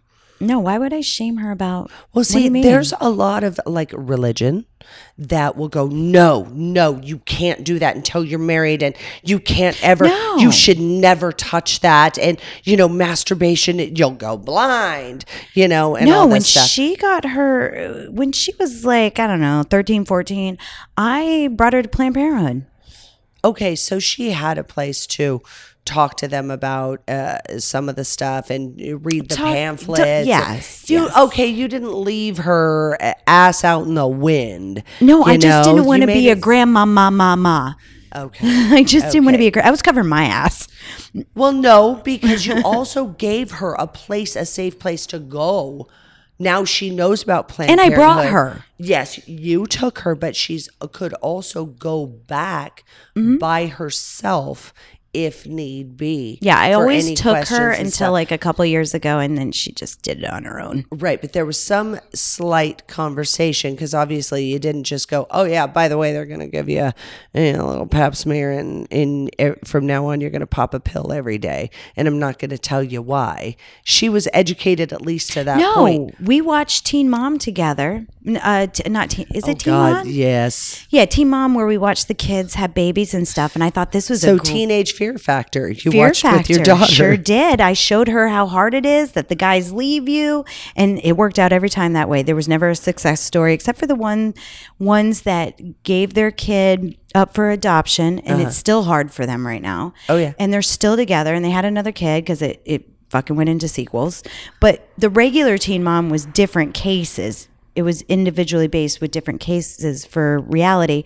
No, 0.40 0.58
why 0.58 0.78
would 0.78 0.92
I 0.92 1.00
shame 1.02 1.36
her 1.38 1.50
about? 1.50 1.90
Well, 2.14 2.24
see, 2.24 2.48
there's 2.48 2.92
a 3.00 3.10
lot 3.10 3.44
of 3.44 3.60
like 3.66 3.92
religion 3.94 4.64
that 5.18 5.56
will 5.56 5.68
go, 5.68 5.86
no, 5.86 6.48
no, 6.52 6.98
you 7.02 7.18
can't 7.18 7.62
do 7.62 7.78
that 7.78 7.94
until 7.94 8.24
you're 8.24 8.38
married, 8.38 8.82
and 8.82 8.96
you 9.22 9.38
can't 9.38 9.78
ever, 9.84 10.06
No. 10.06 10.36
you 10.38 10.50
should 10.50 10.80
never 10.80 11.30
touch 11.30 11.80
that, 11.80 12.18
and 12.18 12.40
you 12.64 12.76
know, 12.76 12.88
masturbation, 12.88 13.78
you'll 13.78 14.10
go 14.12 14.36
blind, 14.36 15.24
you 15.54 15.68
know, 15.68 15.94
and 15.94 16.06
no 16.08 16.20
all 16.20 16.28
when 16.28 16.40
stuff. 16.40 16.66
she 16.66 16.96
got 16.96 17.24
her 17.24 18.06
when 18.10 18.32
she 18.32 18.52
was 18.58 18.84
like 18.84 19.18
i 19.18 19.26
don't 19.26 19.40
know 19.40 19.62
13 19.68 20.04
14 20.04 20.56
i 20.96 21.48
brought 21.52 21.72
her 21.72 21.82
to 21.82 21.88
planned 21.88 22.14
parenthood 22.14 22.64
okay, 23.42 23.74
so 23.74 23.98
she 23.98 24.32
had 24.32 24.58
a 24.58 24.64
place 24.64 25.06
to 25.06 25.40
talk 25.84 26.16
to 26.18 26.28
them 26.28 26.50
about 26.50 27.02
uh, 27.08 27.38
some 27.58 27.88
of 27.88 27.96
the 27.96 28.04
stuff 28.04 28.50
and 28.50 28.76
read 29.04 29.28
the 29.28 29.34
Talk- 29.36 29.46
pamphlets. 29.54 30.24
d- 30.24 30.28
yes, 30.28 30.88
You, 30.90 31.04
yes. 31.04 31.16
Okay, 31.16 31.46
you 31.46 31.68
didn't 31.68 31.94
leave 31.94 32.38
her 32.38 32.96
uh, 33.00 33.14
ass 33.26 33.64
out 33.64 33.86
in 33.86 33.94
the 33.94 34.06
wind. 34.06 34.82
no 35.00 35.24
i 35.24 35.32
you 35.32 35.38
just 35.38 35.68
didn't 35.68 35.84
want 35.86 36.02
to 36.02 36.06
made 36.06 36.14
be 36.14 36.28
a 36.28 36.32
it- 36.32 36.40
grandma 36.40 36.84
ma 36.84 37.10
ma 37.10 37.34
ma 37.36 37.74
Okay. 38.14 38.46
i 38.76 38.82
just 38.82 39.10
didn't 39.12 39.24
want 39.24 39.34
to 39.34 39.38
be 39.38 39.46
a 39.46 39.50
gra- 39.52 39.66
i 39.66 39.70
was 39.70 39.82
covering 39.82 40.08
my 40.08 40.24
ass 40.24 40.68
Well, 41.34 41.52
no, 41.52 42.00
because 42.04 42.46
you 42.46 42.60
also 42.64 43.06
gave 43.28 43.52
her 43.52 43.74
a 43.74 43.86
place, 43.86 44.36
a 44.36 44.44
safe 44.44 44.78
place 44.78 45.06
to 45.06 45.18
go. 45.18 45.88
Now 46.38 46.64
she 46.64 46.88
knows 46.90 47.22
about 47.22 47.48
Planned 47.48 47.70
And 47.70 47.80
I 47.80 47.90
brought 47.90 48.26
her. 48.26 48.64
Yes, 48.78 49.26
you 49.28 49.66
took 49.66 50.00
her, 50.00 50.14
but 50.14 50.34
she's 50.36 50.68
could 50.92 51.12
also 51.14 51.64
go 51.66 52.06
back 52.06 52.84
Mm-hmm. 53.16 53.36
by 53.38 53.66
herself 53.66 54.72
if 55.12 55.46
need 55.46 55.96
be. 55.96 56.38
yeah 56.40 56.58
i 56.58 56.72
always 56.72 57.18
took 57.20 57.46
her 57.48 57.70
until 57.70 57.90
stuff. 57.90 58.12
like 58.12 58.30
a 58.30 58.38
couple 58.38 58.64
years 58.64 58.94
ago 58.94 59.18
and 59.18 59.36
then 59.36 59.50
she 59.52 59.72
just 59.72 60.02
did 60.02 60.22
it 60.22 60.30
on 60.30 60.44
her 60.44 60.60
own 60.60 60.84
Right, 60.92 61.20
but 61.20 61.32
there 61.32 61.44
was 61.46 61.62
some 61.62 61.98
slight 62.14 62.86
conversation 62.86 63.74
because 63.74 63.94
obviously 63.94 64.44
you 64.44 64.58
didn't 64.58 64.84
just 64.84 65.08
go, 65.08 65.26
"Oh 65.30 65.44
yeah, 65.44 65.66
by 65.66 65.88
the 65.88 65.96
way, 65.98 66.12
they're 66.12 66.26
going 66.26 66.40
to 66.40 66.46
give 66.48 66.68
you 66.68 66.80
a, 66.80 66.94
you 67.34 67.52
know, 67.52 67.66
a 67.66 67.68
little 67.70 67.86
Pap 67.86 68.14
smear, 68.14 68.52
and 68.52 68.86
in 68.90 69.30
from 69.64 69.86
now 69.86 70.06
on 70.06 70.20
you're 70.20 70.30
going 70.30 70.40
to 70.40 70.46
pop 70.46 70.74
a 70.74 70.80
pill 70.80 71.12
every 71.12 71.38
day." 71.38 71.70
And 71.96 72.06
I'm 72.08 72.18
not 72.18 72.38
going 72.38 72.50
to 72.50 72.58
tell 72.58 72.82
you 72.82 73.02
why. 73.02 73.56
She 73.84 74.08
was 74.08 74.28
educated 74.32 74.92
at 74.92 75.02
least 75.02 75.32
to 75.32 75.44
that 75.44 75.58
no 75.58 75.74
point. 75.74 76.20
we 76.20 76.40
watched 76.40 76.86
teen 76.86 77.08
mom 77.10 77.38
together 77.38 78.06
uh 78.42 78.66
t- 78.66 78.88
not 78.88 79.10
teen 79.10 79.26
is 79.34 79.48
it 79.48 79.60
teen 79.60 79.72
Oh, 79.72 79.76
God, 79.76 79.92
mom 80.04 80.08
yes. 80.08 80.86
yeah 80.90 81.04
teen 81.06 81.30
mom 81.30 81.54
where 81.54 81.66
we 81.66 81.78
watched 81.78 82.06
the 82.08 82.14
kids 82.14 82.54
have 82.54 82.74
babies 82.74 83.14
and 83.14 83.26
stuff 83.26 83.54
and 83.54 83.64
i 83.64 83.70
thought 83.70 83.92
this 83.92 84.10
was 84.10 84.20
So 84.22 84.34
a 84.34 84.36
gr- 84.38 84.44
teenage 84.44 84.92
Fear 85.00 85.16
Factor. 85.16 85.70
You 85.70 85.92
Fear 85.92 86.08
watched 86.08 86.20
Factor. 86.20 86.38
with 86.38 86.50
your 86.50 86.62
daughter. 86.62 86.92
Sure 86.92 87.16
did. 87.16 87.58
I 87.58 87.72
showed 87.72 88.06
her 88.08 88.28
how 88.28 88.46
hard 88.46 88.74
it 88.74 88.84
is 88.84 89.12
that 89.12 89.30
the 89.30 89.34
guys 89.34 89.72
leave 89.72 90.10
you, 90.10 90.44
and 90.76 91.00
it 91.02 91.16
worked 91.16 91.38
out 91.38 91.54
every 91.54 91.70
time 91.70 91.94
that 91.94 92.06
way. 92.06 92.22
There 92.22 92.36
was 92.36 92.46
never 92.46 92.68
a 92.68 92.76
success 92.76 93.22
story, 93.22 93.54
except 93.54 93.78
for 93.78 93.86
the 93.86 93.94
one 93.94 94.34
ones 94.78 95.22
that 95.22 95.82
gave 95.84 96.12
their 96.12 96.30
kid 96.30 96.98
up 97.14 97.32
for 97.32 97.50
adoption, 97.50 98.18
and 98.18 98.42
it's 98.42 98.56
still 98.58 98.82
hard 98.82 99.10
for 99.10 99.24
them 99.24 99.46
right 99.46 99.62
now. 99.62 99.94
Uh-huh. 100.00 100.12
Oh, 100.12 100.16
yeah. 100.18 100.34
and 100.38 100.52
they're 100.52 100.60
still 100.60 100.96
together, 100.96 101.32
and 101.32 101.42
they 101.42 101.50
had 101.50 101.64
another 101.64 101.92
kid 101.92 102.22
because 102.22 102.42
it 102.42 102.60
it 102.66 102.86
fucking 103.08 103.36
went 103.36 103.48
into 103.48 103.68
sequels. 103.68 104.22
But 104.60 104.86
the 104.98 105.08
regular 105.08 105.56
Teen 105.56 105.82
Mom 105.82 106.10
was 106.10 106.26
different 106.26 106.74
cases. 106.74 107.48
It 107.74 107.82
was 107.82 108.02
individually 108.02 108.68
based 108.68 109.00
with 109.00 109.10
different 109.10 109.40
cases 109.40 110.04
for 110.04 110.40
reality. 110.40 111.04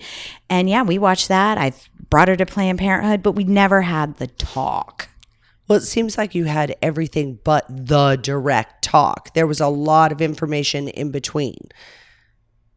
And 0.49 0.69
yeah, 0.69 0.83
we 0.83 0.99
watched 0.99 1.29
that. 1.29 1.59
I 1.59 1.73
brought 2.11 2.29
her 2.29 2.37
to 2.37 2.47
Planned 2.47 2.79
Parenthood, 2.79 3.23
but 3.23 3.33
we 3.33 3.45
never 3.45 3.83
had 3.83 4.17
the 4.17 4.27
talk. 4.27 5.09
Well, 5.69 5.79
it 5.79 5.83
seems 5.83 6.19
like 6.19 6.35
you 6.35 6.45
had 6.45 6.77
everything 6.83 7.39
but 7.43 7.65
the 7.69 8.17
direct 8.17 8.85
talk. 8.85 9.33
There 9.35 9.47
was 9.47 9.61
a 9.61 9.69
lot 9.69 10.13
of 10.13 10.21
information 10.21 10.89
in 10.89 11.11
between. 11.11 11.69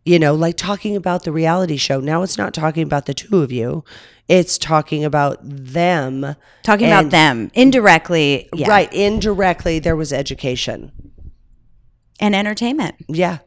You 0.05 0.19
know, 0.19 0.33
like 0.35 0.55
talking 0.55 0.95
about 0.95 1.23
the 1.23 1.33
reality 1.33 1.75
show. 1.75 1.99
Now 1.99 2.23
it's 2.23 2.37
not 2.37 2.53
talking 2.53 2.83
about 2.83 3.05
the 3.05 3.13
two 3.13 3.41
of 3.41 3.51
you, 3.51 3.83
it's 4.29 4.57
talking 4.57 5.03
about 5.03 5.37
them. 5.41 6.35
Talking 6.63 6.87
about 6.87 7.11
them 7.11 7.51
indirectly, 7.53 8.47
yeah. 8.53 8.69
Right. 8.69 8.93
Indirectly, 8.93 9.79
there 9.79 9.95
was 9.95 10.13
education. 10.13 10.91
and 12.19 12.35
entertainment. 12.35 12.95
Yeah. 13.07 13.39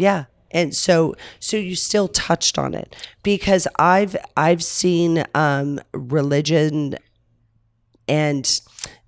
Yeah. 0.00 0.24
And 0.52 0.74
so 0.74 1.14
so 1.38 1.56
you 1.56 1.76
still 1.76 2.08
touched 2.08 2.58
on 2.58 2.74
it 2.74 2.96
because 3.22 3.68
I've 3.78 4.16
I've 4.36 4.64
seen 4.64 5.24
um 5.34 5.78
religion 5.92 6.96
and 8.08 8.60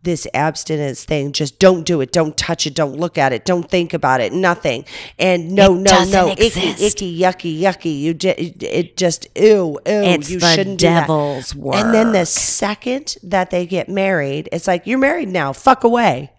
this 0.05 0.26
abstinence 0.34 1.05
thing 1.05 1.32
just 1.32 1.59
don't 1.61 1.84
do 1.84 2.01
it. 2.01 2.11
Don't 2.12 2.36
touch 2.36 2.66
it. 2.66 2.74
Don't 2.74 2.97
look 2.97 3.16
at 3.18 3.32
it. 3.32 3.45
Don't 3.45 3.68
think 3.68 3.95
about 3.95 4.20
it. 4.20 4.32
Nothing. 4.32 4.84
And 5.18 5.53
no 5.53 5.74
It 5.74 5.80
no 5.80 6.05
no. 6.05 6.28
Icky 6.28 6.47
exist. 6.47 6.82
icky 6.82 7.18
yucky 7.18 7.61
yucky. 7.61 8.01
You 8.01 8.14
di- 8.14 8.55
it, 8.61 8.97
just 8.97 9.26
ew 9.36 9.45
ew. 9.45 9.80
It's 9.86 10.30
you 10.30 10.38
the 10.40 10.55
shouldn't 10.55 10.78
do 10.78 10.86
that. 10.86 11.01
devil's 11.03 11.55
and 11.55 11.95
then 11.95 12.12
the 12.12 12.26
second 12.26 13.16
that 13.22 13.51
they 13.51 13.66
get 13.66 13.88
married 13.88 14.49
it's 14.53 14.66
like 14.68 14.86
you're 14.86 14.99
married 14.99 15.28
now. 15.28 15.53
Fuck 15.53 15.82
away. 15.84 16.32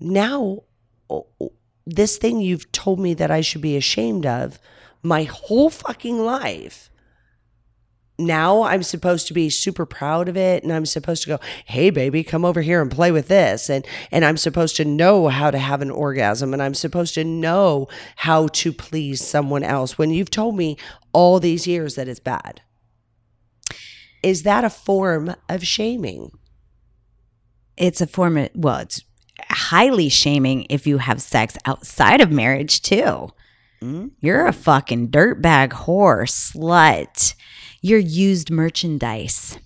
Now 0.00 0.62
this 1.86 2.16
thing 2.16 2.40
you've 2.40 2.70
told 2.72 2.98
me 2.98 3.14
that 3.14 3.30
I 3.30 3.40
should 3.40 3.60
be 3.60 3.76
ashamed 3.76 4.26
of 4.26 4.58
my 5.02 5.24
whole 5.24 5.70
fucking 5.70 6.18
life. 6.18 6.90
Now 8.16 8.62
I'm 8.62 8.84
supposed 8.84 9.26
to 9.26 9.34
be 9.34 9.50
super 9.50 9.84
proud 9.84 10.28
of 10.28 10.36
it 10.36 10.62
and 10.62 10.72
I'm 10.72 10.86
supposed 10.86 11.24
to 11.24 11.28
go, 11.28 11.40
"Hey 11.64 11.90
baby, 11.90 12.22
come 12.22 12.44
over 12.44 12.62
here 12.62 12.80
and 12.80 12.90
play 12.90 13.10
with 13.10 13.26
this." 13.26 13.68
And 13.68 13.84
and 14.12 14.24
I'm 14.24 14.36
supposed 14.36 14.76
to 14.76 14.84
know 14.84 15.28
how 15.28 15.50
to 15.50 15.58
have 15.58 15.82
an 15.82 15.90
orgasm 15.90 16.52
and 16.52 16.62
I'm 16.62 16.74
supposed 16.74 17.14
to 17.14 17.24
know 17.24 17.88
how 18.16 18.46
to 18.48 18.72
please 18.72 19.20
someone 19.20 19.64
else 19.64 19.98
when 19.98 20.10
you've 20.10 20.30
told 20.30 20.56
me 20.56 20.76
all 21.12 21.40
these 21.40 21.66
years 21.66 21.96
that 21.96 22.08
it's 22.08 22.20
bad. 22.20 22.60
Is 24.22 24.44
that 24.44 24.64
a 24.64 24.70
form 24.70 25.34
of 25.48 25.66
shaming? 25.66 26.30
It's 27.76 28.00
a 28.00 28.06
form 28.06 28.38
of, 28.38 28.48
well, 28.54 28.78
it's 28.78 29.02
highly 29.54 30.08
shaming 30.08 30.66
if 30.68 30.86
you 30.86 30.98
have 30.98 31.22
sex 31.22 31.56
outside 31.64 32.20
of 32.20 32.30
marriage, 32.30 32.82
too. 32.82 33.30
Mm-hmm. 33.80 34.08
You're 34.20 34.46
a 34.46 34.52
fucking 34.52 35.08
dirtbag 35.08 35.70
whore, 35.70 36.24
slut. 36.26 37.34
You're 37.80 37.98
used 37.98 38.50
merchandise. 38.50 39.58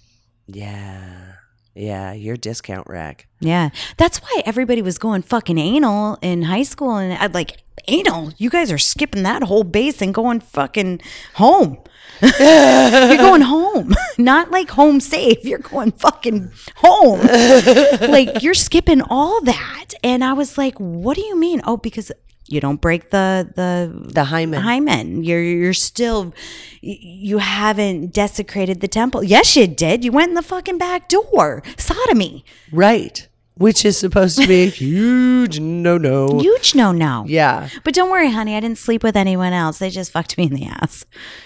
Yeah. 0.46 1.34
Yeah, 1.74 2.12
your 2.12 2.36
discount 2.36 2.88
rack. 2.88 3.28
Yeah. 3.38 3.70
That's 3.96 4.18
why 4.18 4.42
everybody 4.44 4.82
was 4.82 4.98
going 4.98 5.22
fucking 5.22 5.58
anal 5.58 6.18
in 6.20 6.42
high 6.42 6.64
school. 6.64 6.96
And 6.96 7.12
I'd 7.12 7.34
like, 7.34 7.62
anal? 7.86 8.32
You 8.36 8.50
guys 8.50 8.72
are 8.72 8.78
skipping 8.78 9.22
that 9.22 9.44
whole 9.44 9.62
base 9.62 10.02
and 10.02 10.12
going 10.12 10.40
fucking 10.40 11.00
home. 11.34 11.78
You're 12.22 13.16
going 13.16 13.42
home, 13.42 13.94
not 14.18 14.50
like 14.50 14.70
home 14.70 15.00
safe. 15.00 15.44
You're 15.44 15.58
going 15.58 15.92
fucking 15.92 16.50
home. 16.76 17.20
like 18.10 18.42
you're 18.42 18.54
skipping 18.54 19.02
all 19.02 19.40
that. 19.42 19.94
And 20.02 20.24
I 20.24 20.32
was 20.32 20.58
like, 20.58 20.74
what 20.78 21.16
do 21.16 21.22
you 21.22 21.36
mean? 21.36 21.60
Oh, 21.64 21.76
because 21.76 22.10
you 22.46 22.60
don't 22.60 22.80
break 22.80 23.10
the 23.10 23.48
the 23.54 24.10
The 24.12 24.24
hymen. 24.24 24.60
hymen. 24.62 25.22
You're 25.22 25.42
you're 25.42 25.74
still 25.74 26.34
you 26.80 27.38
haven't 27.38 28.12
desecrated 28.12 28.80
the 28.80 28.88
temple. 28.88 29.22
Yes, 29.22 29.54
you 29.54 29.66
did. 29.66 30.04
You 30.04 30.12
went 30.12 30.30
in 30.30 30.34
the 30.34 30.42
fucking 30.42 30.78
back 30.78 31.08
door. 31.08 31.62
Sodomy. 31.76 32.44
Right. 32.72 33.28
Which 33.54 33.84
is 33.84 33.98
supposed 33.98 34.40
to 34.40 34.46
be 34.46 34.62
a 34.62 34.66
huge 34.70 35.58
no 35.60 35.98
no. 35.98 36.38
Huge 36.38 36.74
no 36.76 36.92
no. 36.92 37.24
Yeah. 37.26 37.68
But 37.84 37.92
don't 37.92 38.08
worry, 38.10 38.30
honey. 38.30 38.56
I 38.56 38.60
didn't 38.60 38.78
sleep 38.78 39.02
with 39.02 39.16
anyone 39.16 39.52
else. 39.52 39.78
They 39.78 39.90
just 39.90 40.12
fucked 40.12 40.38
me 40.38 40.44
in 40.44 40.54
the 40.54 40.66
ass. 40.66 41.04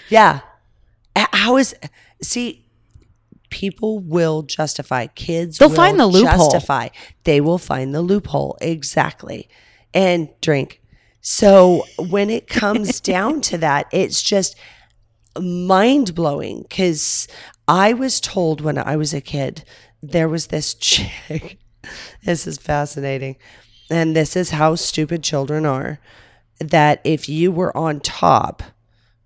Yeah. 0.09 0.41
How 1.15 1.57
is 1.57 1.75
see 2.21 2.65
people 3.49 3.99
will 3.99 4.41
justify 4.43 5.07
kids 5.07 5.57
They'll 5.57 5.69
will 5.69 5.75
find 5.75 5.99
the 5.99 6.07
loophole. 6.07 6.49
justify 6.49 6.89
they 7.23 7.39
will 7.39 7.59
find 7.59 7.93
the 7.93 8.01
loophole 8.01 8.57
exactly 8.61 9.47
and 9.93 10.27
drink 10.41 10.81
so 11.21 11.85
when 11.99 12.31
it 12.31 12.47
comes 12.47 12.99
down 13.13 13.41
to 13.41 13.57
that 13.59 13.87
it's 13.91 14.23
just 14.23 14.55
mind 15.39 16.15
blowing 16.15 16.63
because 16.63 17.27
I 17.67 17.93
was 17.93 18.19
told 18.19 18.61
when 18.61 18.77
I 18.77 18.95
was 18.95 19.13
a 19.13 19.21
kid 19.21 19.63
there 20.01 20.27
was 20.27 20.47
this 20.47 20.73
chick. 20.79 21.57
this 22.23 22.45
is 22.45 22.57
fascinating. 22.57 23.37
And 23.89 24.15
this 24.15 24.35
is 24.35 24.51
how 24.51 24.75
stupid 24.75 25.23
children 25.23 25.65
are 25.65 25.99
that 26.59 27.01
if 27.03 27.27
you 27.27 27.51
were 27.51 27.75
on 27.75 27.99
top, 27.99 28.63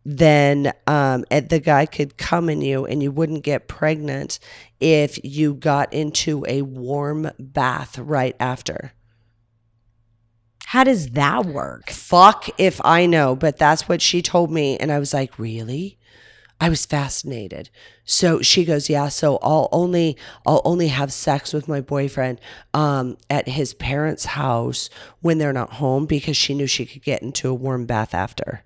then 0.10 0.72
um, 0.88 1.26
the 1.30 1.60
guy 1.62 1.86
could 1.86 2.16
come 2.16 2.50
in 2.50 2.62
you 2.62 2.86
and 2.86 3.04
you 3.04 3.12
wouldn't 3.12 3.44
get 3.44 3.68
pregnant 3.68 4.40
if 4.80 5.20
you 5.22 5.54
got 5.54 5.92
into 5.92 6.46
a 6.48 6.62
warm 6.62 7.30
bath 7.38 8.00
right 8.00 8.34
after. 8.40 8.94
How 10.68 10.86
does 10.86 11.10
that 11.12 11.46
work? 11.46 11.90
Fuck 11.90 12.48
if 12.58 12.80
I 12.86 13.06
know, 13.06 13.36
but 13.36 13.58
that's 13.58 13.90
what 13.90 14.02
she 14.02 14.22
told 14.22 14.50
me. 14.50 14.78
And 14.78 14.94
I 14.94 15.00
was 15.00 15.14
like, 15.14 15.38
really? 15.38 16.00
I 16.62 16.70
was 16.70 16.86
fascinated. 16.86 17.70
So 18.06 18.42
she 18.42 18.64
goes, 18.64 18.90
yeah. 18.90 19.10
So 19.10 19.40
I'll 19.42 19.68
only 19.74 20.18
I'll 20.46 20.62
only 20.64 20.88
have 20.88 21.12
sex 21.12 21.52
with 21.52 21.68
my 21.68 21.82
boyfriend 21.82 22.40
um, 22.74 23.18
at 23.30 23.50
his 23.50 23.74
parents' 23.74 24.26
house 24.26 24.90
when 25.20 25.38
they're 25.38 25.52
not 25.52 25.74
home 25.74 26.06
because 26.06 26.38
she 26.38 26.54
knew 26.54 26.66
she 26.66 26.86
could 26.86 27.04
get 27.04 27.22
into 27.22 27.50
a 27.50 27.54
warm 27.54 27.86
bath 27.86 28.14
after. 28.14 28.64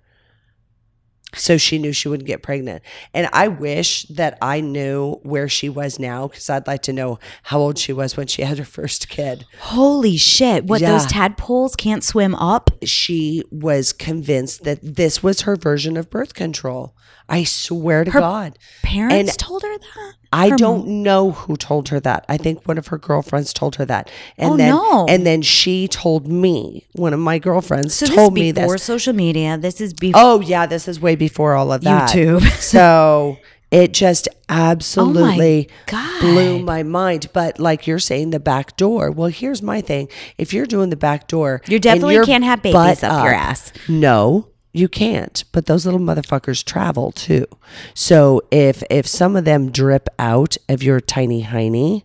So 1.34 1.56
she 1.56 1.78
knew 1.78 1.92
she 1.92 2.08
wouldn't 2.08 2.26
get 2.26 2.42
pregnant. 2.42 2.82
And 3.14 3.28
I 3.32 3.48
wish 3.48 4.02
that 4.04 4.36
I 4.42 4.60
knew 4.60 5.14
where 5.22 5.48
she 5.48 5.68
was 5.68 5.98
now 5.98 6.28
because 6.28 6.50
I'd 6.50 6.66
like 6.66 6.82
to 6.82 6.92
know 6.92 7.18
how 7.44 7.58
old 7.58 7.78
she 7.78 7.92
was 7.92 8.16
when 8.16 8.26
she 8.26 8.42
had 8.42 8.58
her 8.58 8.64
first 8.64 9.08
kid. 9.08 9.46
Holy 9.60 10.16
shit. 10.16 10.64
What, 10.64 10.80
Yeah. 10.80 10.92
those 10.92 11.06
tadpoles 11.06 11.74
can't 11.76 12.04
swim 12.04 12.34
up? 12.34 12.70
she 12.84 13.42
was 13.50 13.92
convinced 13.92 14.64
that 14.64 14.78
this 14.82 15.22
was 15.22 15.42
her 15.42 15.56
version 15.56 15.96
of 15.96 16.10
birth 16.10 16.34
control. 16.34 16.94
I 17.28 17.44
swear 17.44 18.04
to 18.04 18.10
God. 18.10 18.58
Parents 18.82 19.30
And 19.30 19.38
told 19.38 19.62
her 19.62 19.78
that? 19.78 20.14
I 20.32 20.48
Her 20.50 20.56
don't 20.56 20.86
know 21.02 21.32
who 21.32 21.56
told 21.56 21.90
her 21.90 22.00
that. 22.00 22.24
I 22.28 22.36
think 22.38 22.66
one 22.66 22.78
of 22.78 22.86
her 22.88 22.98
girlfriends 22.98 23.52
told 23.52 23.76
her 23.76 23.84
that. 23.84 24.10
And 24.38 24.52
Oh, 24.52 24.56
then 24.56 24.70
no. 24.70 25.06
and 25.08 25.26
then 25.26 25.42
she 25.42 25.88
told 25.88 26.26
me, 26.26 26.86
one 26.92 27.12
of 27.12 27.20
my 27.20 27.38
girlfriends 27.38 27.94
So 27.94 28.06
told 28.06 28.32
this 28.34 28.40
me 28.42 28.52
before 28.52 28.74
this. 28.74 28.82
social 28.82 29.12
media. 29.12 29.58
This 29.58 29.80
is 29.80 29.92
before. 29.92 30.20
Oh 30.22 30.40
yeah, 30.40 30.66
this 30.66 30.88
is 30.88 30.98
way 31.00 31.16
before 31.16 31.54
all 31.54 31.72
of 31.72 31.82
that. 31.82 32.08
YouTube. 32.10 32.42
so 32.60 33.36
it 33.70 33.92
just 33.92 34.28
absolutely 34.48 35.68
oh 35.70 35.74
God. 35.86 36.20
blew 36.20 36.58
my 36.60 36.82
mind. 36.82 37.28
But 37.32 37.58
like 37.58 37.86
you're 37.86 37.98
saying, 37.98 38.30
the 38.30 38.40
back 38.40 38.76
door. 38.76 39.10
Well, 39.10 39.28
here's 39.28 39.62
my 39.62 39.80
thing: 39.80 40.08
if 40.38 40.52
you're 40.52 40.66
doing 40.66 40.90
the 40.90 40.96
back 40.96 41.28
door, 41.28 41.62
You 41.68 41.78
definitely 41.78 42.24
can't 42.24 42.44
have 42.44 42.62
babies 42.62 42.74
butt 42.74 43.04
up 43.04 43.24
your 43.24 43.34
ass. 43.34 43.72
No, 43.88 44.48
you 44.72 44.88
can't. 44.88 45.44
But 45.52 45.66
those 45.66 45.84
little 45.84 46.00
motherfuckers 46.00 46.64
travel 46.64 47.12
too. 47.12 47.46
So 47.94 48.42
if 48.50 48.82
if 48.90 49.06
some 49.06 49.36
of 49.36 49.44
them 49.44 49.70
drip 49.70 50.08
out 50.18 50.56
of 50.68 50.82
your 50.82 51.00
tiny 51.00 51.42
hiney. 51.44 52.04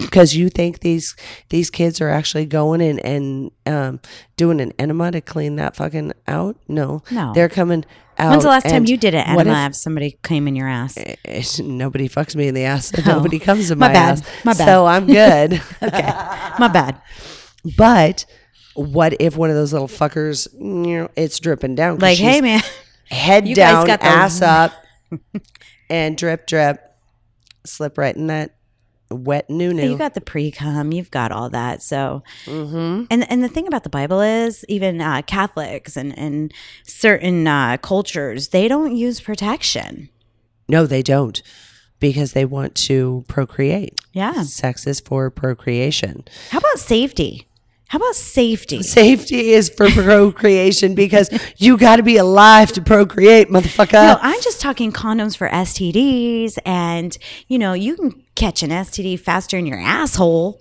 Because 0.00 0.34
you 0.34 0.48
think 0.48 0.80
these 0.80 1.14
these 1.50 1.68
kids 1.68 2.00
are 2.00 2.08
actually 2.08 2.46
going 2.46 2.80
and 2.80 2.98
and 3.04 3.50
um, 3.66 4.00
doing 4.38 4.58
an 4.62 4.72
enema 4.78 5.10
to 5.10 5.20
clean 5.20 5.56
that 5.56 5.76
fucking 5.76 6.12
out? 6.26 6.56
No, 6.68 7.02
No. 7.10 7.32
they're 7.34 7.50
coming 7.50 7.84
out. 8.18 8.30
When's 8.30 8.44
the 8.44 8.48
last 8.48 8.66
time 8.66 8.86
you 8.86 8.96
did 8.96 9.14
an 9.14 9.26
enema 9.26 9.64
if- 9.66 9.70
if 9.72 9.76
somebody 9.76 10.16
came 10.22 10.48
in 10.48 10.56
your 10.56 10.68
ass? 10.68 10.96
it's- 10.96 11.58
nobody 11.60 12.08
fucks 12.08 12.34
me 12.34 12.48
in 12.48 12.54
the 12.54 12.64
ass. 12.64 12.92
Nobody 13.04 13.38
comes 13.38 13.70
in 13.70 13.78
My 13.78 13.88
my, 13.88 13.92
bad. 13.92 14.18
ass. 14.20 14.22
My 14.42 14.54
bad. 14.54 14.64
So 14.66 14.86
I'm 14.86 15.06
good. 15.06 15.60
Okay. 15.82 16.12
My 16.58 16.68
bad. 16.68 16.96
but 17.76 18.24
what 18.74 19.16
if 19.20 19.36
one 19.36 19.50
of 19.50 19.56
those 19.56 19.72
little 19.72 19.88
fuckers, 19.88 20.52
you 20.54 20.98
know, 20.98 21.10
it's 21.16 21.38
dripping 21.38 21.74
down? 21.74 21.98
Like, 21.98 22.18
hey, 22.18 22.40
man. 22.40 22.62
head 23.08 23.48
you 23.48 23.54
down, 23.54 23.86
got 23.86 24.00
the- 24.00 24.06
ass 24.06 24.42
up, 24.42 24.72
and 25.88 26.16
drip, 26.16 26.46
drip, 26.46 26.80
slip 27.64 27.98
right 27.98 28.14
in 28.14 28.26
that 28.28 28.54
wet 29.10 29.48
new 29.48 29.72
new. 29.72 29.90
You 29.90 29.98
got 29.98 30.14
the 30.14 30.20
pre 30.20 30.50
cum, 30.50 30.92
you've 30.92 31.10
got 31.10 31.32
all 31.32 31.50
that. 31.50 31.82
So, 31.82 32.22
mm-hmm. 32.46 33.04
and 33.10 33.30
and 33.30 33.44
the 33.44 33.48
thing 33.48 33.66
about 33.66 33.84
the 33.84 33.90
Bible 33.90 34.20
is, 34.20 34.64
even 34.68 35.00
uh, 35.00 35.22
Catholics 35.22 35.96
and 35.96 36.16
and 36.18 36.52
certain 36.84 37.46
uh, 37.46 37.76
cultures, 37.78 38.48
they 38.48 38.68
don't 38.68 38.96
use 38.96 39.20
protection. 39.20 40.08
No, 40.68 40.86
they 40.86 41.02
don't, 41.02 41.42
because 42.00 42.32
they 42.32 42.44
want 42.44 42.74
to 42.74 43.24
procreate. 43.28 44.00
Yeah. 44.12 44.42
Sex 44.42 44.86
is 44.86 45.00
for 45.00 45.30
procreation. 45.30 46.24
How 46.50 46.58
about 46.58 46.78
safety? 46.78 47.48
How 47.94 47.98
about 47.98 48.16
safety? 48.16 48.82
Safety 48.82 49.52
is 49.52 49.68
for 49.68 49.88
procreation 49.88 50.94
because 50.96 51.30
you 51.58 51.76
got 51.76 51.94
to 51.96 52.02
be 52.02 52.16
alive 52.16 52.72
to 52.72 52.82
procreate, 52.82 53.50
motherfucker. 53.50 53.92
No, 53.92 54.18
I'm 54.20 54.42
just 54.42 54.60
talking 54.60 54.90
condoms 54.90 55.36
for 55.36 55.48
STDs, 55.48 56.58
and 56.66 57.16
you 57.46 57.56
know 57.56 57.72
you 57.72 57.94
can 57.94 58.24
catch 58.34 58.64
an 58.64 58.70
STD 58.70 59.20
faster 59.20 59.56
in 59.56 59.64
your 59.64 59.78
asshole. 59.78 60.60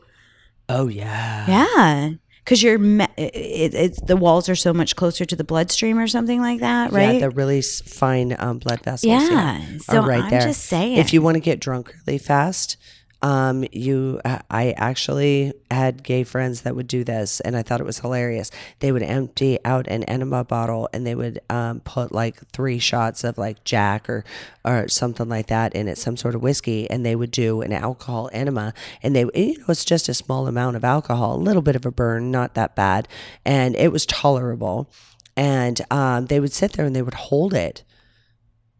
oh 0.69 0.87
yeah. 0.87 1.47
Yeah, 1.47 2.09
because 2.45 2.61
you're 2.61 2.77
me- 2.77 3.07
it, 3.17 3.73
it's 3.73 3.99
the 4.03 4.15
walls 4.15 4.47
are 4.47 4.55
so 4.55 4.71
much 4.71 4.95
closer 4.95 5.25
to 5.25 5.35
the 5.35 5.43
bloodstream 5.43 5.97
or 5.97 6.05
something 6.05 6.39
like 6.39 6.59
that, 6.59 6.91
right? 6.91 7.15
Yeah, 7.15 7.29
the 7.29 7.29
really 7.31 7.63
fine 7.63 8.35
um, 8.37 8.59
blood 8.59 8.83
vessels. 8.83 9.09
Yeah, 9.11 9.59
so 9.79 10.01
are 10.03 10.07
right 10.07 10.25
I'm 10.25 10.29
there. 10.29 10.41
just 10.41 10.65
saying. 10.65 10.97
if 10.97 11.11
you 11.11 11.23
want 11.23 11.33
to 11.33 11.41
get 11.41 11.59
drunk 11.59 11.95
really 12.05 12.19
fast, 12.19 12.77
um, 13.23 13.65
you, 13.71 14.19
uh, 14.25 14.39
I 14.51 14.71
actually 14.71 15.53
had 15.71 16.03
gay 16.03 16.25
friends 16.25 16.61
that 16.61 16.75
would 16.75 16.87
do 16.87 17.05
this, 17.05 17.39
and 17.39 17.55
I 17.55 17.63
thought 17.63 17.79
it 17.79 17.85
was 17.85 17.99
hilarious. 17.99 18.51
They 18.79 18.91
would 18.91 19.01
empty 19.01 19.57
out 19.63 19.87
an 19.87 20.03
enema 20.03 20.43
bottle, 20.43 20.89
and 20.91 21.07
they 21.07 21.15
would 21.15 21.39
um, 21.49 21.79
put 21.79 22.11
like 22.11 22.45
three 22.49 22.79
shots 22.79 23.23
of 23.23 23.37
like 23.37 23.63
Jack 23.63 24.09
or 24.09 24.25
or 24.65 24.89
something 24.89 25.29
like 25.29 25.47
that 25.47 25.73
in 25.73 25.87
it, 25.87 25.97
some 25.97 26.17
sort 26.17 26.35
of 26.35 26.43
whiskey, 26.43 26.89
and 26.89 27.05
they 27.05 27.15
would 27.15 27.31
do 27.31 27.61
an 27.61 27.71
alcohol 27.71 28.29
enema, 28.33 28.73
and 29.01 29.15
they, 29.15 29.21
you 29.33 29.57
know, 29.57 29.65
it's 29.69 29.85
just 29.85 30.09
a 30.09 30.13
small 30.13 30.45
amount 30.45 30.75
of 30.75 30.83
alcohol, 30.83 31.35
a 31.35 31.37
little 31.37 31.61
bit 31.61 31.77
of 31.77 31.85
a 31.85 31.91
burn, 31.91 32.29
not 32.29 32.55
that 32.55 32.75
bad, 32.75 33.07
and 33.45 33.73
it 33.77 33.91
was 33.91 34.05
tolerable. 34.05 34.89
And 35.35 35.81
um, 35.89 36.27
they 36.27 36.39
would 36.39 36.53
sit 36.53 36.73
there 36.73 36.85
and 36.85 36.95
they 36.95 37.01
would 37.01 37.15
hold 37.15 37.55
it 37.55 37.83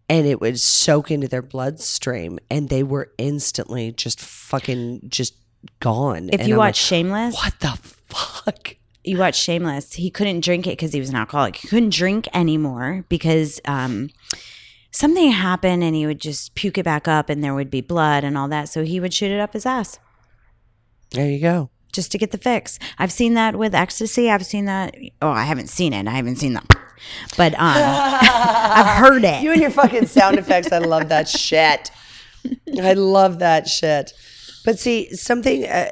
and 0.10 0.26
it 0.28 0.42
would 0.42 0.60
soak 0.60 1.10
into 1.12 1.28
their 1.28 1.42
bloodstream 1.42 2.40
and 2.50 2.70
they 2.70 2.84
were 2.84 3.12
instantly 3.18 3.92
just 3.92 4.20
fucking 4.20 5.02
just 5.08 5.36
gone. 5.80 6.30
if 6.32 6.40
And 6.42 6.50
you 6.50 6.56
I'm 6.56 6.60
watch 6.60 6.68
like, 6.68 6.76
Shameless, 6.76 7.36
what 7.36 7.60
the 7.60 7.78
fuck? 8.10 8.76
you 9.04 9.18
watch 9.18 9.36
Shameless. 9.40 9.94
He 9.94 10.10
couldn't 10.10 10.42
drink 10.44 10.68
it 10.68 10.72
because 10.72 10.94
he 10.94 11.00
was 11.00 11.10
an 11.10 11.16
alcoholic. 11.16 11.56
He 11.58 11.68
couldn't 11.68 11.94
drink 11.94 12.28
anymore 12.34 13.06
because 13.10 13.60
um, 13.66 14.10
something 14.92 15.32
happened, 15.32 15.84
and 15.84 15.96
he 15.96 16.06
would 16.06 16.20
just 16.22 16.56
puke 16.56 16.78
it 16.78 16.84
back 16.86 17.08
up, 17.08 17.30
and 17.30 17.44
there 17.44 17.54
would 17.56 17.70
be 17.70 17.82
blood 17.82 18.24
and 18.24 18.38
all 18.38 18.48
that. 18.50 18.70
So 18.70 18.84
he 18.84 19.00
would 19.00 19.14
shoot 19.14 19.32
it 19.32 19.40
up 19.40 19.54
his 19.54 19.66
ass. 19.66 20.00
There 21.12 21.30
you 21.30 21.40
go. 21.40 21.70
just 21.92 22.12
to 22.14 22.18
get 22.18 22.32
the 22.32 22.38
fix. 22.38 22.80
I've 22.98 23.12
seen 23.12 23.34
that 23.36 23.56
with 23.56 23.76
ecstasy. 23.76 24.30
I've 24.30 24.46
seen 24.46 24.66
that. 24.66 24.96
Oh, 25.22 25.30
I 25.32 25.44
haven't 25.44 25.68
seen 25.70 25.94
it. 25.94 26.08
I 26.08 26.12
haven't 26.12 26.38
seen 26.38 26.54
that, 26.54 26.66
but 27.38 27.54
um, 27.56 27.60
I've 27.62 28.98
heard 28.98 29.24
it. 29.24 29.34
You 29.44 29.52
and 29.52 29.62
your 29.62 29.72
fucking 29.72 30.08
sound 30.08 30.38
effects. 30.38 30.72
I 30.72 30.78
love 30.80 31.10
that 31.10 31.28
shit. 31.28 31.92
I 32.82 32.94
love 32.94 33.40
that 33.40 33.68
shit. 33.68 34.14
But 34.66 34.80
see, 34.80 35.14
something. 35.16 35.66
Uh, 35.66 35.90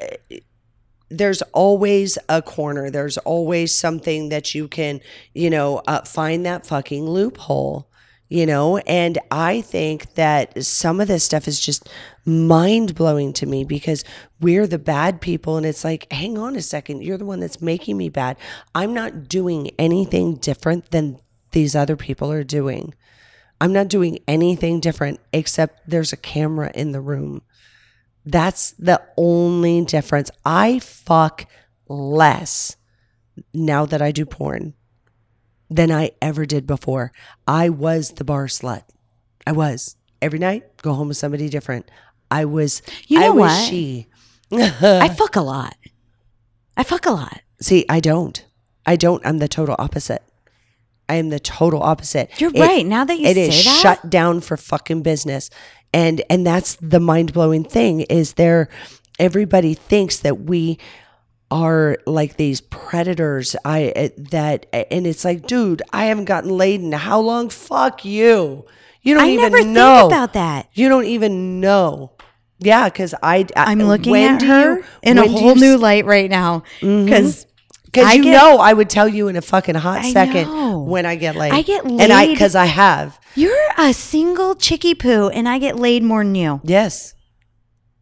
there's 1.10 1.42
always 1.52 2.18
a 2.28 2.40
corner. 2.40 2.90
There's 2.90 3.18
always 3.18 3.78
something 3.78 4.30
that 4.30 4.54
you 4.54 4.66
can, 4.66 5.00
you 5.34 5.50
know, 5.50 5.82
uh, 5.86 6.02
find 6.02 6.46
that 6.46 6.64
fucking 6.66 7.04
loophole. 7.08 7.88
You 8.32 8.46
know, 8.46 8.78
and 8.78 9.18
I 9.30 9.60
think 9.60 10.14
that 10.14 10.64
some 10.64 11.02
of 11.02 11.08
this 11.08 11.22
stuff 11.22 11.46
is 11.46 11.60
just 11.60 11.86
mind 12.24 12.94
blowing 12.94 13.34
to 13.34 13.44
me 13.44 13.62
because 13.62 14.04
we're 14.40 14.66
the 14.66 14.78
bad 14.78 15.20
people, 15.20 15.58
and 15.58 15.66
it's 15.66 15.84
like, 15.84 16.10
hang 16.10 16.38
on 16.38 16.56
a 16.56 16.62
second, 16.62 17.02
you're 17.02 17.18
the 17.18 17.26
one 17.26 17.40
that's 17.40 17.60
making 17.60 17.98
me 17.98 18.08
bad. 18.08 18.38
I'm 18.74 18.94
not 18.94 19.28
doing 19.28 19.70
anything 19.78 20.36
different 20.36 20.92
than 20.92 21.18
these 21.50 21.76
other 21.76 21.94
people 21.94 22.32
are 22.32 22.42
doing. 22.42 22.94
I'm 23.60 23.74
not 23.74 23.88
doing 23.88 24.20
anything 24.26 24.80
different 24.80 25.20
except 25.34 25.90
there's 25.90 26.14
a 26.14 26.16
camera 26.16 26.70
in 26.74 26.92
the 26.92 27.02
room. 27.02 27.42
That's 28.24 28.70
the 28.78 29.02
only 29.18 29.84
difference. 29.84 30.30
I 30.42 30.78
fuck 30.78 31.44
less 31.86 32.76
now 33.52 33.84
that 33.84 34.00
I 34.00 34.10
do 34.10 34.24
porn 34.24 34.72
than 35.74 35.90
I 35.90 36.12
ever 36.20 36.46
did 36.46 36.66
before. 36.66 37.12
I 37.46 37.68
was 37.68 38.10
the 38.12 38.24
bar 38.24 38.46
slut. 38.46 38.82
I 39.46 39.52
was. 39.52 39.96
Every 40.20 40.38
night, 40.38 40.76
go 40.82 40.92
home 40.94 41.08
with 41.08 41.16
somebody 41.16 41.48
different. 41.48 41.90
I 42.30 42.44
was 42.44 42.80
You 43.08 43.18
know 43.20 43.26
I 43.26 43.30
was 43.30 43.40
what? 43.52 43.68
she. 43.68 44.06
I 44.52 45.08
fuck 45.18 45.36
a 45.36 45.40
lot. 45.40 45.74
I 46.76 46.82
fuck 46.84 47.06
a 47.06 47.10
lot. 47.10 47.40
See, 47.60 47.84
I 47.88 48.00
don't. 48.00 48.44
I 48.86 48.96
don't. 48.96 49.24
I'm 49.26 49.38
the 49.38 49.48
total 49.48 49.76
opposite. 49.78 50.22
I 51.08 51.16
am 51.16 51.28
the 51.30 51.40
total 51.40 51.82
opposite. 51.82 52.30
You're 52.40 52.52
It- 52.54 52.60
right. 52.60 52.86
Now 52.86 53.04
that 53.04 53.18
you 53.18 53.26
it 53.26 53.34
say 53.34 53.48
is 53.48 53.64
that, 53.64 53.80
shut 53.82 54.10
down 54.10 54.40
for 54.40 54.56
fucking 54.56 55.02
business 55.02 55.50
and 55.92 56.22
and 56.30 56.46
that's 56.46 56.76
the 56.76 57.00
mind-blowing 57.00 57.64
thing 57.64 58.00
is 58.02 58.34
there 58.34 58.68
everybody 59.18 59.74
thinks 59.74 60.20
that 60.20 60.40
we 60.40 60.78
are 61.52 61.98
like 62.06 62.36
these 62.38 62.60
predators 62.62 63.54
i 63.64 63.92
uh, 63.94 64.08
that 64.30 64.64
and 64.90 65.06
it's 65.06 65.24
like 65.24 65.46
dude 65.46 65.82
i 65.92 66.06
haven't 66.06 66.24
gotten 66.24 66.50
laid 66.50 66.80
in 66.80 66.92
how 66.92 67.20
long 67.20 67.50
fuck 67.50 68.04
you 68.04 68.64
you 69.02 69.14
don't 69.14 69.24
I 69.24 69.30
even 69.32 69.52
never 69.52 69.64
know 69.64 69.96
think 70.00 70.12
about 70.12 70.32
that. 70.32 70.68
you 70.72 70.88
don't 70.88 71.04
even 71.16 71.60
know 71.60 72.12
yeah 72.58 72.84
because 72.88 73.14
i 73.22 73.44
I'm 73.56 73.80
looking 73.80 74.12
when 74.12 74.36
at 74.36 74.42
her 74.42 74.78
you- 74.78 74.84
in 75.02 75.18
a 75.18 75.28
whole 75.28 75.54
new 75.54 75.74
s- 75.74 75.80
light 75.80 76.06
right 76.06 76.30
now 76.30 76.62
because 76.80 77.46
because 77.84 78.06
I 78.06 78.14
you 78.14 78.22
get- 78.22 78.32
know 78.40 78.56
I 78.58 78.72
would 78.72 78.88
tell 78.88 79.06
you 79.08 79.28
in 79.28 79.36
a 79.36 79.42
fucking 79.42 79.74
hot 79.74 80.00
I 80.00 80.12
second 80.12 80.46
know. 80.48 80.78
when 80.80 81.04
I 81.04 81.16
get 81.16 81.36
laid. 81.36 81.52
I 81.52 81.60
get 81.60 81.84
and 81.84 82.00
I 82.00 82.24
laid- 82.24 82.30
because 82.32 82.54
I 82.54 82.64
have. 82.64 83.18
you're 83.34 83.52
a 83.76 83.92
single 83.92 84.54
chickie 84.54 84.94
poo, 84.94 85.28
and 85.28 85.46
I 85.46 85.58
get 85.58 85.76
laid 85.76 86.02
more 86.02 86.24
than 86.24 86.34
you. 86.34 86.60
Yes. 86.64 87.12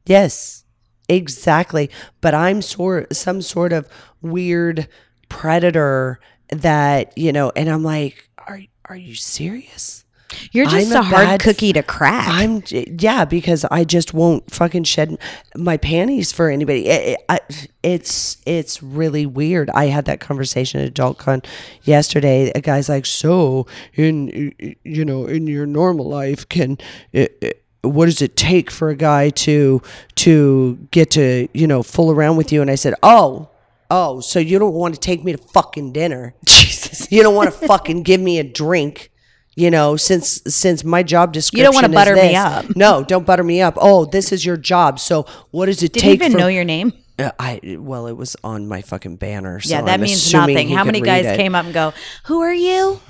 Yes. 0.07 0.63
Exactly. 1.11 1.91
But 2.21 2.35
I'm 2.35 2.63
sort 2.63 3.15
some 3.15 3.43
sort 3.43 3.73
of 3.73 3.89
weird 4.23 4.89
predator 5.29 6.21
that, 6.51 7.17
you 7.17 7.33
know, 7.33 7.53
and 7.57 7.69
I'm 7.69 7.83
like, 7.83 8.29
are 8.47 8.61
are 8.87 8.97
you 8.97 9.15
serious? 9.15 10.05
You're 10.53 10.67
just 10.67 10.93
I'm 10.93 10.97
a, 10.97 11.01
a 11.01 11.03
hard 11.03 11.27
bad- 11.27 11.41
cookie 11.41 11.73
to 11.73 11.83
crack. 11.83 12.29
I'm 12.29 12.63
yeah, 12.71 13.25
because 13.25 13.65
I 13.65 13.83
just 13.83 14.15
won't 14.15 14.49
fucking 14.49 14.85
shed 14.85 15.19
my 15.57 15.77
panties 15.77 16.31
for 16.31 16.49
anybody. 16.49 16.87
It, 16.87 17.09
it- 17.19 17.25
I, 17.29 17.41
it's 17.83 18.37
it's 18.47 18.81
really 18.81 19.27
weird. 19.27 19.71
I 19.71 19.87
had 19.87 20.05
that 20.05 20.21
conversation 20.21 20.81
at 20.81 20.95
AdultCon 20.95 21.45
yesterday. 21.83 22.53
A 22.55 22.61
guy's 22.61 22.89
like, 22.89 23.07
"So 23.07 23.67
in 23.95 24.53
you 24.85 25.05
know 25.05 25.27
in 25.27 25.49
your 25.49 25.67
normal 25.67 26.09
life, 26.09 26.49
can 26.49 26.79
it, 27.13 27.37
it- 27.41 27.65
what 27.83 28.07
does 28.07 28.22
it 28.22 28.37
take 28.37 28.70
for 28.70 28.91
a 28.91 28.97
guy 28.97 29.31
to 29.31 29.83
to 30.16 30.78
get 30.91 31.11
to 31.12 31.49
you 31.55 31.66
know 31.66 31.83
fool 31.83 32.11
around 32.11 32.37
with 32.37 32.53
you?" 32.53 32.62
And 32.62 32.70
I 32.70 32.76
said, 32.76 32.95
"Oh." 33.03 33.49
Oh, 33.93 34.20
so 34.20 34.39
you 34.39 34.61
don't 34.61 34.74
want 34.74 34.95
to 34.95 35.01
take 35.01 35.24
me 35.24 35.33
to 35.33 35.39
fucking 35.39 35.93
dinner? 35.93 36.33
Jesus, 36.45 37.11
you 37.11 37.24
don't 37.24 37.35
want 37.35 37.53
to 37.53 37.66
fucking 37.66 38.05
give 38.05 38.20
me 38.20 38.39
a 38.39 38.45
drink, 38.45 39.11
you 39.57 39.68
know? 39.68 39.97
Since 39.97 40.43
since 40.47 40.85
my 40.85 41.03
job 41.03 41.33
description, 41.33 41.59
you 41.59 41.64
don't 41.64 41.74
wanna 41.74 41.89
is 41.89 41.95
butter 41.95 42.14
me 42.14 42.37
up. 42.37 42.76
No, 42.76 43.03
don't 43.03 43.26
butter 43.26 43.43
me 43.43 43.61
up. 43.61 43.74
Oh, 43.81 44.05
this 44.05 44.31
is 44.31 44.47
your 44.47 44.57
job. 44.57 45.01
So 45.01 45.26
what 45.51 45.66
does 45.66 45.83
it 45.83 45.93
take? 45.93 46.03
Did 46.03 46.07
you 46.07 46.12
even 46.12 46.33
for, 46.33 46.39
know 46.39 46.47
your 46.47 46.62
name? 46.62 46.93
Uh, 47.18 47.33
I 47.39 47.76
well, 47.81 48.07
it 48.07 48.16
was 48.16 48.37
on 48.43 48.68
my 48.68 48.81
fucking 48.81 49.16
banner. 49.16 49.61
So 49.61 49.70
yeah, 49.70 49.83
that 49.83 49.95
I'm 49.95 50.01
means 50.01 50.33
nothing. 50.33 50.68
How 50.68 50.85
many 50.85 51.01
guys 51.01 51.26
it. 51.26 51.37
came 51.37 51.57
up 51.57 51.64
and 51.64 51.74
go, 51.74 51.93
"Who 52.26 52.41
are 52.41 52.55
you?" 52.55 53.01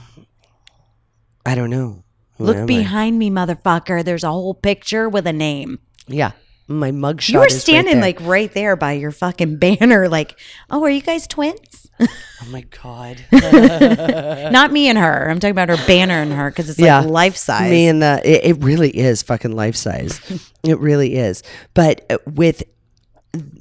I 1.45 1.55
don't 1.55 1.71
know. 1.71 2.05
Look 2.41 2.67
behind 2.67 3.19
me, 3.19 3.31
motherfucker. 3.31 4.05
There's 4.05 4.25
a 4.25 4.31
whole 4.31 4.55
picture 4.55 5.09
with 5.09 5.27
a 5.27 5.33
name. 5.33 5.79
Yeah, 6.09 6.33
my 6.67 6.91
mugshot. 6.91 7.29
You 7.31 7.39
were 7.41 7.47
is 7.47 7.55
right 7.55 7.61
standing 7.63 7.95
there. 7.95 8.03
like 8.03 8.21
right 8.21 8.53
there 8.53 8.77
by 8.77 8.93
your 8.93 9.11
fucking 9.13 9.59
banner, 9.59 10.09
like, 10.09 10.39
"Oh, 10.71 10.83
are 10.83 10.91
you 10.91 11.03
guys 11.03 11.27
twins?" 11.27 11.89
oh 12.01 12.07
my 12.51 12.63
god. 12.83 13.25
Not 14.53 14.73
me 14.73 14.89
and 14.89 14.97
her. 14.99 15.29
I'm 15.31 15.39
talking 15.39 15.51
about 15.53 15.69
her 15.69 15.87
banner 15.87 16.15
and 16.23 16.33
her 16.33 16.51
because 16.51 16.71
it's 16.71 16.79
like 16.79 16.87
Yeah. 16.87 17.01
life 17.01 17.37
size. 17.37 17.71
Me 17.71 17.87
and 17.89 18.03
the 18.03 18.21
it, 18.25 18.57
it 18.57 18.65
really 18.65 18.91
is 18.91 19.23
fucking 19.23 19.53
life 19.53 19.77
size. 19.77 20.21
it 20.65 20.79
really 20.79 21.17
is. 21.17 21.43
But 21.75 22.07
uh, 22.11 22.19
with 22.27 22.63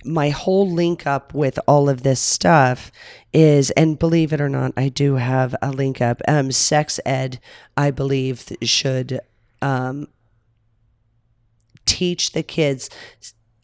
my 0.04 0.30
whole 0.30 0.70
link 0.70 1.06
up 1.06 1.34
with 1.34 1.60
all 1.68 1.90
of 1.90 2.02
this 2.02 2.20
stuff 2.20 2.92
is 3.32 3.70
and 3.72 4.00
believe 4.00 4.34
it 4.34 4.42
or 4.42 4.50
not 4.50 4.74
i 4.76 4.90
do 4.90 5.16
have 5.16 5.56
a 5.62 5.72
link 5.72 6.02
up. 6.02 6.22
Um 6.28 6.52
sex 6.52 7.00
ed 7.06 7.40
i 7.78 7.92
believe 7.92 8.52
should 8.64 9.20
um 9.62 10.08
teach 11.86 12.32
the 12.32 12.44
kids 12.44 12.90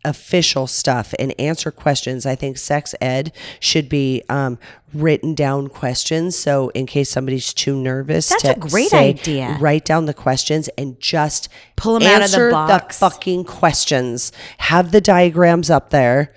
official 0.06 0.68
stuff 0.68 1.14
and 1.20 1.34
answer 1.40 1.72
questions. 1.72 2.26
I 2.26 2.36
think 2.36 2.58
sex 2.58 2.96
ed 3.02 3.34
should 3.60 3.90
be 3.90 4.24
um, 4.30 4.58
written 4.94 5.36
down 5.36 5.68
questions. 5.68 6.38
So 6.38 6.70
in 6.70 6.86
case 6.86 7.10
somebody's 7.10 7.54
too 7.54 7.76
nervous, 7.76 8.30
That's 8.30 8.44
to 8.44 8.52
a 8.52 8.56
great 8.56 8.90
say, 8.90 9.10
idea. 9.10 9.58
Write 9.60 9.84
down 9.84 10.06
the 10.06 10.14
questions 10.14 10.70
and 10.78 11.00
just 11.00 11.50
pull 11.76 12.00
them 12.00 12.08
out 12.08 12.24
of 12.24 12.32
the 12.32 12.50
box. 12.52 13.00
fucking 13.00 13.44
questions. 13.46 14.32
Have 14.60 14.92
the 14.92 15.02
diagrams 15.02 15.70
up 15.70 15.90
there. 15.90 16.34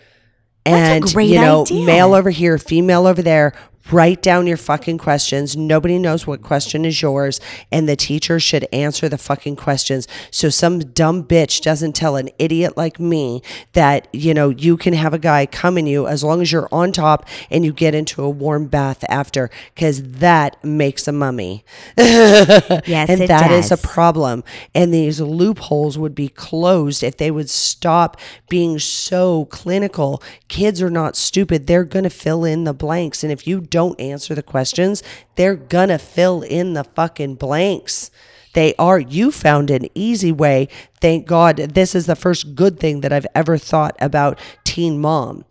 And 0.67 1.03
That's 1.03 1.13
a 1.13 1.15
great 1.15 1.31
you 1.31 1.41
know, 1.41 1.63
idea. 1.63 1.87
male 1.87 2.15
over 2.15 2.31
here, 2.31 2.59
female 2.59 3.07
over 3.07 3.23
there. 3.23 3.55
Write 3.91 4.21
down 4.21 4.47
your 4.47 4.59
fucking 4.59 4.99
questions. 4.99 5.57
Nobody 5.57 5.99
knows 5.99 6.27
what 6.27 6.43
question 6.43 6.85
is 6.85 7.01
yours, 7.01 7.41
and 7.73 7.89
the 7.89 7.97
teacher 7.97 8.39
should 8.39 8.67
answer 8.71 9.09
the 9.09 9.17
fucking 9.17 9.57
questions. 9.57 10.07
So 10.31 10.51
some 10.51 10.81
dumb 10.81 11.25
bitch 11.25 11.63
doesn't 11.63 11.95
tell 11.95 12.17
an 12.17 12.29
idiot 12.39 12.77
like 12.77 13.01
me 13.01 13.43
that 13.73 14.07
you 14.13 14.35
know 14.35 14.51
you 14.51 14.77
can 14.77 14.93
have 14.93 15.15
a 15.15 15.19
guy 15.19 15.47
come 15.47 15.79
in 15.79 15.87
you 15.87 16.07
as 16.07 16.23
long 16.23 16.43
as 16.43 16.53
you're 16.53 16.69
on 16.71 16.93
top 16.93 17.27
and 17.51 17.65
you 17.65 17.73
get 17.73 17.95
into 17.95 18.23
a 18.23 18.29
warm 18.29 18.67
bath 18.67 19.05
after, 19.09 19.49
because 19.75 20.03
that 20.03 20.63
makes 20.63 21.09
a 21.09 21.13
mummy. 21.13 21.65
Yes, 22.89 23.11
and 23.11 23.29
that 23.29 23.51
is 23.51 23.71
a 23.71 23.77
problem. 23.77 24.45
And 24.75 24.93
these 24.95 25.21
loopholes 25.21 25.99
would 25.99 26.15
be 26.15 26.29
closed 26.29 27.03
if 27.03 27.17
they 27.17 27.31
would 27.31 27.51
stop 27.51 28.19
being 28.49 28.79
so 28.79 29.47
clinical. 29.47 30.23
Kids 30.49 30.81
are 30.81 30.91
not 30.91 31.17
stupid. 31.17 31.67
They're 31.67 31.85
going 31.85 32.05
to 32.05 32.11
fill 32.11 32.45
in 32.45 32.65
the 32.65 32.73
blanks. 32.73 33.23
And 33.23 33.33
if 33.33 33.47
you 33.47 33.61
don't 33.61 33.78
answer 33.99 34.35
the 34.35 34.43
questions, 34.43 35.03
they're 35.37 35.57
to 35.89 35.99
fill 35.99 36.43
in 36.43 36.75
the 36.75 36.85
fucking 36.85 37.37
blanks. 37.37 38.11
They 38.55 38.75
are. 38.79 38.99
You 38.99 39.31
found 39.31 39.71
an 39.71 39.87
easy 39.95 40.33
way. 40.33 40.69
Thank 41.01 41.27
God. 41.27 41.57
This 41.57 41.95
is 41.95 42.07
the 42.07 42.17
first 42.17 42.55
good 42.55 42.81
thing 42.81 43.03
that 43.03 43.13
I've 43.13 43.27
ever 43.35 43.59
thought 43.59 43.97
about 44.01 44.39
Teen 44.65 45.01
Mom. 45.01 45.45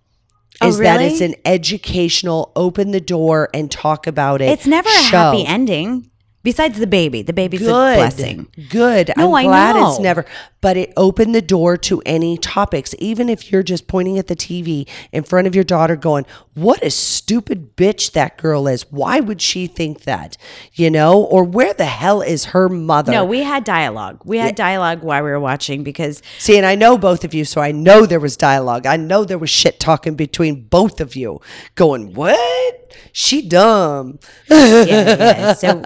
Oh, 0.59 0.67
Is 0.67 0.79
that 0.79 1.01
it's 1.01 1.21
an 1.21 1.35
educational, 1.45 2.51
open 2.55 2.91
the 2.91 2.99
door 2.99 3.49
and 3.53 3.69
talk 3.69 4.07
about 4.07 4.41
it. 4.41 4.49
It's 4.49 4.65
never 4.65 4.89
a 4.89 5.03
happy 5.03 5.45
ending. 5.45 6.09
Besides 6.43 6.79
the 6.79 6.87
baby, 6.87 7.23
the 7.23 7.33
baby's 7.33 7.63
a 7.63 7.65
blessing. 7.65 8.47
Good. 8.69 9.11
No, 9.17 9.33
I 9.33 9.41
I'm 9.41 9.47
glad 9.47 9.75
it's 9.75 9.97
know. 9.97 10.03
never, 10.03 10.25
but 10.61 10.77
it 10.77 10.93
opened 10.95 11.35
the 11.35 11.41
door 11.41 11.75
to 11.77 12.01
any 12.05 12.37
topics. 12.37 12.95
Even 12.99 13.27
if 13.27 13.51
you're 13.51 13.63
just 13.63 13.87
pointing 13.87 14.17
at 14.17 14.27
the 14.27 14.35
TV 14.35 14.87
in 15.11 15.23
front 15.23 15.47
of 15.47 15.55
your 15.55 15.65
daughter, 15.65 15.97
going, 15.97 16.25
"What 16.53 16.81
a 16.83 16.89
stupid 16.89 17.75
bitch 17.75 18.13
that 18.13 18.37
girl 18.37 18.67
is. 18.67 18.85
Why 18.91 19.19
would 19.19 19.41
she 19.41 19.67
think 19.67 20.03
that?" 20.03 20.37
You 20.73 20.89
know, 20.89 21.21
or 21.21 21.43
where 21.43 21.73
the 21.73 21.85
hell 21.85 22.21
is 22.21 22.45
her 22.45 22.69
mother? 22.69 23.11
No, 23.11 23.25
we 23.25 23.43
had 23.43 23.65
dialogue. 23.65 24.21
We 24.23 24.37
had 24.37 24.55
dialogue 24.55 25.03
while 25.03 25.23
we 25.23 25.29
were 25.31 25.39
watching 25.41 25.83
because 25.83 26.21
See, 26.37 26.55
and 26.55 26.65
I 26.65 26.75
know 26.75 26.97
both 26.97 27.25
of 27.25 27.33
you, 27.33 27.43
so 27.43 27.59
I 27.59 27.73
know 27.73 28.05
there 28.05 28.21
was 28.21 28.37
dialogue. 28.37 28.85
I 28.85 28.95
know 28.95 29.25
there 29.25 29.37
was 29.37 29.49
shit 29.49 29.81
talking 29.81 30.15
between 30.15 30.67
both 30.69 31.01
of 31.01 31.15
you, 31.15 31.41
going, 31.75 32.13
"What? 32.13 32.86
She 33.11 33.41
dumb." 33.47 34.19
yeah, 34.49 34.83
yeah. 34.85 35.53
So 35.53 35.81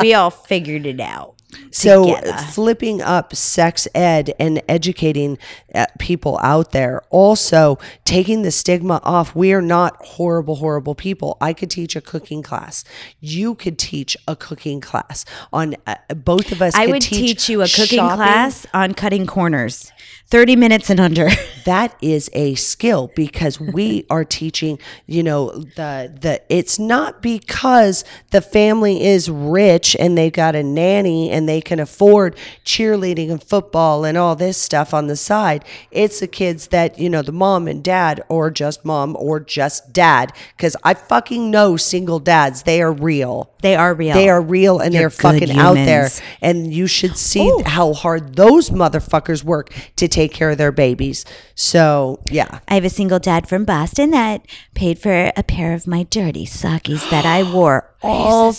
we 0.00 0.14
all 0.14 0.30
figured 0.30 0.86
it 0.86 1.00
out. 1.00 1.40
So 1.72 2.16
together. 2.16 2.38
flipping 2.52 3.00
up 3.00 3.34
sex 3.34 3.86
ed 3.94 4.34
and 4.38 4.62
educating 4.68 5.38
uh, 5.74 5.86
people 5.98 6.38
out 6.42 6.72
there, 6.72 7.02
also 7.10 7.78
taking 8.04 8.42
the 8.42 8.50
stigma 8.50 9.00
off. 9.04 9.34
We 9.34 9.52
are 9.52 9.62
not 9.62 9.96
horrible, 10.04 10.56
horrible 10.56 10.94
people. 10.94 11.36
I 11.40 11.52
could 11.52 11.70
teach 11.70 11.96
a 11.96 12.00
cooking 12.00 12.42
class. 12.42 12.84
You 13.20 13.54
could 13.54 13.78
teach 13.78 14.16
a 14.26 14.36
cooking 14.36 14.80
class 14.80 15.24
on 15.52 15.76
uh, 15.86 15.96
both 16.14 16.52
of 16.52 16.60
us. 16.62 16.74
I 16.74 16.86
would 16.86 17.02
teach, 17.02 17.48
you 17.48 17.62
a 17.62 17.68
cooking 17.68 17.98
shopping. 17.98 18.16
class 18.16 18.66
on 18.74 18.94
cutting 18.94 19.26
corners, 19.26 19.92
thirty 20.30 20.56
minutes 20.56 20.90
and 20.90 21.00
under. 21.00 21.28
that 21.64 21.94
is 22.00 22.30
a 22.32 22.54
skill 22.54 23.10
because 23.14 23.60
we 23.60 24.06
are 24.08 24.24
teaching 24.24 24.78
you 25.06 25.22
know 25.22 25.50
the 25.50 26.12
the 26.20 26.40
it's 26.48 26.78
not 26.78 27.20
because 27.20 28.04
the 28.30 28.40
family 28.40 29.04
is 29.04 29.28
rich 29.28 29.94
and 29.98 30.16
they've 30.16 30.32
got 30.32 30.56
a 30.56 30.62
nanny 30.62 31.30
and 31.30 31.48
they 31.48 31.60
can 31.60 31.78
afford 31.78 32.36
cheerleading 32.64 33.30
and 33.30 33.42
football 33.42 34.04
and 34.04 34.16
all 34.16 34.34
this 34.36 34.56
stuff 34.56 34.94
on 34.94 35.06
the 35.06 35.16
side. 35.16 35.64
It's 35.90 36.20
the 36.20 36.28
kids 36.28 36.68
that 36.68 36.98
you 36.98 37.10
know 37.10 37.22
the 37.22 37.32
mom 37.32 37.68
and 37.68 37.82
dad 37.82 38.22
or 38.28 38.50
just 38.50 38.84
mom 38.84 39.16
or 39.18 39.40
just 39.40 39.92
dad. 39.92 40.32
Because 40.56 40.76
i 40.84 40.94
fucking 40.94 41.50
know 41.50 41.76
single 41.76 42.18
dads. 42.18 42.62
They 42.62 42.80
are 42.80 42.92
real 42.92 43.49
They 43.62 43.76
are 43.76 43.94
real. 43.94 44.14
they 44.14 44.28
are 44.28 44.40
real 44.40 44.78
and 44.78 44.92
You're 44.94 45.02
they're 45.02 45.10
fucking 45.10 45.50
out 45.52 45.74
there. 45.74 46.08
And 46.40 46.72
you 46.72 46.86
should 46.86 47.16
see 47.16 47.50
oh. 47.50 47.62
how 47.64 47.92
hard 47.92 48.36
those 48.36 48.70
motherfuckers 48.70 49.44
work 49.44 49.72
to 49.96 50.08
take 50.08 50.32
care 50.32 50.50
of 50.50 50.58
their 50.58 50.72
babies. 50.72 51.24
So, 51.54 52.22
yeah. 52.30 52.60
I 52.68 52.74
have 52.74 52.84
a 52.84 52.90
single 52.90 53.18
dad 53.18 53.48
from 53.48 53.64
Boston 53.64 54.10
that 54.10 54.46
paid 54.74 54.98
for 54.98 55.32
a 55.36 55.42
pair 55.42 55.74
of 55.74 55.86
my 55.86 56.04
dirty 56.04 56.46
sockies 56.46 57.08
that 57.10 57.26
I 57.26 57.42
wore. 57.42 57.89
All 58.02 58.52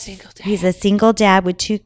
he's 0.43 0.63
a 0.63 0.71
single 0.73 1.13
dad 1.13 1.45
with 1.45 1.57
two 1.57 1.79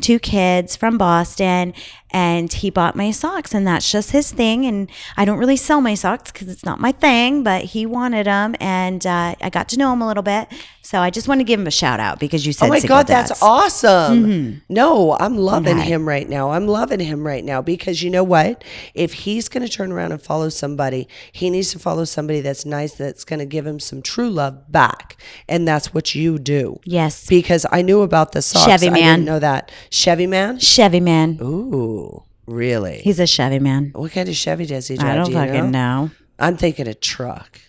two 0.00 0.18
kids 0.18 0.76
from 0.76 0.98
Boston, 0.98 1.72
and 2.10 2.52
he 2.52 2.70
bought 2.70 2.96
my 2.96 3.10
socks, 3.10 3.54
and 3.54 3.66
that's 3.66 3.90
just 3.90 4.10
his 4.10 4.30
thing. 4.32 4.66
And 4.66 4.90
I 5.16 5.24
don't 5.24 5.38
really 5.38 5.56
sell 5.56 5.80
my 5.80 5.94
socks 5.94 6.30
because 6.32 6.48
it's 6.48 6.64
not 6.64 6.80
my 6.80 6.92
thing, 6.92 7.42
but 7.42 7.64
he 7.64 7.86
wanted 7.86 8.26
them, 8.26 8.54
and 8.60 9.06
uh, 9.06 9.34
I 9.40 9.50
got 9.50 9.68
to 9.70 9.78
know 9.78 9.92
him 9.92 10.02
a 10.02 10.06
little 10.06 10.22
bit. 10.22 10.48
So 10.82 11.00
I 11.00 11.10
just 11.10 11.28
want 11.28 11.40
to 11.40 11.44
give 11.44 11.60
him 11.60 11.66
a 11.66 11.70
shout 11.70 12.00
out 12.00 12.18
because 12.18 12.46
you 12.46 12.52
said, 12.54 12.64
Oh 12.64 12.68
my 12.70 12.78
single 12.78 12.96
God, 12.98 13.06
that's 13.08 13.28
dads. 13.28 13.42
awesome. 13.42 14.62
No, 14.70 15.18
I'm 15.20 15.36
loving 15.36 15.76
Okay. 15.78 15.86
him 15.86 16.08
right 16.08 16.26
now. 16.26 16.52
I'm 16.52 16.66
loving 16.66 17.00
him 17.00 17.26
right 17.26 17.44
now 17.44 17.60
because 17.60 18.02
you 18.02 18.08
know 18.08 18.24
what? 18.24 18.64
If 18.94 19.12
he's 19.12 19.50
going 19.50 19.66
to 19.66 19.70
turn 19.70 19.92
around 19.92 20.12
and 20.12 20.22
follow 20.22 20.48
somebody, 20.48 21.06
he 21.30 21.50
needs 21.50 21.72
to 21.72 21.78
follow 21.78 22.04
somebody 22.06 22.40
that's 22.40 22.64
nice, 22.64 22.94
that's 22.94 23.24
going 23.24 23.38
to 23.40 23.44
give 23.44 23.66
him 23.66 23.78
some 23.80 24.00
true 24.00 24.30
love 24.30 24.72
back. 24.72 25.18
And 25.46 25.68
that's 25.68 25.92
what 25.92 26.14
you 26.14 26.38
do. 26.38 26.80
Yes, 26.98 27.26
Because 27.28 27.64
I 27.70 27.82
knew 27.82 28.02
about 28.02 28.32
the 28.32 28.42
socks. 28.42 28.64
Chevy 28.66 28.90
man. 28.90 29.02
I 29.02 29.16
didn't 29.16 29.24
know 29.26 29.38
that. 29.38 29.70
Chevy 29.90 30.26
man? 30.26 30.58
Chevy 30.58 31.00
man. 31.00 31.38
Ooh, 31.40 32.24
really? 32.46 32.98
He's 33.04 33.20
a 33.20 33.26
Chevy 33.26 33.58
man. 33.60 33.92
What 33.94 34.10
kind 34.12 34.28
of 34.28 34.34
Chevy 34.34 34.66
does 34.66 34.88
he 34.88 34.96
drive? 34.96 35.10
I 35.12 35.14
don't 35.16 35.26
do 35.26 35.32
you 35.32 35.38
fucking 35.38 35.70
know. 35.70 36.10
I'm 36.38 36.56
thinking 36.56 36.88
a 36.88 36.94
truck. 36.94 37.60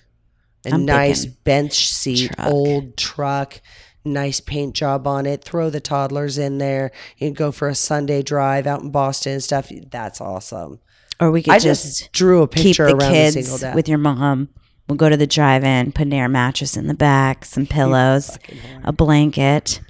A 0.65 0.73
I'm 0.73 0.85
nice 0.85 1.25
bench 1.25 1.87
seat, 1.89 2.31
truck. 2.35 2.47
old 2.47 2.97
truck, 2.97 3.61
nice 4.03 4.39
paint 4.41 4.75
job 4.75 5.07
on 5.07 5.25
it. 5.25 5.43
Throw 5.43 5.69
the 5.69 5.79
toddlers 5.79 6.37
in 6.37 6.57
there. 6.57 6.91
You 7.17 7.27
can 7.27 7.33
go 7.33 7.51
for 7.51 7.69
a 7.69 7.75
Sunday 7.75 8.21
drive 8.23 8.67
out 8.67 8.81
in 8.81 8.91
Boston 8.91 9.33
and 9.33 9.43
stuff. 9.43 9.71
That's 9.89 10.19
awesome. 10.19 10.79
Or 11.19 11.31
we 11.31 11.43
could 11.43 11.53
I 11.53 11.59
just, 11.59 11.99
just, 11.99 12.11
drew 12.13 12.41
a 12.41 12.47
keep 12.47 12.63
picture 12.63 12.87
the 12.87 12.95
around 12.95 13.11
the 13.13 13.31
single 13.31 13.51
kids 13.51 13.61
dad. 13.61 13.75
with 13.75 13.87
your 13.87 13.97
mom. 13.99 14.49
We'll 14.89 14.97
go 14.97 15.07
to 15.07 15.15
the 15.15 15.27
drive-in, 15.27 15.91
put 15.91 16.07
an 16.07 16.13
air 16.13 16.27
mattress 16.27 16.75
in 16.75 16.87
the 16.87 16.95
back, 16.95 17.45
some 17.45 17.67
pillows, 17.67 18.39
a 18.83 18.91
blanket. 18.91 19.81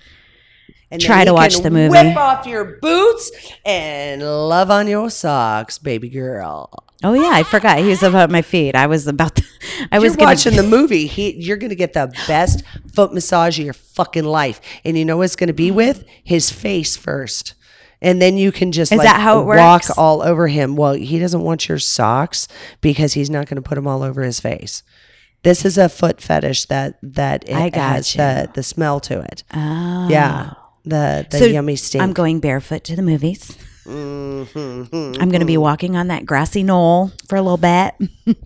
and 0.91 1.01
try 1.01 1.23
to 1.23 1.33
watch 1.33 1.57
the 1.59 1.69
movie. 1.71 1.89
Whip 1.89 2.17
off 2.17 2.45
your 2.45 2.65
boots 2.81 3.31
and 3.63 4.21
love 4.21 4.69
on 4.69 4.87
your 4.87 5.09
socks, 5.09 5.77
baby 5.77 6.09
girl. 6.09 6.69
Oh 7.01 7.13
yeah, 7.13 7.29
I 7.31 7.43
forgot 7.43 7.79
he 7.79 7.87
was 7.87 8.03
about 8.03 8.29
my 8.29 8.41
feet. 8.41 8.75
I 8.75 8.87
was 8.87 9.07
about. 9.07 9.37
To, 9.37 9.43
I 9.89 9.99
was 9.99 10.11
you're 10.11 10.17
gonna, 10.17 10.31
watching 10.31 10.55
the 10.57 10.63
movie. 10.77 11.07
He, 11.07 11.33
you're 11.35 11.55
going 11.55 11.69
to 11.69 11.75
get 11.75 11.93
the 11.93 12.11
best 12.27 12.65
foot 12.93 13.13
massage 13.13 13.57
of 13.57 13.63
your 13.63 13.73
fucking 13.73 14.25
life, 14.25 14.59
and 14.83 14.97
you 14.97 15.05
know 15.05 15.15
what 15.15 15.23
it's 15.23 15.37
going 15.37 15.47
to 15.47 15.53
be 15.53 15.71
with 15.71 16.03
his 16.25 16.51
face 16.51 16.97
first, 16.97 17.53
and 18.01 18.21
then 18.21 18.37
you 18.37 18.51
can 18.51 18.71
just 18.71 18.91
Is 18.91 18.97
like 18.97 19.07
that 19.07 19.19
how 19.21 19.39
it 19.41 19.45
walk 19.45 19.83
works? 19.83 19.89
all 19.97 20.21
over 20.21 20.47
him. 20.47 20.75
Well, 20.75 20.93
he 20.93 21.19
doesn't 21.19 21.41
want 21.41 21.67
your 21.67 21.79
socks 21.79 22.47
because 22.81 23.13
he's 23.13 23.29
not 23.29 23.47
going 23.47 23.55
to 23.61 23.61
put 23.67 23.75
them 23.75 23.87
all 23.87 24.03
over 24.03 24.23
his 24.23 24.39
face. 24.39 24.83
This 25.43 25.63
is 25.65 25.77
a 25.77 25.87
foot 25.89 26.19
fetish 26.21 26.65
that 26.65 26.97
that 27.01 27.47
it 27.47 27.55
I 27.55 27.69
got 27.69 27.95
has 27.95 28.13
you. 28.13 28.17
the 28.19 28.51
the 28.55 28.63
smell 28.63 28.99
to 29.01 29.19
it. 29.21 29.43
Oh. 29.53 30.07
Yeah, 30.09 30.53
the 30.83 31.25
the 31.29 31.37
So 31.39 31.45
yummy 31.45 31.75
stink. 31.77 32.03
I'm 32.03 32.11
going 32.13 32.39
barefoot 32.39 32.83
to 32.85 32.95
the 32.95 33.01
movies. 33.01 33.57
Mhm. 33.85 35.17
I'm 35.19 35.29
going 35.29 35.39
to 35.39 35.45
be 35.45 35.57
walking 35.57 35.95
on 35.95 36.07
that 36.09 36.25
grassy 36.25 36.61
knoll 36.63 37.11
for 37.27 37.37
a 37.37 37.41
little 37.41 37.57
bit. 37.57 37.95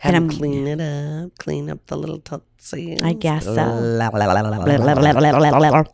Have 0.00 0.14
and 0.14 0.30
I'm- 0.30 0.38
clean 0.38 0.66
it 0.66 0.80
up, 0.80 1.36
clean 1.38 1.68
up 1.68 1.86
the 1.86 1.96
little 1.96 2.18
tootsies. 2.20 3.02
I 3.02 3.12
guess 3.12 3.44
so. 3.44 3.52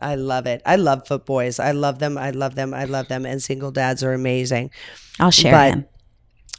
I 0.01 0.15
love 0.15 0.47
it. 0.47 0.61
I 0.65 0.75
love 0.77 1.07
foot 1.07 1.25
boys. 1.25 1.59
I 1.59 1.71
love 1.71 1.99
them. 1.99 2.17
I 2.17 2.31
love 2.31 2.55
them. 2.55 2.73
I 2.73 2.85
love 2.85 3.09
them. 3.09 3.25
And 3.25 3.43
single 3.43 3.71
dads 3.71 4.03
are 4.03 4.13
amazing. 4.13 4.71
I'll 5.19 5.31
share 5.31 5.51
But- 5.51 5.73
him. 5.73 5.85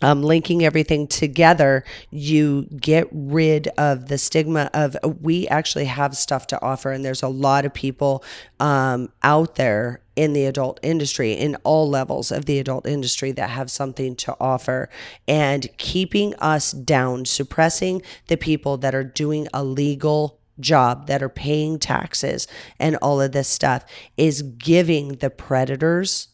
Um, 0.01 0.23
linking 0.23 0.65
everything 0.65 1.09
together, 1.09 1.83
you 2.11 2.69
get 2.77 3.09
rid 3.11 3.67
of 3.79 4.07
the 4.07 4.17
stigma 4.17 4.71
of 4.73 4.97
we 5.21 5.49
actually 5.49 5.87
have 5.87 6.17
stuff 6.17 6.47
to 6.49 6.63
offer, 6.63 6.93
and 6.93 7.05
there's 7.05 7.25
a 7.25 7.29
lot 7.29 7.65
of 7.65 7.75
people 7.75 8.23
um, 8.61 9.13
out 9.25 9.57
there 9.57 10.01
in 10.15 10.35
the 10.35 10.47
adult 10.47 10.79
industry, 10.85 11.33
in 11.33 11.57
all 11.65 11.89
levels 11.89 12.31
of 12.31 12.45
the 12.45 12.61
adult 12.61 12.87
industry, 12.87 13.33
that 13.33 13.51
have 13.51 13.73
something 13.73 14.15
to 14.17 14.37
offer. 14.39 14.89
And 15.27 15.69
keeping 15.79 16.35
us 16.37 16.71
down, 16.71 17.25
suppressing 17.25 18.03
the 18.29 18.37
people 18.37 18.77
that 18.79 18.95
are 18.95 19.05
doing 19.05 19.49
a 19.53 19.65
legal 19.65 20.39
job, 20.61 21.09
that 21.09 21.25
are 21.25 21.29
paying 21.29 21.81
taxes, 21.81 22.47
and 22.79 22.95
all 22.97 23.21
of 23.21 23.33
this 23.33 23.49
stuff 23.49 23.85
is 24.17 24.43
giving 24.43 25.17
the 25.17 25.31
predators 25.31 26.29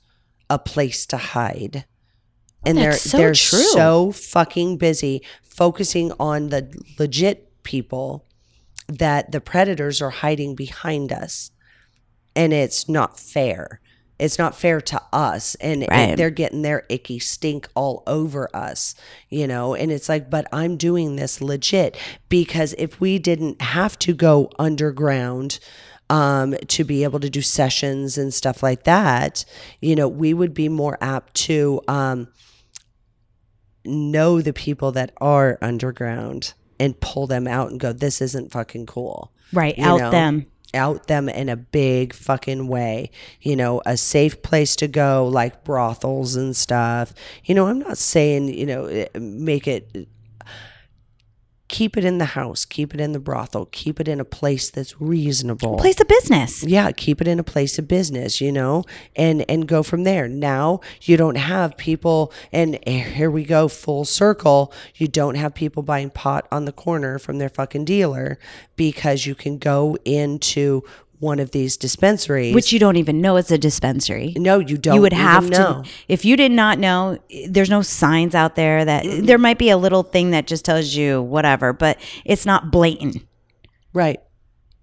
a 0.50 0.58
place 0.58 1.06
to 1.06 1.16
hide 1.16 1.86
and 2.66 2.78
they're 2.78 2.92
so 2.92 3.18
they're 3.18 3.34
true. 3.34 3.58
so 3.60 4.12
fucking 4.12 4.76
busy 4.76 5.22
focusing 5.42 6.12
on 6.18 6.48
the 6.48 6.68
legit 6.98 7.62
people 7.62 8.24
that 8.88 9.32
the 9.32 9.40
predators 9.40 10.02
are 10.02 10.10
hiding 10.10 10.54
behind 10.54 11.12
us. 11.12 11.50
And 12.36 12.52
it's 12.52 12.88
not 12.88 13.18
fair. 13.18 13.80
It's 14.18 14.38
not 14.38 14.56
fair 14.56 14.80
to 14.80 15.02
us. 15.12 15.54
And, 15.56 15.90
and 15.90 16.18
they're 16.18 16.30
getting 16.30 16.62
their 16.62 16.84
icky 16.88 17.18
stink 17.18 17.68
all 17.74 18.02
over 18.06 18.54
us 18.54 18.94
you 19.30 19.46
know? 19.46 19.74
And 19.74 19.90
it's 19.90 20.08
like 20.08 20.30
but 20.30 20.46
i'm 20.52 20.76
doing 20.76 21.16
this 21.16 21.40
legit 21.40 21.96
because 22.28 22.74
if 22.78 23.00
we 23.00 23.18
didn't 23.18 23.60
have 23.60 23.98
to 24.00 24.12
go 24.12 24.50
underground 24.58 25.58
um, 26.10 26.54
to 26.68 26.84
be 26.84 27.02
able 27.02 27.18
to 27.20 27.30
do 27.30 27.40
sessions 27.40 28.18
and 28.18 28.32
stuff 28.32 28.62
like 28.62 28.84
that 28.84 29.44
you 29.80 29.96
know 29.96 30.06
we 30.06 30.34
would 30.34 30.54
be 30.54 30.68
more 30.68 30.98
apt 31.00 31.34
to 31.34 31.80
um, 31.88 32.28
know 33.84 34.40
the 34.40 34.52
people 34.52 34.92
that 34.92 35.12
are 35.20 35.58
underground 35.62 36.54
and 36.80 36.98
pull 37.00 37.26
them 37.26 37.46
out 37.46 37.70
and 37.70 37.78
go 37.80 37.92
this 37.92 38.20
isn't 38.20 38.50
fucking 38.50 38.86
cool 38.86 39.30
Right. 39.52 39.76
you 39.78 39.84
out 39.84 40.00
know? 40.00 40.10
them. 40.10 40.46
out 40.74 41.06
them 41.06 41.28
in 41.28 41.48
a 41.48 41.56
big 41.56 42.12
fucking 42.12 42.66
way. 42.66 43.10
You 43.40 43.54
know, 43.54 43.80
a 43.86 43.96
safe 43.96 44.42
place 44.42 44.74
to 44.76 44.88
go, 44.88 45.28
like 45.28 45.62
brothels 45.62 46.34
and 46.34 46.56
stuff. 46.56 47.14
You 47.44 47.54
know, 47.54 47.68
I'm 47.68 47.78
not 47.78 47.96
saying, 47.96 48.48
you 48.48 48.66
know, 48.66 48.86
eh, 48.86 49.06
make 49.14 49.68
it, 49.68 50.08
keep 51.68 51.96
it 51.96 52.04
in 52.04 52.18
the 52.18 52.24
house, 52.24 52.64
keep 52.64 52.94
it 52.94 53.00
in 53.00 53.12
the 53.12 53.18
brothel, 53.18 53.66
keep 53.72 53.98
it 54.00 54.08
in 54.08 54.20
a 54.20 54.24
place 54.24 54.70
that's 54.70 55.00
reasonable. 55.00 55.76
Place 55.78 56.00
of 56.00 56.08
business. 56.08 56.62
yeah, 56.62 56.90
keep 56.92 57.20
it 57.20 57.28
in 57.28 57.38
a 57.38 57.44
place 57.44 57.78
of 57.78 57.88
business, 57.88 58.40
you 58.40 58.52
know, 58.52 58.84
and 59.16 59.48
and 59.48 59.66
go 59.66 59.82
from 59.82 60.04
there. 60.04 60.28
Now 60.28 60.80
you 61.02 61.16
don't 61.16 61.36
have 61.36 61.76
people, 61.76 62.32
and 62.52 62.78
here 62.86 63.30
we 63.30 63.44
go 63.44 63.68
full 63.68 64.04
circle. 64.04 64.72
You 64.96 65.08
don't 65.08 65.36
have 65.36 65.54
people 65.54 65.82
buying 65.82 66.10
pot 66.10 66.46
on 66.52 66.64
the 66.64 66.72
corner 66.72 67.18
from 67.18 67.38
their 67.38 67.48
fucking 67.48 67.84
dealer 67.86 68.38
because 68.76 69.26
you 69.26 69.34
can 69.34 69.58
go 69.58 69.96
into 70.04 70.82
one 71.24 71.40
of 71.40 71.50
these 71.50 71.76
dispensaries. 71.76 72.54
Which 72.54 72.72
you 72.72 72.78
don't 72.78 72.96
even 72.96 73.20
know 73.20 73.36
it's 73.36 73.50
a 73.50 73.58
dispensary. 73.58 74.34
no, 74.36 74.58
you 74.60 74.76
don't. 74.78 74.94
you 74.94 75.00
would 75.00 75.12
have 75.12 75.48
know. 75.50 75.82
to 75.82 75.90
if 76.06 76.24
you 76.24 76.36
did 76.36 76.52
not 76.52 76.78
know 76.78 77.18
there's 77.48 77.70
no 77.70 77.82
signs 77.82 78.34
out 78.34 78.54
there 78.54 78.84
that 78.84 79.04
there 79.26 79.38
might 79.38 79.58
be 79.58 79.70
a 79.70 79.76
little 79.76 80.02
thing 80.02 80.30
that 80.30 80.46
just 80.46 80.64
tells 80.64 80.94
you 80.94 81.20
whatever 81.22 81.72
but 81.72 81.98
it's 82.24 82.46
not 82.46 82.70
blatant 82.70 83.16
right, 83.92 84.20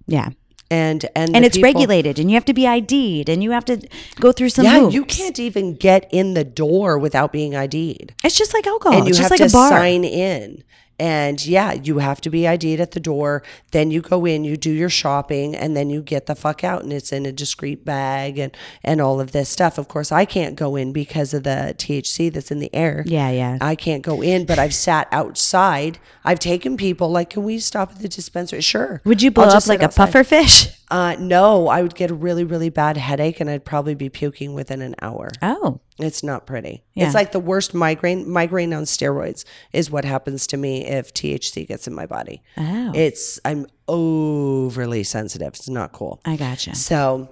yeah 0.07 0.29
and 0.69 1.05
and 1.15 1.35
and 1.35 1.43
it's 1.45 1.57
people- 1.57 1.67
regulated 1.73 2.17
and 2.19 2.29
you 2.31 2.35
have 2.35 2.45
to 2.45 2.53
be 2.53 2.65
ID'd 2.67 3.27
and 3.29 3.43
you 3.43 3.51
have 3.51 3.65
to 3.65 3.75
go 4.19 4.31
through 4.31 4.49
some 4.49 4.63
Yeah, 4.65 4.79
hoops. 4.79 4.93
you 4.95 5.03
can't 5.05 5.37
even 5.39 5.75
get 5.75 6.07
in 6.13 6.33
the 6.33 6.43
door 6.45 6.97
without 6.97 7.31
being 7.33 7.53
ID'd. 7.55 8.13
it's 8.23 8.37
just 8.37 8.53
like 8.53 8.65
alcohol 8.65 8.97
and 8.97 9.05
you 9.05 9.09
it's 9.09 9.17
just 9.19 9.29
have 9.31 9.39
like 9.39 9.49
to 9.49 9.53
a 9.53 9.59
bar 9.59 9.69
sign 9.69 10.03
in. 10.05 10.63
And 11.01 11.43
yeah, 11.43 11.73
you 11.73 11.97
have 11.97 12.21
to 12.21 12.29
be 12.29 12.47
ID'd 12.47 12.79
at 12.79 12.91
the 12.91 12.99
door. 12.99 13.41
Then 13.71 13.89
you 13.89 14.01
go 14.01 14.23
in, 14.23 14.43
you 14.43 14.55
do 14.55 14.69
your 14.69 14.87
shopping, 14.87 15.55
and 15.55 15.75
then 15.75 15.89
you 15.89 16.03
get 16.03 16.27
the 16.27 16.35
fuck 16.35 16.63
out, 16.63 16.83
and 16.83 16.93
it's 16.93 17.11
in 17.11 17.25
a 17.25 17.31
discreet 17.31 17.83
bag 17.83 18.37
and 18.37 18.55
and 18.83 19.01
all 19.01 19.19
of 19.19 19.31
this 19.31 19.49
stuff. 19.49 19.79
Of 19.79 19.87
course, 19.87 20.11
I 20.11 20.25
can't 20.25 20.55
go 20.55 20.75
in 20.75 20.93
because 20.93 21.33
of 21.33 21.41
the 21.41 21.73
THC 21.75 22.31
that's 22.31 22.51
in 22.51 22.59
the 22.59 22.69
air. 22.71 23.03
yeah 23.07 23.31
yeah 23.31 23.57
I 23.61 23.73
can't 23.73 24.03
go 24.03 24.21
in, 24.21 24.45
but 24.45 24.59
I've 24.59 24.75
sat 24.75 25.07
outside. 25.11 25.97
I've 26.23 26.37
taken 26.39 26.77
people 26.77 27.09
like, 27.09 27.31
can 27.31 27.43
we 27.43 27.57
stop 27.57 27.93
at 27.93 27.99
the 27.99 28.07
dispensary? 28.07 28.61
Sure. 28.61 29.01
would 29.03 29.23
you 29.23 29.31
blow 29.31 29.45
up 29.45 29.53
like 29.53 29.63
sit 29.63 29.81
a 29.81 29.85
outside. 29.85 30.05
puffer 30.05 30.23
fish 30.23 30.67
Uh, 30.91 31.15
no, 31.17 31.69
I 31.69 31.81
would 31.81 31.95
get 31.95 32.11
a 32.11 32.13
really, 32.13 32.43
really 32.43 32.69
bad 32.69 32.97
headache, 32.97 33.39
and 33.39 33.49
I'd 33.49 33.63
probably 33.63 33.95
be 33.95 34.09
puking 34.09 34.53
within 34.53 34.81
an 34.81 34.93
hour. 35.01 35.29
oh 35.41 35.79
It's 35.97 36.21
not 36.21 36.45
pretty. 36.45 36.83
Yeah. 36.93 37.05
It's 37.05 37.15
like 37.15 37.31
the 37.31 37.39
worst 37.39 37.73
migraine. 37.73 38.29
Migraine 38.29 38.73
on 38.73 38.83
steroids 38.83 39.45
is 39.71 39.89
what 39.89 40.03
happens 40.03 40.45
to 40.47 40.57
me 40.57 40.85
if 40.85 41.13
THC 41.13 41.65
gets 41.65 41.87
in 41.87 41.95
my 41.95 42.05
body. 42.05 42.43
oh 42.57 42.91
It's 42.93 43.39
I'm 43.45 43.67
overly 43.87 45.03
sensitive. 45.03 45.53
It's 45.55 45.69
not 45.69 45.93
cool. 45.93 46.19
I 46.25 46.35
gotcha 46.35 46.75
So 46.75 47.29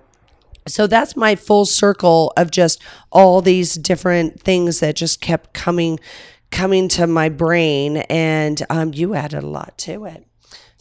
so 0.67 0.87
that's 0.87 1.15
my 1.15 1.35
full 1.35 1.65
circle 1.65 2.31
of 2.37 2.51
just 2.51 2.81
all 3.11 3.41
these 3.41 3.75
different 3.75 4.41
things 4.41 4.79
that 4.79 4.95
just 4.95 5.19
kept 5.19 5.53
coming 5.53 5.99
coming 6.51 6.87
to 6.89 7.07
my 7.07 7.29
brain 7.29 7.97
and 8.09 8.63
um, 8.69 8.93
you 8.93 9.15
added 9.15 9.43
a 9.43 9.47
lot 9.47 9.77
to 9.79 10.05
it. 10.05 10.25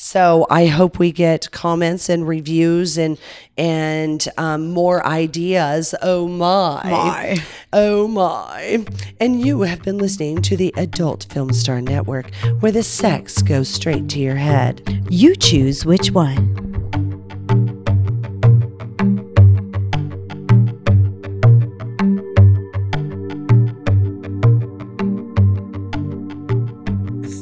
So 0.01 0.47
I 0.49 0.67
hope 0.67 1.01
we 1.01 1.11
get 1.11 1.51
comments 1.51 2.09
and 2.09 2.27
reviews 2.27 2.97
and 2.97 3.19
and 3.57 4.27
um, 4.39 4.71
more 4.71 5.05
ideas. 5.05 5.93
Oh 6.01 6.29
my. 6.29 7.43
Oh 7.73 8.07
my. 8.07 8.87
And 9.21 9.45
you 9.45 9.63
have 9.63 9.83
been 9.83 9.99
listening 9.99 10.41
to 10.43 10.57
the 10.57 10.73
Adult 10.77 11.27
Film 11.31 11.53
Star 11.53 11.81
Network 11.81 12.33
where 12.61 12.71
the 12.71 12.85
sex 12.85 13.43
goes 13.43 13.69
straight 13.69 14.09
to 14.11 14.21
your 14.21 14.37
head. 14.37 15.05
you 15.11 15.35
choose 15.35 15.85
which 15.85 16.13
one 16.13 16.68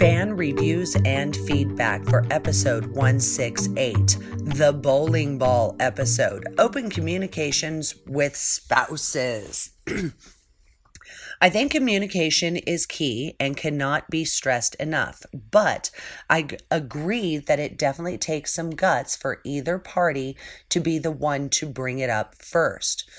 fan 0.07 0.37
reviews 0.37 0.97
and 1.05 1.35
feedback 1.35 2.05
for 2.05 2.25
episode 2.31 2.87
168, 2.87 4.17
the 4.45 4.73
bowling 4.73 5.37
ball 5.37 5.75
episode, 5.81 6.47
open 6.59 6.89
communications 6.89 7.97
with 8.07 8.37
spouses. 8.37 9.71
I 11.41 11.51
think 11.51 11.73
communication 11.73 12.57
is 12.57 12.87
key 12.87 13.35
and 13.41 13.57
cannot 13.57 14.09
be 14.09 14.25
stressed 14.25 14.77
enough, 14.77 15.25
but 15.51 15.91
I 16.31 16.43
g- 16.43 16.59
agree 16.71 17.39
that 17.39 17.59
it 17.59 17.77
definitely 17.77 18.17
takes 18.17 18.55
some 18.55 18.71
guts 18.71 19.17
for 19.17 19.41
either 19.43 19.77
party 19.81 20.37
to 20.69 20.79
be 20.79 21.01
the 21.01 21.11
one 21.11 21.49
to 21.49 21.67
bring 21.67 21.99
it 21.99 22.11
up 22.11 22.37
first. 22.37 23.11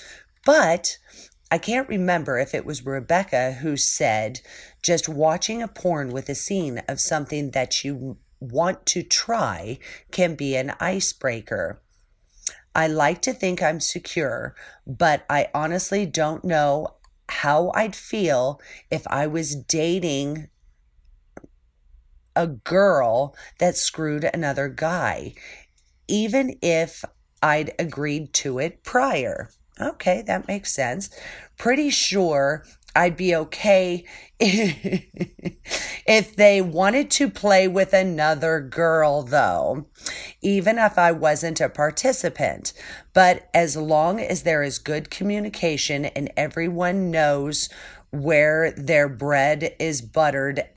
But 0.46 0.96
I 1.50 1.56
can't 1.56 1.88
remember 1.88 2.38
if 2.38 2.54
it 2.54 2.66
was 2.66 2.84
Rebecca 2.84 3.52
who 3.52 3.76
said 3.78 4.40
just 4.88 5.06
watching 5.06 5.62
a 5.62 5.68
porn 5.68 6.12
with 6.12 6.30
a 6.30 6.34
scene 6.34 6.78
of 6.88 6.98
something 6.98 7.50
that 7.50 7.84
you 7.84 8.16
want 8.40 8.86
to 8.86 9.02
try 9.02 9.78
can 10.10 10.34
be 10.34 10.56
an 10.56 10.72
icebreaker. 10.80 11.82
I 12.74 12.86
like 12.86 13.20
to 13.22 13.34
think 13.34 13.62
I'm 13.62 13.80
secure, 13.80 14.54
but 14.86 15.26
I 15.28 15.48
honestly 15.54 16.06
don't 16.06 16.42
know 16.42 16.94
how 17.28 17.70
I'd 17.74 17.94
feel 17.94 18.62
if 18.90 19.06
I 19.08 19.26
was 19.26 19.56
dating 19.56 20.48
a 22.34 22.46
girl 22.46 23.36
that 23.58 23.76
screwed 23.76 24.24
another 24.24 24.70
guy, 24.70 25.34
even 26.06 26.56
if 26.62 27.04
I'd 27.42 27.72
agreed 27.78 28.32
to 28.44 28.58
it 28.58 28.84
prior. 28.84 29.50
Okay, 29.78 30.22
that 30.22 30.48
makes 30.48 30.72
sense. 30.72 31.10
Pretty 31.58 31.90
sure 31.90 32.64
I'd 32.98 33.16
be 33.16 33.34
okay 33.36 34.04
if 34.40 36.34
they 36.34 36.60
wanted 36.60 37.12
to 37.12 37.30
play 37.30 37.68
with 37.68 37.92
another 37.92 38.60
girl, 38.60 39.22
though, 39.22 39.86
even 40.42 40.78
if 40.78 40.98
I 40.98 41.12
wasn't 41.12 41.60
a 41.60 41.68
participant. 41.68 42.72
But 43.14 43.48
as 43.54 43.76
long 43.76 44.18
as 44.18 44.42
there 44.42 44.64
is 44.64 44.80
good 44.80 45.10
communication 45.10 46.06
and 46.06 46.32
everyone 46.36 47.12
knows 47.12 47.68
where 48.10 48.72
their 48.72 49.08
bread 49.08 49.76
is 49.78 50.02
buttered, 50.02 50.64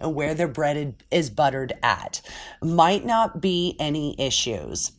where 0.00 0.32
their 0.32 0.48
bread 0.48 1.04
is 1.10 1.28
buttered 1.28 1.74
at, 1.82 2.22
might 2.62 3.04
not 3.04 3.42
be 3.42 3.76
any 3.78 4.18
issues. 4.18 4.92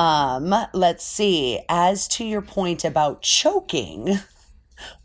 Um, 0.00 0.54
let's 0.72 1.04
see. 1.04 1.60
As 1.68 2.08
to 2.08 2.24
your 2.24 2.40
point 2.40 2.86
about 2.86 3.20
choking, 3.20 4.18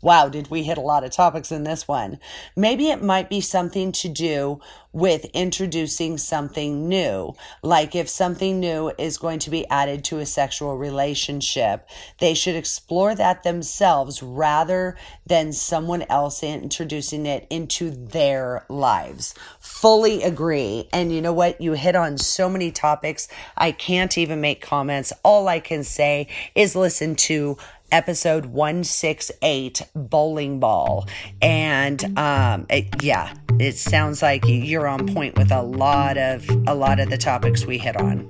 wow, 0.00 0.28
did 0.28 0.50
we 0.50 0.62
hit 0.62 0.78
a 0.78 0.82
lot 0.82 1.04
of 1.04 1.10
topics 1.10 1.52
in 1.52 1.64
this 1.64 1.86
one? 1.86 2.18
Maybe 2.54 2.88
it 2.88 3.02
might 3.02 3.28
be 3.28 3.40
something 3.40 3.92
to 3.92 4.08
do 4.08 4.60
with 4.96 5.26
introducing 5.34 6.16
something 6.16 6.88
new. 6.88 7.34
Like 7.62 7.94
if 7.94 8.08
something 8.08 8.58
new 8.58 8.92
is 8.96 9.18
going 9.18 9.40
to 9.40 9.50
be 9.50 9.68
added 9.68 10.04
to 10.04 10.20
a 10.20 10.26
sexual 10.26 10.78
relationship, 10.78 11.86
they 12.18 12.32
should 12.32 12.54
explore 12.54 13.14
that 13.14 13.42
themselves 13.42 14.22
rather 14.22 14.96
than 15.26 15.52
someone 15.52 16.06
else 16.08 16.42
introducing 16.42 17.26
it 17.26 17.46
into 17.50 17.90
their 17.90 18.64
lives. 18.70 19.34
Fully 19.60 20.22
agree. 20.22 20.88
And 20.94 21.12
you 21.12 21.20
know 21.20 21.34
what? 21.34 21.60
You 21.60 21.74
hit 21.74 21.94
on 21.94 22.16
so 22.16 22.48
many 22.48 22.70
topics. 22.70 23.28
I 23.54 23.72
can't 23.72 24.16
even 24.16 24.40
make 24.40 24.62
comments. 24.62 25.12
All 25.22 25.46
I 25.46 25.60
can 25.60 25.84
say 25.84 26.28
is 26.54 26.74
listen 26.74 27.16
to 27.16 27.58
episode 27.96 28.44
168 28.44 29.80
bowling 29.94 30.60
ball 30.60 31.08
and 31.40 32.18
um, 32.18 32.66
it, 32.68 33.02
yeah 33.02 33.32
it 33.58 33.74
sounds 33.74 34.20
like 34.20 34.44
you're 34.44 34.86
on 34.86 35.08
point 35.14 35.34
with 35.38 35.50
a 35.50 35.62
lot 35.62 36.18
of 36.18 36.46
a 36.66 36.74
lot 36.74 37.00
of 37.00 37.08
the 37.08 37.16
topics 37.16 37.64
we 37.64 37.78
hit 37.78 37.96
on 37.96 38.28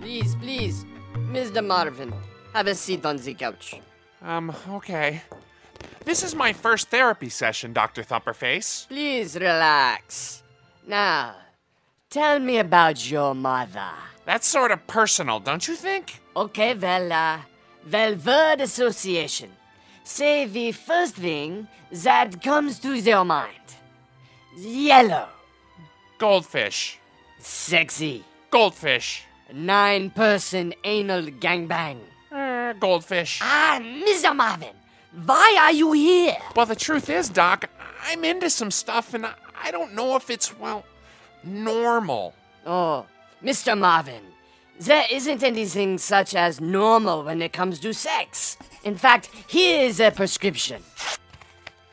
Please, 0.00 0.34
please, 0.36 0.86
Mr. 1.30 1.62
Marvin, 1.62 2.14
have 2.54 2.66
a 2.66 2.74
seat 2.74 3.04
on 3.04 3.16
the 3.16 3.34
couch. 3.34 3.80
Um, 4.22 4.54
okay. 4.70 5.22
This 6.04 6.22
is 6.22 6.34
my 6.34 6.52
first 6.52 6.88
therapy 6.88 7.28
session, 7.28 7.72
Dr. 7.72 8.02
Thumperface. 8.02 8.88
Please 8.88 9.36
relax. 9.36 10.42
Now, 10.86 11.36
tell 12.10 12.38
me 12.38 12.58
about 12.58 13.10
your 13.10 13.34
mother. 13.34 13.90
That's 14.24 14.46
sort 14.46 14.70
of 14.72 14.86
personal, 14.86 15.40
don't 15.40 15.66
you 15.68 15.74
think? 15.74 16.20
Okay, 16.36 16.74
well, 16.74 17.12
uh, 17.12 17.38
well, 17.90 18.14
word 18.16 18.60
association. 18.60 19.50
Say 20.04 20.46
the 20.46 20.72
first 20.72 21.16
thing 21.16 21.68
that 21.92 22.42
comes 22.42 22.78
to 22.80 22.94
your 22.94 23.24
mind. 23.24 23.54
Yellow. 24.56 25.28
Goldfish. 26.18 26.98
Sexy. 27.38 28.24
Goldfish. 28.50 29.24
Nine 29.52 30.10
person 30.10 30.74
anal 30.84 31.26
gangbang. 31.26 31.98
Uh, 32.68 32.72
goldfish. 32.74 33.38
Ah, 33.42 33.78
Mr. 33.80 34.36
Marvin, 34.36 34.74
why 35.24 35.56
are 35.58 35.72
you 35.72 35.92
here? 35.92 36.36
Well, 36.54 36.66
the 36.66 36.76
truth 36.76 37.08
is, 37.08 37.30
Doc, 37.30 37.64
I'm 38.04 38.24
into 38.24 38.50
some 38.50 38.70
stuff 38.70 39.14
and 39.14 39.24
I- 39.24 39.34
I 39.60 39.70
don't 39.70 39.94
know 39.94 40.16
if 40.16 40.28
it's, 40.28 40.56
well, 40.58 40.84
normal. 41.42 42.34
Oh, 42.66 43.06
Mr. 43.42 43.76
Marvin, 43.78 44.22
there 44.78 45.06
isn't 45.10 45.42
anything 45.42 45.96
such 45.96 46.34
as 46.34 46.60
normal 46.60 47.22
when 47.22 47.40
it 47.40 47.54
comes 47.54 47.80
to 47.80 47.94
sex. 47.94 48.58
In 48.84 48.96
fact, 48.96 49.30
here 49.46 49.82
is 49.84 49.98
a 49.98 50.10
prescription. 50.10 50.82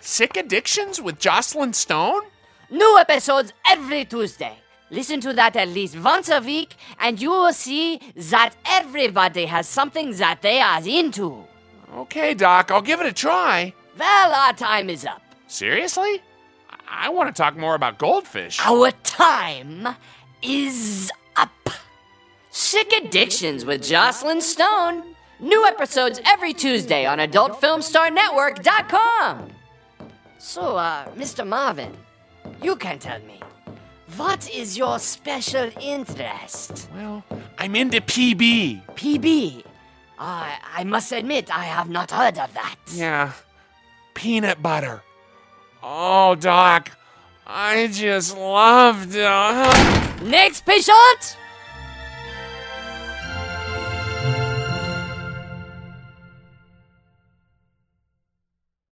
Sick 0.01 0.35
Addictions 0.35 1.01
with 1.01 1.19
Joclyn 1.19 1.73
Stone? 1.73 2.23
New 2.69 2.97
episodes 2.97 3.53
every 3.67 4.03
Tuesday. 4.03 4.57
Listen 4.95 5.19
to 5.19 5.33
that 5.33 5.57
at 5.57 5.67
least 5.67 5.99
once 5.99 6.29
a 6.29 6.39
week, 6.39 6.77
and 7.01 7.21
you 7.21 7.29
will 7.29 7.51
see 7.51 7.99
that 8.15 8.55
everybody 8.65 9.45
has 9.45 9.67
something 9.67 10.13
that 10.13 10.41
they 10.41 10.61
are 10.61 10.79
into. 10.87 11.43
Okay, 11.93 12.33
Doc, 12.33 12.71
I'll 12.71 12.81
give 12.81 13.01
it 13.01 13.05
a 13.05 13.11
try. 13.11 13.73
Well, 13.99 14.33
our 14.33 14.53
time 14.53 14.89
is 14.89 15.05
up. 15.05 15.21
Seriously? 15.47 16.23
I, 16.69 17.07
I 17.07 17.09
want 17.09 17.27
to 17.27 17.33
talk 17.37 17.57
more 17.57 17.75
about 17.75 17.99
goldfish. 17.99 18.57
Our 18.61 18.91
time 19.03 19.89
is 20.41 21.11
up. 21.35 21.51
Sick 22.49 22.93
Addictions 22.93 23.65
with 23.65 23.81
Joclyn 23.81 24.41
Stone. 24.41 25.03
New 25.41 25.65
episodes 25.65 26.21
every 26.23 26.53
Tuesday 26.53 27.05
on 27.05 27.19
AdultFilmStarNetwork.com. 27.19 29.49
So, 30.37 30.77
uh, 30.77 31.09
Mr. 31.15 31.45
Marvin, 31.45 31.91
you 32.63 32.77
can 32.77 32.97
tell 32.97 33.19
me. 33.19 33.41
What 34.17 34.49
is 34.49 34.77
your 34.77 34.99
special 34.99 35.69
interest? 35.81 36.89
Well, 36.95 37.23
I'm 37.57 37.75
into 37.75 37.99
PB. 37.99 38.85
PB. 38.95 39.63
Uh, 40.17 40.55
I 40.77 40.83
must 40.85 41.11
admit, 41.11 41.55
I 41.55 41.65
have 41.65 41.89
not 41.89 42.11
heard 42.11 42.37
of 42.37 42.53
that. 42.53 42.75
Yeah. 42.93 43.33
Peanut 44.13 44.61
butter. 44.61 45.03
Oh, 45.83 46.35
Doc, 46.35 46.91
I 47.45 47.87
just 47.91 48.37
loved 48.37 49.13
it. 49.13 50.23
Next 50.23 50.65
patient! 50.65 51.37